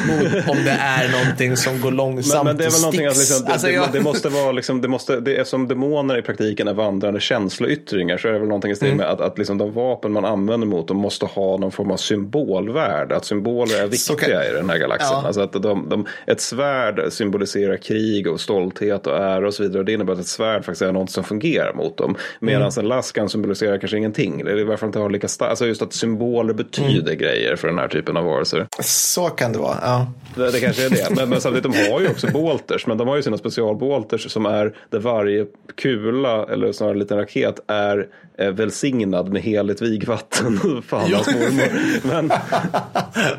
[0.09, 3.07] mot om det är någonting som går långsamt Men, men det är väl och någonting
[3.07, 5.69] att liksom, det, Alltså, det, jag- det måste vara liksom, det måste, det är som
[5.69, 9.15] demoner i praktiken är vandrande känsloyttringar så är det väl någonting i stil med Mm.
[9.15, 13.17] att, att liksom de vapen man använder mot dem måste ha någon form av symbolvärde.
[13.17, 15.09] Att symboler är viktiga kan- i den här galaxen.
[15.13, 15.23] Ja.
[15.27, 19.83] Alltså att de, de, ett svärd symboliserar krig och stolthet och ära och så vidare.
[19.83, 22.17] Det innebär att ett svärd faktiskt är något som fungerar mot dem.
[22.41, 22.73] Medan Mm.
[22.79, 24.45] en laskan symboliserar kanske ingenting.
[24.45, 25.51] Det är i varje fall inte har lika starkt.
[25.51, 27.19] Alltså just att symboler betyder Mm.
[27.19, 28.67] grejer för den här typen av varelser.
[28.99, 29.77] Så kan det vara.
[29.83, 30.07] Ja.
[30.35, 31.17] Det, det kanske är det.
[31.17, 32.87] Men, men samtidigt, de har ju också bolters.
[32.87, 37.19] Men de har ju sina specialbolters som är där varje kula, eller snarare en liten
[37.19, 38.07] raket, är
[38.39, 40.59] välsignad med heligt vigvatten.
[40.87, 42.09] Fan hans mormor.
[42.09, 42.31] Men,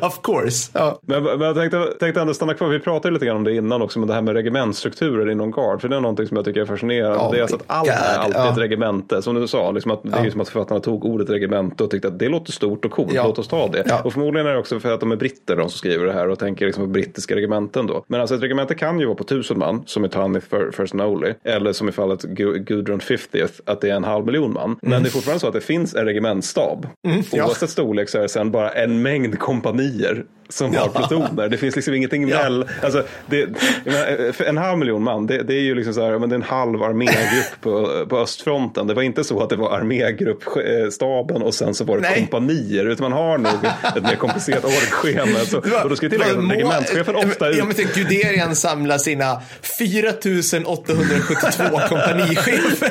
[0.00, 0.70] of course.
[0.74, 1.00] Ja.
[1.02, 2.68] men, men jag tänkte, tänkte ändå stanna kvar.
[2.68, 3.98] Vi pratade lite grann om det innan också.
[3.98, 5.80] Men det här med regementsstrukturer inom Guard.
[5.80, 7.18] För det är någonting som jag tycker är fascinerande.
[7.18, 8.52] Oh det är alltså att allt är alltid ja.
[8.52, 9.22] ett regemente.
[9.22, 11.90] Som du sa, liksom att, det är ju som att författarna tog ordet regemente och
[11.90, 13.12] tyckte att det låter stort och coolt.
[13.12, 13.26] Ja.
[13.26, 13.84] Låt oss ta det.
[13.86, 14.02] Ja.
[14.04, 16.28] Och förmodligen är det också för att de är britter de som skriver det här
[16.28, 18.04] och tänker liksom på brittiska regementen då.
[18.06, 21.02] Men alltså ett regemente kan ju vara på tusen man som i för First and
[21.02, 21.34] Only.
[21.44, 24.78] Eller som i fallet Gu- Gudrun 50th att det är en halv miljon man.
[24.90, 26.86] Men det är fortfarande så att det finns en regementsstab.
[27.08, 27.46] Mm, ja.
[27.46, 31.48] Oavsett storlek så är det sen bara en mängd kompanier som har plutoner.
[31.48, 32.38] Det finns liksom ingenting Ja.
[32.42, 32.64] väl.
[32.82, 33.36] Alltså, det,
[33.84, 36.28] jag menar, för en halv miljon man, det, det är ju liksom så här, men
[36.28, 38.86] det är en halv armégrupp på, på östfronten.
[38.86, 42.14] Det var inte så att det var armégruppstaben och sen så var det Nej.
[42.20, 42.86] kompanier.
[42.86, 43.52] Utan man har nog
[43.96, 45.38] ett mer komplicerat orgschema.
[45.38, 47.64] Så, och då ska jag tillägga att regementschefen ofta Ja, ut.
[47.66, 49.40] men tänk, Guderian samlar sina
[49.78, 52.90] 4872 kompanichefer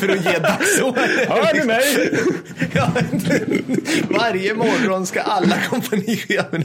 [0.00, 1.26] för att ge dagsorder.
[1.28, 2.10] Hör ni mig?
[2.74, 2.92] Ja,
[4.10, 6.55] varje morgon ska alla kompanicheferna...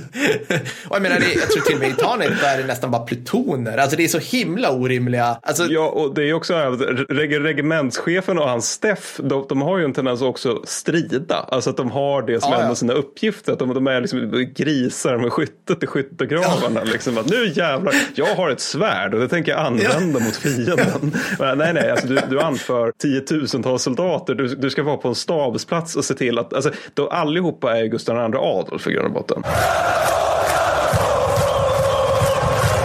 [0.87, 3.01] Och jag menar, det, jag tror till och med i Italien är det nästan bara
[3.01, 3.77] plutoner.
[3.77, 5.37] Alltså det är så himla orimliga.
[5.41, 9.77] Alltså, Ja, och det är också att reg regementschefen och hans Steff, de, de har
[9.77, 11.35] ju en tendens att också strida.
[11.35, 12.71] Alltså att de har det som Ja, en ja.
[12.71, 13.53] av sina uppgifter.
[13.53, 16.83] Att de, de är liksom grisar med skyttet i skyttegravarna.
[16.83, 21.13] Liksom, att nu jävlar, jag har ett svärd och det tänker jag använda mot fienden.
[21.39, 24.35] Men, nej, nej, alltså, du, du anför tiotusentals soldater.
[24.35, 27.85] Du, du ska vara på en stabsplats och se till att, alltså, då allihopa är
[27.85, 29.43] Gustav II Adolf i grund och botten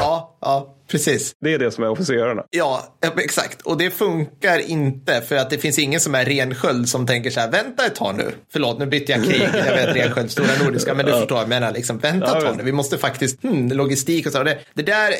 [0.00, 1.32] ja, ja, precis.
[1.40, 2.42] Det är det som är officerarna.
[2.50, 3.62] Ja, exakt.
[3.62, 7.40] Och det funkar inte för att det finns ingen som är rensköld som tänker så
[7.40, 8.32] här, vänta ett tag nu.
[8.52, 9.42] Förlåt, nu bytte jag krig.
[9.42, 11.72] Jag vet rensköld, stora nordiska, men du förstår vad jag menar.
[11.72, 12.62] Liksom, vänta Ja, ett tag nu.
[12.62, 14.42] Vi måste faktiskt, hmm, logistik och så.
[14.42, 15.14] Det, det, där,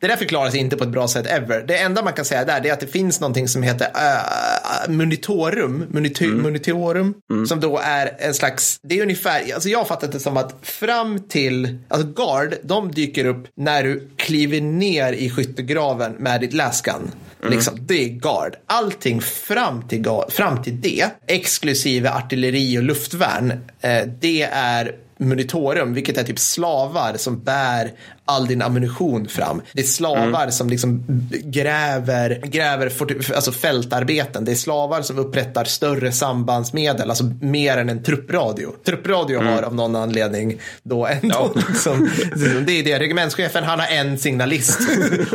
[0.00, 1.64] det där förklaras inte på ett bra sätt ever.
[1.68, 5.86] Det enda man kan säga där är att det finns någonting som heter uh, munitorum,
[5.90, 6.42] munito, Mm.
[6.42, 7.14] munitorum,
[7.48, 10.54] som då är en slags, det är ungefär, alltså jag har fattat det som att
[10.62, 16.52] fram till, alltså guard, de dyker upp när du kliver ner i skyttegraven med ditt
[16.52, 17.10] läskan.
[17.42, 18.56] Liksom, det är guard.
[18.66, 23.50] Allting fram till, guard, fram till det, exklusive artilleri och luftvärn,
[23.80, 27.92] eh, det är munitorum, vilket är typ slavar som bär
[28.30, 29.62] all din ammunition fram.
[29.72, 32.92] Det är slavar som liksom gräver, gräver
[33.34, 34.44] alltså fältarbeten.
[34.44, 38.72] Det är slavar som upprättar större sambandsmedel, alltså mer än en truppradio.
[38.84, 42.10] Truppradio har av någon anledning då ändå liksom,
[42.66, 42.98] det är det.
[42.98, 44.80] Regementschefen, han har en signalist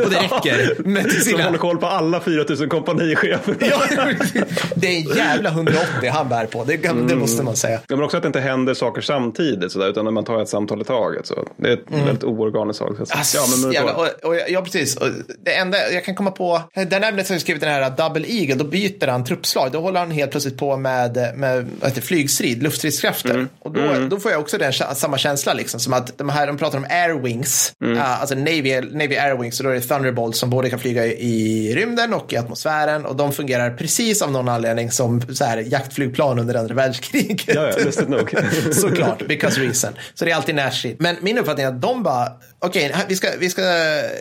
[0.04, 0.82] och det räcker.
[0.88, 3.54] Med till Som sina, håller koll på alla 4000 kompanichefer.
[3.60, 3.82] ja,
[4.76, 7.80] det är en jävla 180 han bär på, det, kan- det måste man säga.
[7.88, 10.48] Ja, men också att det inte händer saker samtidigt, sådär, utan när man tar ett
[10.48, 11.26] samtal i taget.
[11.26, 11.34] Så.
[11.56, 13.18] Det är ett väldigt oorganiskt sak.
[13.18, 14.96] Alltså, ja, men, jävla, och, och, ja, precis.
[14.96, 15.08] Och
[15.44, 18.64] det enda jag kan komma på, den ämnet som skrivit den här Double Eagle, då
[18.64, 19.72] byter han truppslag.
[19.72, 23.30] Då håller han helt plötsligt på med, med heter, flygstrid, luftstridskrafter.
[23.30, 23.48] Mm.
[23.58, 26.56] Och då, då får jag också den samma känsla, liksom, som att de här, de
[26.58, 27.96] pratar om Air Wings, Mm.
[27.96, 31.06] uh, alltså Navy, Navy Air Wings, och då är det Thunderbolts som både kan flyga
[31.06, 33.06] i, i rymden och i atmosfären.
[33.06, 37.42] Och de fungerar precis av någon anledning som så här, jaktflygplan under andra världskriget.
[37.46, 38.34] ja, ja, lustigt nog.
[38.72, 39.92] Såklart, because reason.
[40.14, 40.96] Så det är alltid närstrid.
[40.98, 42.28] Men min uppfattning är att de bara,
[42.66, 43.62] okej, här- vi, ska, vi, ska,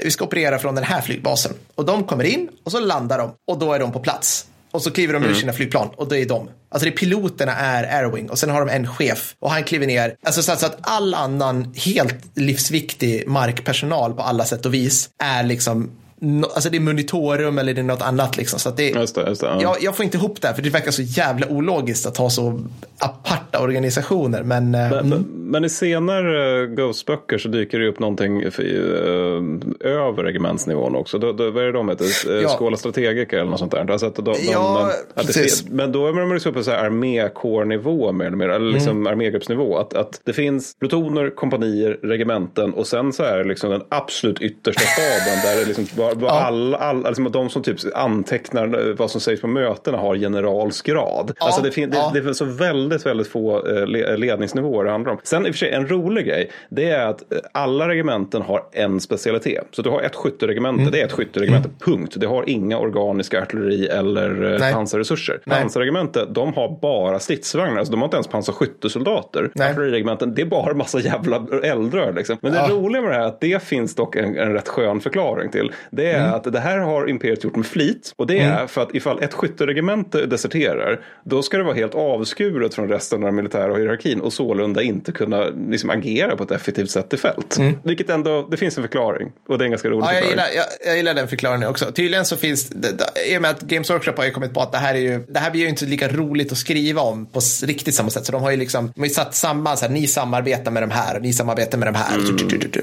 [0.04, 1.54] vi ska operera från den här flygbasen.
[1.76, 4.46] Och de kommer in och så landar de och då är de på plats.
[4.72, 6.50] Och så kliver de ur sina flygplan och då är de.
[6.70, 9.88] Alltså det är piloterna är Airwing och sen har de en chef och han kliver
[9.88, 10.16] ner.
[10.26, 15.92] Alltså så att all annan helt livsviktig markpersonal på alla sätt och vis är liksom
[16.26, 18.60] no, Alltså det är monitorum eller det är något annat liksom.
[18.60, 19.62] Så att det, Just det, just det, ja.
[19.62, 22.30] jag, jag får inte ihop det här för det verkar så jävla ologiskt att ha
[22.30, 22.60] så
[23.00, 24.44] aparta organisationer.
[24.44, 29.92] Men, eh, Men, men i senare uh, Ghost-böcker så dyker det upp någonting för, eh,
[29.92, 31.18] över regementsnivån också.
[31.18, 32.06] Då, då, vad är det de heter?
[32.06, 32.50] Uh, Ja.
[32.50, 33.92] Skåla strategiker eller något sånt där.
[33.92, 38.26] Alltså att de, de, Ja, att det, men då är man liksom på armékårnivå mer
[38.26, 38.50] eller mer.
[38.50, 39.08] Eller liksom Mm.
[39.08, 39.78] armégruppsnivå.
[39.78, 44.42] Att, att det finns plutoner, kompanier, regementen och sen så är det liksom den absolut
[44.42, 46.30] yttersta staben där det liksom bara Ja.
[46.30, 51.32] alla, alla, liksom de som typ antecknar eh, vad som sägs på mötena har generalsgrad.
[51.40, 52.12] Ja, Alltså det, fin- det, ja.
[52.14, 55.18] det är så väldigt, väldigt få eh, le- ledningsnivåer det handlar om.
[55.24, 58.64] Sen i och för sig en rolig grej, det är att eh, alla regementen har
[58.72, 59.68] en specialitet.
[59.72, 60.92] Så du har ett skytteregemente, Mm.
[60.92, 62.14] det är ett skytteregemente, punkt.
[62.18, 64.74] Det har inga organiska artilleri eller Nej.
[64.74, 65.40] pansarresurser.
[65.46, 65.62] Nej.
[65.62, 69.52] Pansarregemente, de har bara stridsvagnar, alltså de har inte ens pansarskyttesoldater.
[69.60, 72.38] Artilleriregementen, det är bara en massa jävla eldrör liksom.
[72.42, 72.68] Men det Ja.
[72.76, 75.72] roliga med det här är att det finns dock en, en rätt skön förklaring till.
[75.92, 76.34] Det är Mm.
[76.34, 78.14] att det här har imperiet gjort med flit.
[78.16, 82.74] Och det är för att ifall ett skytteregemente deserterar, då ska det vara helt avskuret
[82.74, 86.90] från resten av den militära hierarkin och sålunda inte kunna liksom, agera på ett effektivt
[86.92, 87.58] sätt i fält.
[87.84, 89.32] Vilket ändå, det finns en förklaring.
[89.50, 90.16] Och det är en ganska rolig Mm.
[90.16, 90.50] Ja, jag, förklaring.
[90.54, 91.86] gillar, jag, jag gillar den förklaringen också.
[91.92, 94.62] Tydligen så finns det, det- i och med att Games Workshop har ju kommit på
[94.62, 97.26] att det här är ju, det här blir ju inte lika roligt att skriva om
[97.26, 98.26] på riktigt samma sätt.
[98.26, 100.84] Så de har ju liksom, de har ju satt samman så här, ni samarbetar med
[100.84, 102.18] de här och ni samarbetar med de här.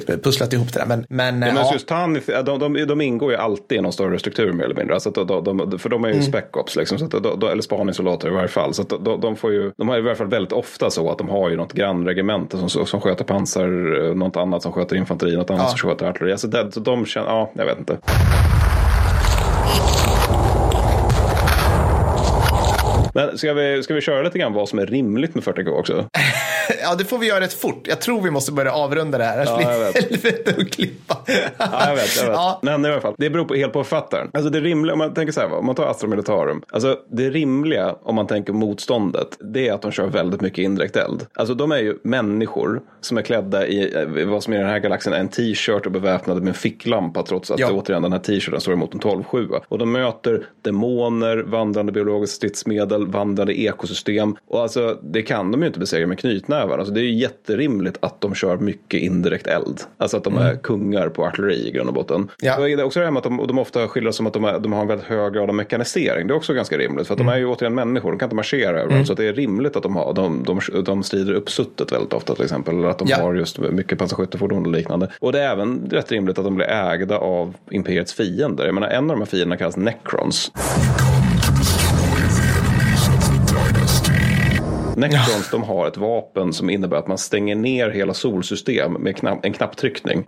[0.06, 0.86] Tu- pusslat ihop det där.
[0.86, 3.92] Men, men, Ja, ja, men just Tanith, de, de, de ingår ju alltid i någon
[3.92, 4.94] större struktur mer eller mindre.
[4.94, 6.24] Alltså de, de, för de är ju Mm.
[6.24, 8.74] spec ops, liksom, så att de, de, eller spaningssoldater i varje fall.
[8.74, 11.18] Så de, de, får ju, de har ju i varje fall väldigt ofta så att
[11.18, 15.36] de har ju något grannregemente som, som sköter pansar, eh, något annat som sköter infanteri,
[15.36, 15.76] något annat Ja.
[15.76, 16.32] som sköter artilleri.
[16.32, 17.98] Alltså det, så de känner, ja, jag vet inte.
[23.14, 26.08] Men ska vi, ska vi köra lite grann vad som är rimligt med 40K också?
[26.82, 27.86] Ja, det får vi göra rätt fort.
[27.88, 29.34] Jag tror vi måste börja avrunda det här.
[29.36, 30.10] Annars Ja, blir jag det vet.
[30.22, 31.16] helvete att klippa.
[31.58, 32.16] Ja, jag vet.
[32.16, 32.32] Jag vet.
[32.34, 32.58] Ja.
[32.62, 34.30] Men i alla fall, det beror på, helt på författaren.
[34.34, 36.62] Alltså det rimliga, om man tänker så här, om man tar Astra Militarum.
[36.72, 40.96] Alltså det rimliga, om man tänker motståndet, det är att de kör väldigt mycket indirekt
[40.96, 41.26] eld.
[41.34, 45.12] Alltså de är ju människor som är klädda i vad som i den här galaxen
[45.12, 47.66] är en t-shirt och beväpnade med en ficklampa trots att Ja.
[47.66, 49.60] det, återigen den här t-shirten står emot en 12-7.
[49.68, 54.36] Och de möter demoner, vandrande biologiska stridsmedel, vandrande ekosystem.
[54.48, 56.71] Och alltså det kan de ju inte besegra med knytnävar.
[56.78, 59.80] Alltså det är ju jätterimligt att de kör mycket indirekt eld.
[59.98, 62.28] Alltså att de är kungar på artilleri i grund och botten.
[62.42, 62.58] Ja.
[62.60, 64.58] Det är också det här med att de, de ofta skildras som att de, är,
[64.58, 66.26] de har en väldigt hög grad av mekanisering.
[66.26, 67.06] Det är också ganska rimligt.
[67.06, 69.06] För att de är ju återigen människor, de kan inte marschera överallt.
[69.06, 72.34] Så att det är rimligt att de, har, de, de, de strider uppsuttet väldigt ofta
[72.34, 72.74] till exempel.
[72.78, 73.16] Eller att de Ja.
[73.20, 75.08] har just mycket pansarskyttefordon och liknande.
[75.20, 78.64] Och det är även rätt rimligt att de blir ägda av imperiets fiender.
[78.66, 80.52] Jag menar en av de här fienderna kallas Necrons.
[84.96, 89.44] Necrons de har ett vapen som innebär att man stänger ner hela solsystem med knapp,
[89.44, 90.24] en knapptryckning.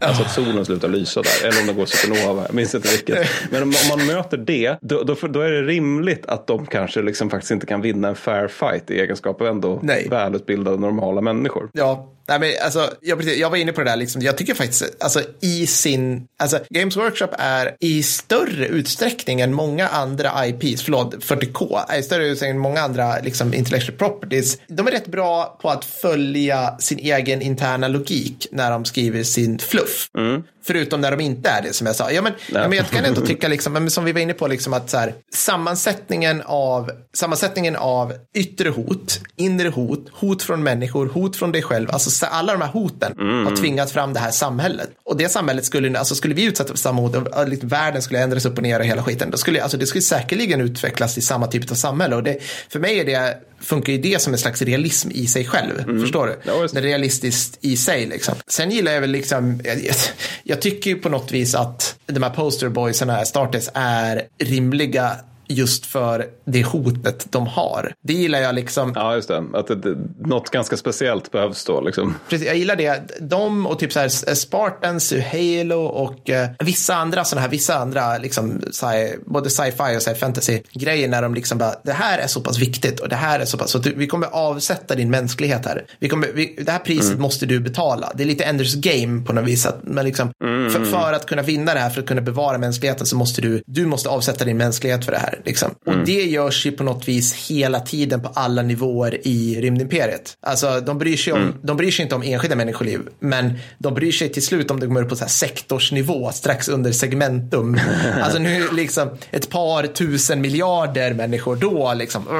[0.00, 1.48] Alltså att solen slutar lysa där.
[1.48, 2.42] Eller om det går supernova.
[2.46, 3.28] Jag minns inte vilket.
[3.50, 4.78] Men om, om man möter det.
[4.80, 8.14] Då, då, då är det rimligt att de kanske liksom faktiskt inte kan vinna en
[8.14, 10.08] fair fight i egenskap av ändå Nej.
[10.10, 11.70] välutbildade normala människor.
[11.72, 14.96] Ja, nej men alltså, jag, jag var inne på det där, liksom, jag tycker faktiskt,
[15.00, 21.14] alltså i sin, alltså Games Workshop är i större utsträckning än många andra IPs, förlåt,
[21.14, 24.58] 40K, är i större utsträckning än många andra liksom, intellectual properties.
[24.66, 29.58] De är rätt bra på att följa sin egen interna logik när de skriver sin
[29.58, 30.08] fluff.
[30.18, 30.42] Mm.
[30.64, 32.10] Förutom när de inte är det som jag sa.
[32.10, 32.68] Ja, men, ja.
[32.68, 34.96] men jag kan ändå tycka, liksom, men som vi var inne på, liksom, att så
[34.98, 41.62] här, sammansättningen, av, sammansättningen av yttre hot, inre hot, hot från människor, hot från dig
[41.62, 43.12] själv, alltså så- alla de här hoten
[43.46, 44.90] har tvingat fram det här samhället.
[45.04, 48.20] Och det samhället skulle, alltså skulle vi utsätta för samma hot, och, liksom, världen skulle
[48.20, 51.20] ändras upp och ner och hela skiten, då skulle, alltså, det skulle säkerligen utvecklas i
[51.22, 52.16] samma typ av samhälle.
[52.16, 55.44] Och det, för mig är det, funkar ju det som en slags realism i sig
[55.44, 56.00] själv.
[56.00, 56.38] Förstår du?
[56.44, 56.78] Ja, det.
[56.78, 58.06] är realistiskt i sig.
[58.06, 58.34] Liksom.
[58.46, 59.94] Sen gillar jag väl liksom, jag,
[60.42, 65.16] jag, tycker ju på något vis att de här posterboysarna, här starters, är rimliga
[65.52, 67.92] just för det hotet de har.
[68.02, 68.92] Det gillar jag liksom.
[68.94, 69.44] Ja, just det.
[69.54, 71.80] Att det, det, något ganska speciellt behövs då.
[71.80, 72.14] Liksom.
[72.28, 73.02] Precis, jag gillar det.
[73.20, 77.74] De och typ så här Spartans ur Halo och eh, vissa andra sådana här, vissa
[77.78, 82.18] andra liksom, sci, både sci-fi och sci fantasy grejer när de liksom bara, det här
[82.18, 84.94] är så pass viktigt och det här är så pass, så du, vi kommer avsätta
[84.94, 85.84] din mänsklighet här.
[86.00, 88.12] Vi kommer, vi, det här priset måste du betala.
[88.14, 89.66] Det är lite Enders game på något vis.
[89.66, 90.32] Att, men liksom,
[90.72, 93.62] för, för att kunna vinna det här, för att kunna bevara mänskligheten så måste du,
[93.66, 95.41] du måste avsätta din mänsklighet för det här.
[95.44, 95.70] Liksom.
[95.86, 100.36] Och det görs ju på något vis hela tiden på alla nivåer i rymdimperiet.
[100.40, 104.12] Alltså de bryr sig, om, de bryr sig inte om enskilda människoliv, men de bryr
[104.12, 107.78] sig till slut om det kommer upp på så här sektorsnivå strax under segmentum.
[108.22, 112.22] alltså nu liksom ett par tusen miljarder människor då liksom.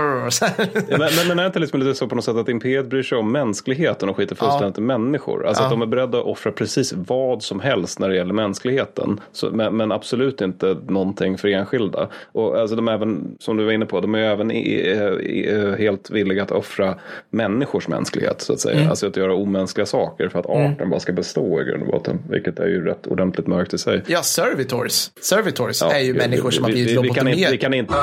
[0.88, 3.02] Ja, men, men, men är inte liksom lite så på något sätt att Imperiet bryr
[3.02, 5.46] sig om mänskligheten och skiter fullständigt i människor?
[5.46, 5.66] Alltså Ja.
[5.66, 9.20] att de är beredda att offra precis vad som helst när det gäller mänskligheten.
[9.32, 12.08] Så, men, men absolut inte någonting för enskilda.
[12.32, 14.90] Och alltså de är även, som du var inne på, de är även i, i,
[15.38, 16.94] i, helt villiga att offra
[17.30, 18.76] människors mänsklighet så att säga.
[18.76, 18.90] Mm.
[18.90, 22.18] Alltså att göra omänskliga saker för att arten bara ska bestå i grund och botten.
[22.30, 24.02] Vilket är ju rätt ordentligt mörkt i sig.
[24.06, 25.10] Ja, servitors.
[25.20, 27.36] Servitors Ja, är ju vi- människor vi- som har vi- blivit vi, vi, kan inte,
[27.36, 27.56] vi lobotomerade.
[27.56, 27.94] kan inte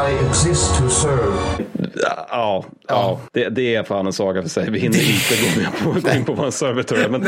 [2.30, 3.20] Ja, ja.
[3.34, 4.70] Det, det är fan en saga för sig.
[4.72, 7.10] Vi hinner inte gå med på, in på vad en servitor är.
[7.10, 7.26] Men,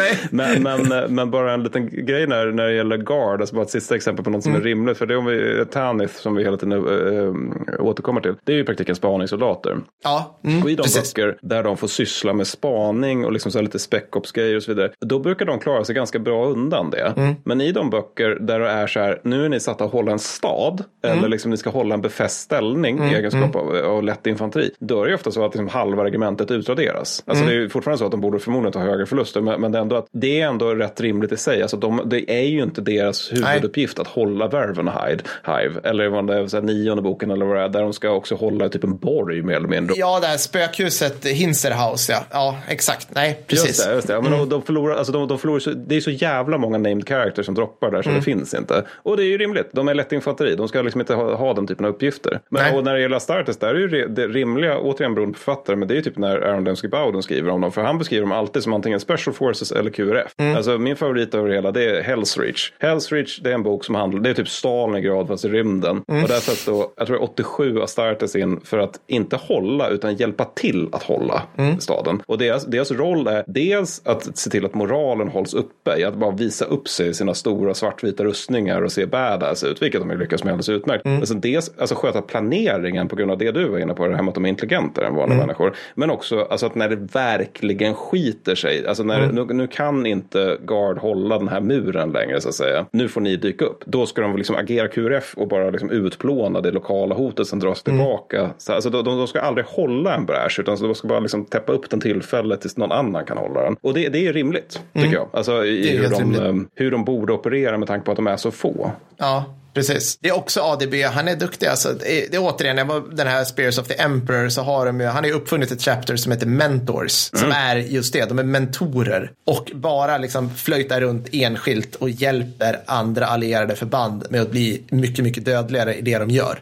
[0.63, 3.69] men, men, men bara en liten grej när, när det gäller Guard, alltså bara ett
[3.69, 4.61] sista exempel på något som Mm.
[4.61, 4.97] är rimligt.
[4.97, 8.33] För det är om vi, Tanith som vi hela tiden äh, återkommer till.
[8.43, 9.77] Det är ju i praktiken spaningssoldater.
[10.03, 11.13] Ja, mm, Och i de precis.
[11.13, 14.91] böcker där de får syssla med spaning och liksom så lite spec-ops-grejer och så vidare.
[15.05, 17.13] Då brukar de klara sig ganska bra undan det.
[17.17, 17.35] Mm.
[17.45, 20.11] Men i de böcker där det är så här, nu är ni satta att hålla
[20.11, 20.83] en stad.
[21.03, 21.17] Mm.
[21.17, 24.50] Eller liksom ni ska hålla en befäst ställning i egenskap av, av lätt infanteri.
[24.79, 27.23] Då är det ju ofta så att liksom halva regementet utraderas.
[27.25, 27.55] Alltså Mm.
[27.55, 29.41] det är ju fortfarande så att de borde förmodligen ta högre förluster.
[29.41, 31.61] Men, men det, är ändå att, det är ändå rätt rimligt i sig.
[31.61, 35.23] Alltså de, det är ju inte deras huvuduppgift att hålla Vervenhide.
[35.45, 37.69] Hive, eller vad det är, nionde boken eller vad det är.
[37.69, 39.95] Där de ska också hålla typ en borg mer eller mindre.
[39.97, 42.23] Ja, det här spökhuset Hinserhaus, ja.
[42.31, 43.07] Ja, exakt.
[43.15, 43.67] Nej, precis.
[43.67, 44.13] Just det, just det.
[44.13, 46.77] Ja, Men de, de förlorar, alltså de, de förlorar så, det är så jävla många
[46.77, 48.19] named characters som droppar där så Mm.
[48.19, 48.83] det finns inte.
[48.95, 49.69] Och det är ju rimligt.
[49.71, 50.55] De är lätt infanteri.
[50.55, 52.39] De ska liksom inte ha, ha den typen av uppgifter.
[52.49, 52.83] Men Nej.
[52.83, 55.87] när det gäller Astartes, där är ju re, det, rimliga, återigen beroende på författare, men
[55.87, 57.71] det är ju typ när Aaron Dembski Bowden skriver om dem.
[57.71, 60.31] För han beskriver dem alltid som antingen Special Forces eller QRF.
[60.55, 62.71] Alltså min favorit över det hela det är Hell's Reach.
[62.79, 65.97] Hell's Reach det är en bok som handlar, det är typ Stalingrad fast i rymden.
[65.97, 69.89] Och där sätts då, jag tror det är 87 Astartes in för att inte hålla
[69.89, 71.43] utan hjälpa till att hålla
[71.79, 72.21] staden.
[72.25, 76.15] Och deras, deras roll är dels att se till att moralen hålls uppe, i att
[76.15, 80.09] bara visa upp sig i sina stora svartvita rustningar och se badass ut, vilket de
[80.09, 81.05] har lyckats med alldeles utmärkt.
[81.05, 84.23] Alltså dels alltså sköta planeringen på grund av det du var inne på, det här
[84.31, 85.73] att de är intelligentare än vanliga människor.
[85.95, 90.57] Men också alltså att när det verkligen skiter sig, alltså när, nu, nu kan inte
[90.65, 92.85] Guard hålla den här muren längre så att säga.
[92.91, 93.83] Nu får ni dyka upp.
[93.85, 97.83] Då ska de liksom agera QRF och bara liksom utplåna det lokala hotet som dras
[97.83, 98.49] tillbaka.
[98.57, 101.73] Så, alltså, de, de ska aldrig hålla en bräsch utan de ska bara liksom täppa
[101.73, 103.75] upp den tillfället tills någon annan kan hålla den.
[103.81, 105.27] Och det, det är rimligt, tycker jag.
[105.33, 106.41] Alltså i, hur, de, rimligt.
[106.41, 108.91] eh, hur de borde operera med tanke på att de är så få.
[109.17, 110.17] Ja, precis.
[110.21, 111.67] Det är också ADB, han är duktig.
[111.67, 112.77] Alltså, det, är, återigen,
[113.11, 115.81] den här Spears of the Emperor, så har de ju, han har ju uppfunnit ett
[115.81, 119.31] chapter som heter Mentors, som är just det, de är mentorer.
[119.45, 125.23] Och bara liksom flöjtar runt enskilt och hjälper andra allierade förband med att bli mycket,
[125.23, 126.59] mycket dödligare i det de gör.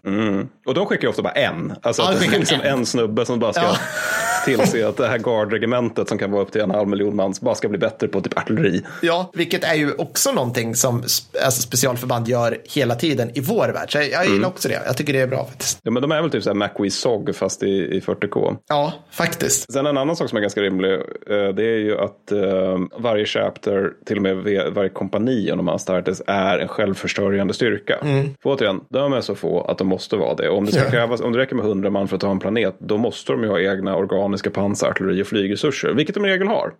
[0.65, 1.73] Och de skickar ju ofta bara en.
[1.81, 2.79] Alltså Ja, det är liksom en.
[2.79, 3.75] en snubbe som bara ska Ja.
[4.45, 7.55] tillse att det här gardregementet som kan vara upp till en halv miljon man bara
[7.55, 8.81] ska bli bättre på typ artilleri.
[9.01, 11.03] Ja, vilket är ju också någonting som
[11.45, 13.91] alltså specialförband gör hela tiden i vår värld.
[13.91, 14.81] Så jag, jag gillar också det.
[14.85, 15.79] Jag tycker det är bra faktiskt.
[15.83, 18.57] Ja, men de är väl typ så här MacWee SOG fast i, i 40K.
[18.69, 19.73] Ja, faktiskt.
[19.73, 23.25] Sen en annan sak som är ganska rimlig, eh, det är ju att eh, varje
[23.25, 24.35] chapter, till och med
[24.73, 27.97] varje kompani om Astartes, är en självförsörjande styrka.
[28.43, 30.49] För återigen, de är så få att de måste vara det.
[30.49, 30.91] Och om det, ska Mm.
[30.91, 33.43] Krävas, om det räcker med 100 man för att ta en planet, då måste de
[33.43, 36.71] ju ha egna organiska pansar, artilleri och flygresurser, vilket de i regel har.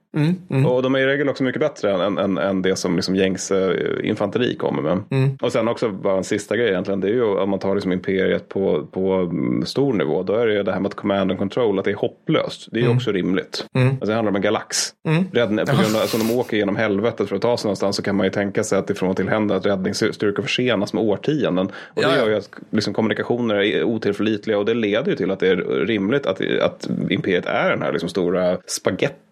[0.49, 3.15] Mm, Och de är i regel också mycket bättre än, än, än det som liksom
[3.15, 4.99] gängse eh, infanteri kommer med.
[5.11, 5.37] Mm.
[5.41, 7.91] Och sen också bara en sista grej egentligen, det är ju om man tar liksom
[7.91, 11.31] imperiet på, på mm, stor nivå, då är det ju det här med att command
[11.31, 12.67] and control, att det är hopplöst.
[12.71, 13.65] Det är ju också rimligt.
[13.73, 14.93] Alltså det handlar om en galax.
[15.31, 18.01] Räddning, på grund av, alltså de åker genom helvetet för att ta sig någonstans så
[18.01, 21.67] kan man ju tänka sig att ifrån och till händer att räddningsstyrkor försenas med årtionden.
[21.67, 22.17] Och det Ja, ja.
[22.17, 25.85] gör ju att liksom, kommunikationer är otillförlitliga och det leder ju till att det är
[25.85, 28.57] rimligt att, att imperiet är den här liksom, stora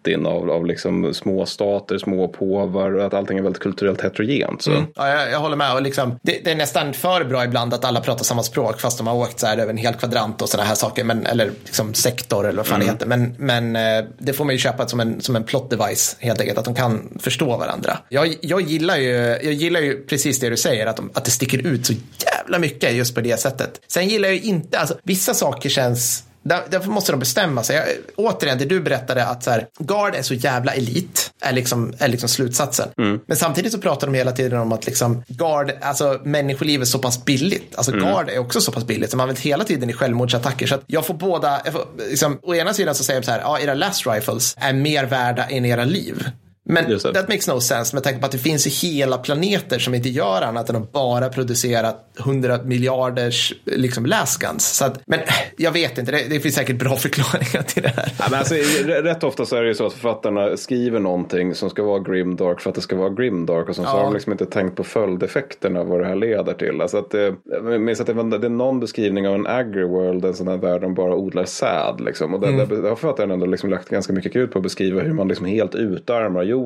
[0.08, 4.62] spagettin av, av liksom, små stater, små påvar och att allting är väldigt kulturellt heterogent.
[4.62, 4.70] Så.
[4.94, 5.74] Ja, jag, jag håller med.
[5.74, 8.98] Och liksom, det, det är nästan för bra ibland att alla pratar samma språk fast
[8.98, 11.04] de har åkt så här över en hel kvadrant och sådana här saker.
[11.04, 13.06] Men, eller liksom sektor eller vad fan det heter.
[13.06, 16.40] Men, men eh, det får man ju köpa som en, som en plot device helt
[16.40, 16.58] enkelt.
[16.58, 17.98] Att de kan förstå varandra.
[18.08, 20.86] Jag, jag, gillar, ju, jag gillar ju precis det du säger.
[20.86, 21.92] Att, de, att det sticker ut så
[22.36, 23.80] jävla mycket just på det sättet.
[23.86, 27.76] Sen gillar jag ju inte, alltså vissa saker känns där, därför måste de bestämma sig.
[27.76, 31.92] Jag, återigen, det du berättade att så här, Guard är så jävla elit, är liksom,
[31.98, 32.88] är liksom slutsatsen.
[33.26, 36.98] Men samtidigt så pratar de hela tiden om att liksom Guard, alltså människoliv är så
[36.98, 37.74] pass billigt.
[37.76, 40.66] Alltså Guard är också så pass billigt, så man använder hela tiden i självmordsattacker.
[40.66, 43.30] Så att jag får båda, jag får, liksom, å ena sidan så säger de så
[43.30, 46.30] här, ja, era last rifles är mer värda än era liv.
[46.68, 46.98] Men det.
[46.98, 50.08] that makes no sense med tanke på att det finns ju hela planeter som inte
[50.08, 54.76] gör annat än att bara producera 100 miljarders liksom läsguns.
[54.76, 55.20] Så att, men
[55.56, 58.12] jag vet inte, det, det finns säkert bra förklaringar till det här.
[58.18, 58.54] Ja, men alltså,
[58.86, 62.60] rätt ofta så är det ju så att författarna skriver någonting som ska vara grimdark
[62.60, 63.96] för att det ska vara grimdark och sen så Ja.
[63.96, 66.80] har de liksom inte tänkt på följdeffekterna vad det här leder till.
[66.80, 70.24] Alltså att, det, jag minns att det, var, det är någon beskrivning av en agri-world,
[70.24, 72.00] en sån här värld där de bara odlar säd.
[72.00, 72.34] Liksom.
[72.34, 72.68] Och där, Mm.
[72.68, 75.28] där, där har författaren ändå liksom lagt ganska mycket krut på att beskriva hur man
[75.28, 76.57] liksom helt utarmar jorden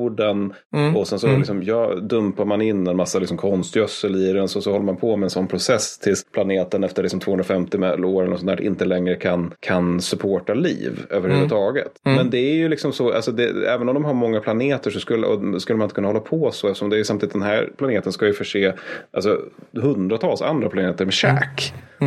[0.73, 0.95] Mm.
[0.95, 4.61] och sen så liksom, ja, dumpar man in en massa liksom konstgödsel i den så,
[4.61, 8.35] så håller man på med en sån process tills planeten efter liksom 250 år eller
[8.35, 11.91] sånt där inte längre kan, kan supporta liv överhuvudtaget.
[12.03, 14.99] Men det är ju liksom så, alltså det, även om de har många planeter så
[14.99, 17.69] skulle, skulle man inte kunna hålla på så eftersom det är ju samtidigt den här
[17.77, 18.73] planeten ska ju förse
[19.11, 19.39] alltså,
[19.71, 21.73] hundratals andra planeter med käk.
[21.97, 22.05] Och,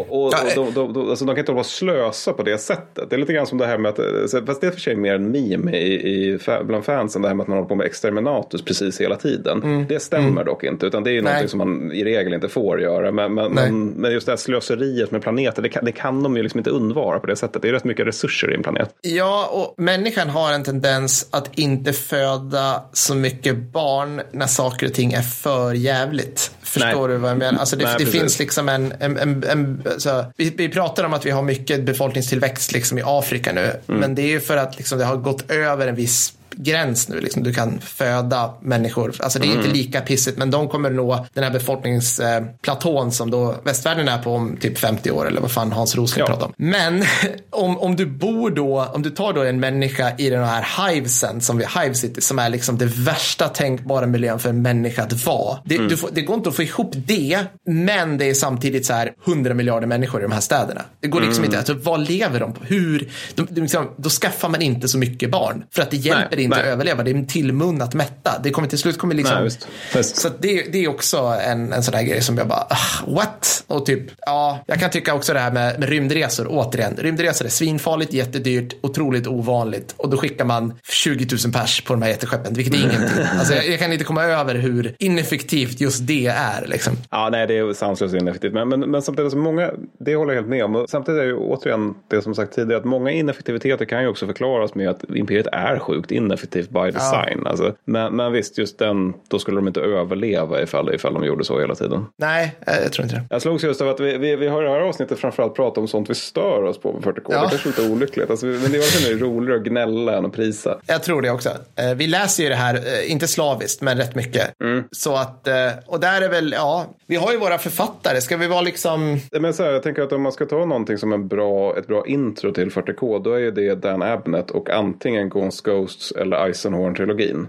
[0.00, 2.58] och, och Ja, de, de, de, alltså de kan inte hålla och slösa på det
[2.58, 3.10] sättet.
[3.10, 4.96] Det är lite grann som det här med att, eh, fast det är för sig
[4.96, 7.86] mer en meme i, i, bland fansen, det här med att man håller på med
[7.86, 9.86] exterminatus precis hela tiden.
[9.88, 11.24] Det stämmer dock inte, utan det är ju Mm.
[11.24, 11.32] Nej.
[11.32, 13.12] någonting som man i regel inte får göra.
[13.12, 16.36] Men, men, men, men just det här slöseriet med planeter, det kan, det kan de
[16.36, 17.62] ju liksom inte undvara på det sättet.
[17.62, 18.90] Det är rätt mycket resurser i en planet.
[19.02, 24.94] Ja, och människan har en tendens att inte föda så mycket barn när saker och
[24.94, 26.50] ting är för jävligt.
[26.66, 27.16] Förstår Nej.
[27.16, 27.60] du vad jag menar?
[27.60, 28.94] Alltså det, Nej, det finns liksom en...
[29.00, 33.02] en, en, en så, vi, vi pratar om att vi har mycket befolkningstillväxt liksom i
[33.04, 33.60] Afrika nu.
[33.60, 34.00] Mm.
[34.00, 37.20] Men det är ju för att liksom det har gått över en viss gräns nu.
[37.20, 37.42] Liksom.
[37.42, 39.14] Du kan föda människor.
[39.20, 43.54] Alltså det är inte lika pissigt, men de kommer nå den här befolkningsplatån som då
[43.64, 46.26] västvärlden är på om typ 50 år eller vad fan Hans Rosling Ja.
[46.26, 46.52] pratar om.
[46.56, 47.04] Men
[47.50, 51.40] om, om du bor då, om du tar då en människa i den här hivesen
[51.40, 55.26] som vi Hive City som är liksom det värsta tänkbara miljön för en människa att
[55.26, 55.58] vara.
[55.64, 58.92] Det, du får, det går inte att få ihop det, men det är samtidigt så
[58.92, 60.82] här 100 miljarder människor i de här städerna.
[61.00, 62.64] Det går liksom inte, alltså, vad lever de på?
[62.64, 63.08] Hur?
[63.34, 66.45] De, de, liksom, då skaffar man inte så mycket barn för att det hjälper Nej,
[66.46, 66.70] inte nej.
[66.70, 67.02] överleva.
[67.02, 68.38] Det är en till mun att mätta.
[68.42, 69.34] Det kommer till slut kommer liksom.
[69.34, 69.68] Nej, visst.
[69.94, 70.16] Visst.
[70.16, 73.64] Så det, det är också en, en sån här grej som jag bara, ah, what?
[73.66, 76.96] Och typ, ja, jag kan tycka också det här med, med rymdresor, återigen.
[76.98, 79.94] Rymdresor är svinfarligt, jättedyrt, otroligt ovanligt.
[79.96, 83.24] Och då skickar man 20 000 pers på de här jätteskeppen, vilket är ingenting.
[83.38, 86.66] Alltså jag, jag kan inte komma över hur ineffektivt just det är.
[86.66, 86.92] Liksom.
[87.10, 88.52] Ja, nej, det är sanslöst ineffektivt.
[88.52, 90.76] Men, men, men samtidigt, så många, det håller jag helt med om.
[90.76, 94.08] Och samtidigt är det ju återigen det som sagt tidigare, att många ineffektiviteter kan ju
[94.08, 96.35] också förklaras med att imperiet är sjukt ineffektivt
[96.70, 97.46] by design.
[97.46, 101.44] Alltså, men, men visst, just den, då skulle de inte överleva ifall, ifall de gjorde
[101.44, 102.06] så hela tiden.
[102.18, 103.22] Nej, eh, jag tror inte det.
[103.30, 105.78] Jag slogs just av att vi, vi, vi har i det här avsnittet framförallt pratat
[105.78, 107.22] om sånt vi stör oss på på 40K.
[107.28, 107.42] Ja.
[107.42, 110.32] Det kanske är lite olyckligt, alltså, men det är verkligen roligare att gnälla än att
[110.32, 110.78] prisa.
[110.86, 111.48] Jag tror det också.
[111.76, 114.50] Eh, Vi läser ju det här, eh, inte slaviskt, men rätt mycket.
[114.90, 115.48] Så att,
[115.86, 118.20] och där är väl, ja, vi har ju våra författare.
[118.20, 120.98] Ska vi vara liksom, Men så här, jag tänker att om man ska ta någonting
[120.98, 124.70] som en bra, ett bra intro till 40K, då är ju det Dan Abnett och
[124.70, 127.46] antingen Gaunt's Ghosts eller Eisenhorn-trilogin.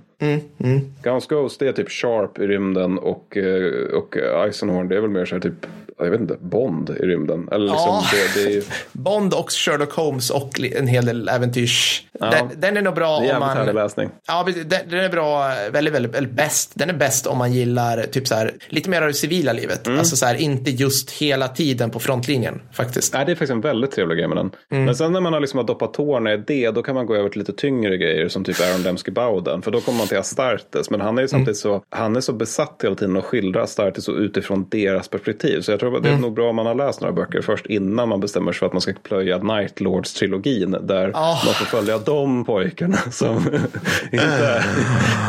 [1.04, 5.10] Gaunt's Ghost det är typ Sharp i rymden och, eh, och Eisenhorn det är väl
[5.10, 5.66] mer så här typ,
[5.98, 7.50] jag vet inte, Bond i rymden.
[7.52, 8.04] Eller liksom, Ja.
[8.36, 12.04] det, det är Bond och Sherlock Holmes och en hel del äventyrs.
[12.20, 12.30] Ja.
[12.32, 13.84] Den, den är nog bra det är om jävligt härlig man...
[13.84, 14.10] läsning.
[14.28, 16.72] Ja, den, den är bra, väldigt, väldigt, eller bäst.
[16.76, 19.88] Den är bäst om man gillar typ så här, lite mer av det civila livet.
[19.88, 20.00] Mm.
[20.00, 23.14] Alltså så här, inte just hela tiden på frontlinjen faktiskt.
[23.14, 24.52] Nej, det är faktiskt en väldigt trevlig grej med den.
[24.72, 24.86] Mm.
[24.86, 27.16] Men sen när man har liksom har doppat tårna i det, då kan man gå
[27.16, 29.62] över till lite tyngre grejer som typ Aaron Dembski Bowden.
[29.62, 30.90] För då kommer man till Astartes.
[30.90, 31.80] Men han är ju samtidigt Mm.
[31.80, 35.62] så, han är så besatt hela tiden att skildra Astartes så utifrån deras perspektiv.
[35.62, 36.22] Så jag tror att det är Mm.
[36.22, 38.74] nog bra om man har läst några böcker först innan man bestämmer sig för att
[38.74, 40.78] man ska plöja Night Lords-trilogin.
[40.88, 41.42] Där Ah.
[41.46, 43.38] man får följa de pojkarna som
[44.12, 44.64] inte,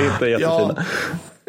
[0.00, 0.38] inte är jättefina.
[0.40, 0.76] Ja,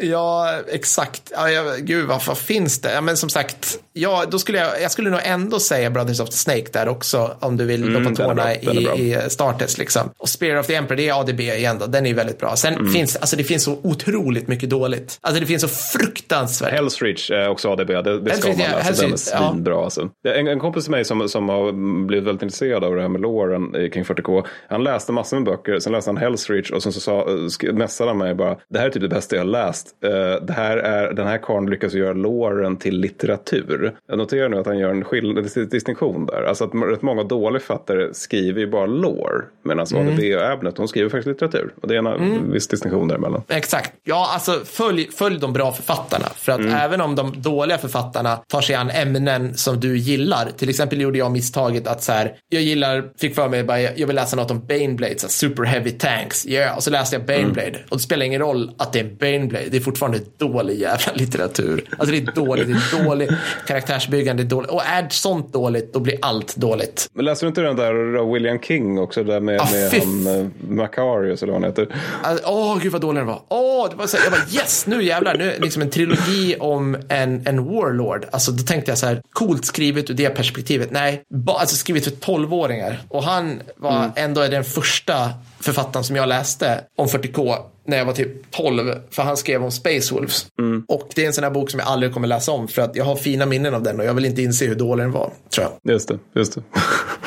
[0.00, 1.22] ja exakt.
[1.36, 2.92] Ja, ja, gud, vad finns det?
[2.92, 6.30] Ja, men som sagt, ja, då skulle jag, jag skulle nog ändå säga Brothers of
[6.30, 8.58] the Snake där också, om du vill Mm, tårna i,
[8.96, 9.78] i Startest.
[9.78, 10.10] Liksom.
[10.18, 12.56] Och Spirit of the Emperor, det är ADB igen då, den är väldigt bra.
[12.56, 12.92] Sen Mm.
[12.92, 15.18] finns alltså det finns så otroligt mycket dåligt.
[15.20, 16.72] Alltså det finns så fruktansvärt.
[16.80, 19.02] Hell's Reach är också ADB, det, det ska man ja, läsa.
[19.02, 19.50] Den är ja.
[19.50, 19.84] svinbra.
[19.84, 20.08] Alltså.
[20.22, 21.72] Det är En, en kompis till mig som, som har
[22.06, 24.44] blivit väldigt intresserad av det här med låren i King 40K.
[24.68, 27.72] Han läste massor med böcker, sen läste han Hell's Reach och sen så sa, sk-
[27.72, 29.86] messade han mig bara, det här är typ det bästa jag har läst.
[30.04, 33.92] Eh, det här är, den här karln lyckas göra låren till litteratur.
[34.08, 36.42] Jag noterar nu att han gör en skill- en distinktion där.
[36.42, 39.44] Alltså att rätt många dåliga författare skriver ju bara lore.
[39.64, 40.08] Medan Mm.
[40.08, 41.74] ADB och Abnett, de skriver faktiskt litteratur.
[41.82, 43.42] Och det är en viss distinktion däremellan.
[43.48, 43.92] Exakt.
[44.04, 46.24] Ja, alltså följ, följ de bra författarna.
[46.36, 50.48] För att även om de dåliga författarna tar sig an ämnen som du gillar.
[50.56, 54.06] Till exempel gjorde jag misstaget att så här, jag gillar, fick för mig bara, jag
[54.06, 56.46] vill läsa något om Baneblade, så här, super heavy tanks.
[56.46, 56.76] Yeah.
[56.76, 57.78] Och så läste jag Baneblade.
[57.88, 59.79] Och det spelar ingen roll att det är Baneblade.
[59.80, 61.84] Det är fortfarande dålig jävla litteratur.
[61.98, 63.30] Alltså det är dåligt, det är dåligt
[63.66, 64.70] karaktärsbyggande, det är dåligt.
[64.70, 67.08] Och är sånt dåligt, då blir allt dåligt.
[67.12, 69.24] Men läste du inte den där av William King också?
[69.24, 71.96] Där med, Ah, med han uh, Macarius eller vad han heter.
[72.22, 73.42] Alltså, Åh, gud vad dålig den var.
[73.48, 76.96] Åh, det var så här, jag bara yes, nu jävlar, nu liksom en trilogi om
[77.08, 78.26] en, en warlord.
[78.30, 80.90] Alltså då tänkte jag så här, coolt skrivet ur det perspektivet.
[80.90, 83.02] Nej, ba, alltså skrivet för tolvåringar.
[83.08, 85.30] Och han var ändå den första
[85.60, 87.56] författaren som jag läste om 40K
[87.90, 88.92] när jag var typ 12.
[89.10, 90.46] För han skrev om Space Wolves.
[90.88, 92.68] Och det är en sån här bok som jag aldrig kommer läsa om.
[92.68, 95.04] För att jag har fina minnen av den och jag vill inte inse hur dålig
[95.04, 95.94] den var, tror jag.
[95.94, 96.62] Just det, just det.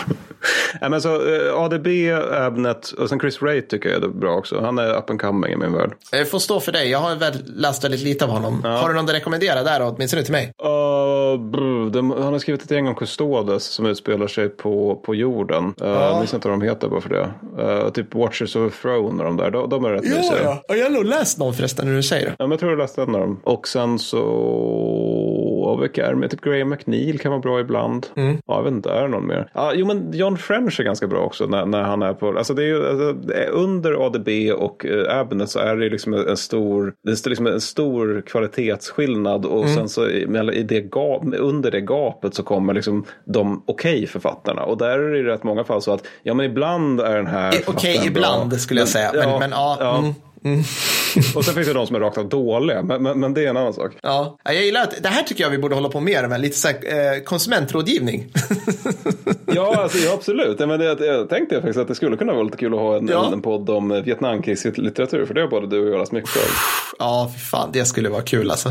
[0.82, 1.88] Nej, men så, eh, ADB,
[2.32, 4.62] Abnet och sen Chris Wright tycker jag är bra också.
[4.62, 5.92] Han är up and coming i min värld.
[6.12, 6.90] Det får stå för dig.
[6.90, 8.64] Jag har väl läst väldigt lite av honom.
[8.64, 10.44] Har du någon att rekommendera där, åtminstone till mig?
[10.64, 15.16] Uh, brr, de, han har skrivit ett gäng om Custodes som utspelar sig på, på
[15.16, 15.74] jorden.
[15.82, 17.30] Uh, Jag minns inte vad de heter bara för det.
[17.64, 19.52] Uh, typ Watchers of a Throne och de där.
[19.52, 20.44] De, de är rätt mysiga.
[20.44, 20.76] Ja, ja.
[20.76, 22.32] Jag har nog läst någon förresten när du säger det.
[22.40, 23.40] Ja, men jag tror jag läste en av dem.
[23.44, 24.20] Och sen så,
[25.70, 26.32] ja, vilka är med?
[26.32, 28.08] Typ Graham McNeil kan vara bra ibland.
[28.16, 28.38] Mm.
[28.48, 29.50] Ja, jag vet inte, är det någon mer?
[29.54, 32.54] Ja, jo, men John French är ganska bra också när, när han är på, alltså
[32.54, 34.28] det är ju, alltså, under ADB
[34.58, 39.46] och uh, Abnet så är det liksom en, stor, det är liksom en stor kvalitetsskillnad
[39.46, 39.76] och Mm.
[39.76, 44.78] sen så i, det gap, under det gapet så kommer liksom de okej författarna och
[44.78, 47.54] där är det i rätt många fall så att, ja men ibland är den här
[47.54, 48.08] Eh, Okej, bra.
[48.08, 49.12] ibland skulle jag säga.
[49.14, 50.14] Men, men, ja, Mm.
[51.36, 53.50] och sen finns det de som är rakt av dåliga, men, men, men det är
[53.50, 53.92] en annan sak.
[54.02, 56.58] Ja, jag gillar att det här tycker jag vi borde hålla på mer med, lite
[56.58, 56.76] så här,
[57.16, 58.26] eh, konsumentrådgivning.
[59.56, 60.60] Ja, alltså, ja absolut.
[60.60, 63.08] Men det, jag tänkte faktiskt att det skulle kunna vara lite kul att ha en,
[63.08, 63.30] Ja.
[63.34, 66.44] en, podd om eh, Vietnamkrigslitteratur, för det har både du och jag läst mycket av.
[67.00, 68.70] Ja, fy fan, det skulle vara kul alltså.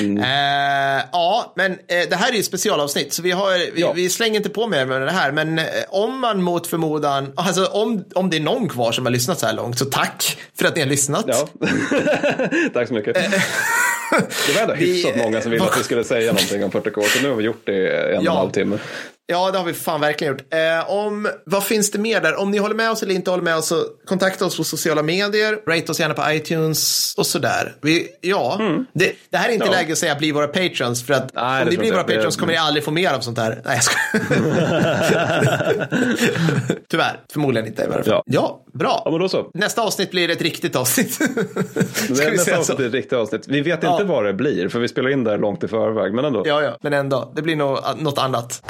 [0.00, 0.18] Mm.
[0.18, 1.76] Eh, ja, men eh,
[2.10, 3.92] det här är ju specialavsnitt, så vi, har, vi, Ja.
[3.92, 5.32] vi slänger inte på mer med det här.
[5.32, 9.12] Men eh, om man mot förmodan, alltså om, om det är någon kvar som har
[9.12, 11.03] lyssnat så här långt, så tack för att ni har lyssnat.
[11.28, 11.48] Ja,
[12.72, 13.14] tack så mycket.
[14.46, 17.22] Det var ändå hyfsat många som ville att vi skulle säga någonting om 40K, så
[17.22, 18.78] nu har vi gjort det i en och en halv timme.
[19.26, 20.42] Ja, det har vi fan verkligen gjort.
[20.54, 22.36] Eh, om, vad finns det mer där?
[22.40, 25.02] Om ni håller med oss eller inte håller med oss så kontakta oss på sociala
[25.02, 25.58] medier.
[25.68, 27.74] Rate oss gärna på iTunes och sådär.
[27.82, 28.60] Vi, ja,
[28.92, 29.74] det, det här är inte Mm.
[29.74, 29.80] Ja.
[29.80, 31.06] läge att säga bli våra patrons.
[31.06, 32.02] För att Nej, om det ni blir våra.
[32.02, 33.62] Det- patrons kommer ni aldrig få mer av sånt där.
[33.64, 34.24] Nej, jag skojar.
[36.90, 38.12] Tyvärr, förmodligen inte i varje fall.
[38.12, 38.22] Ja.
[38.26, 39.02] Ja, bra.
[39.04, 39.50] Ja, men då så.
[39.54, 41.18] Nästa avsnitt blir ett riktigt avsnitt.
[42.10, 43.44] Nästa avsnitt är ett riktigt avsnitt.
[43.48, 43.92] Vi vet Ja.
[43.92, 46.42] inte vad det blir, för vi spelar in det här långt i förväg, men ändå.
[46.46, 47.32] Ja, ja, men ändå.
[47.36, 48.62] Det blir nog något annat.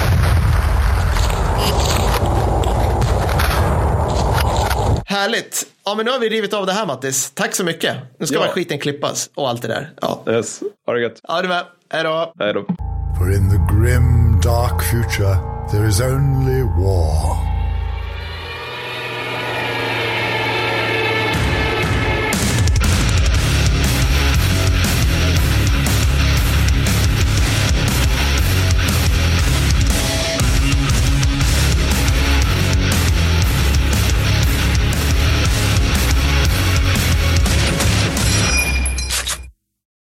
[5.07, 5.63] Härligt.
[5.85, 7.31] Ja, men nu har vi rivit av det här, Mattis.
[7.31, 7.95] Tack så mycket.
[8.19, 8.41] Nu ska Ja.
[8.41, 9.91] bara skiten klippas och allt det där.
[10.01, 10.59] Ja, Yes.
[10.85, 11.19] Ha det gött.
[11.27, 11.63] ja du med.
[11.91, 12.33] Hej då.
[12.39, 12.65] Hej då.
[13.17, 15.35] For in the grim, dark future,
[15.71, 17.54] there is only war.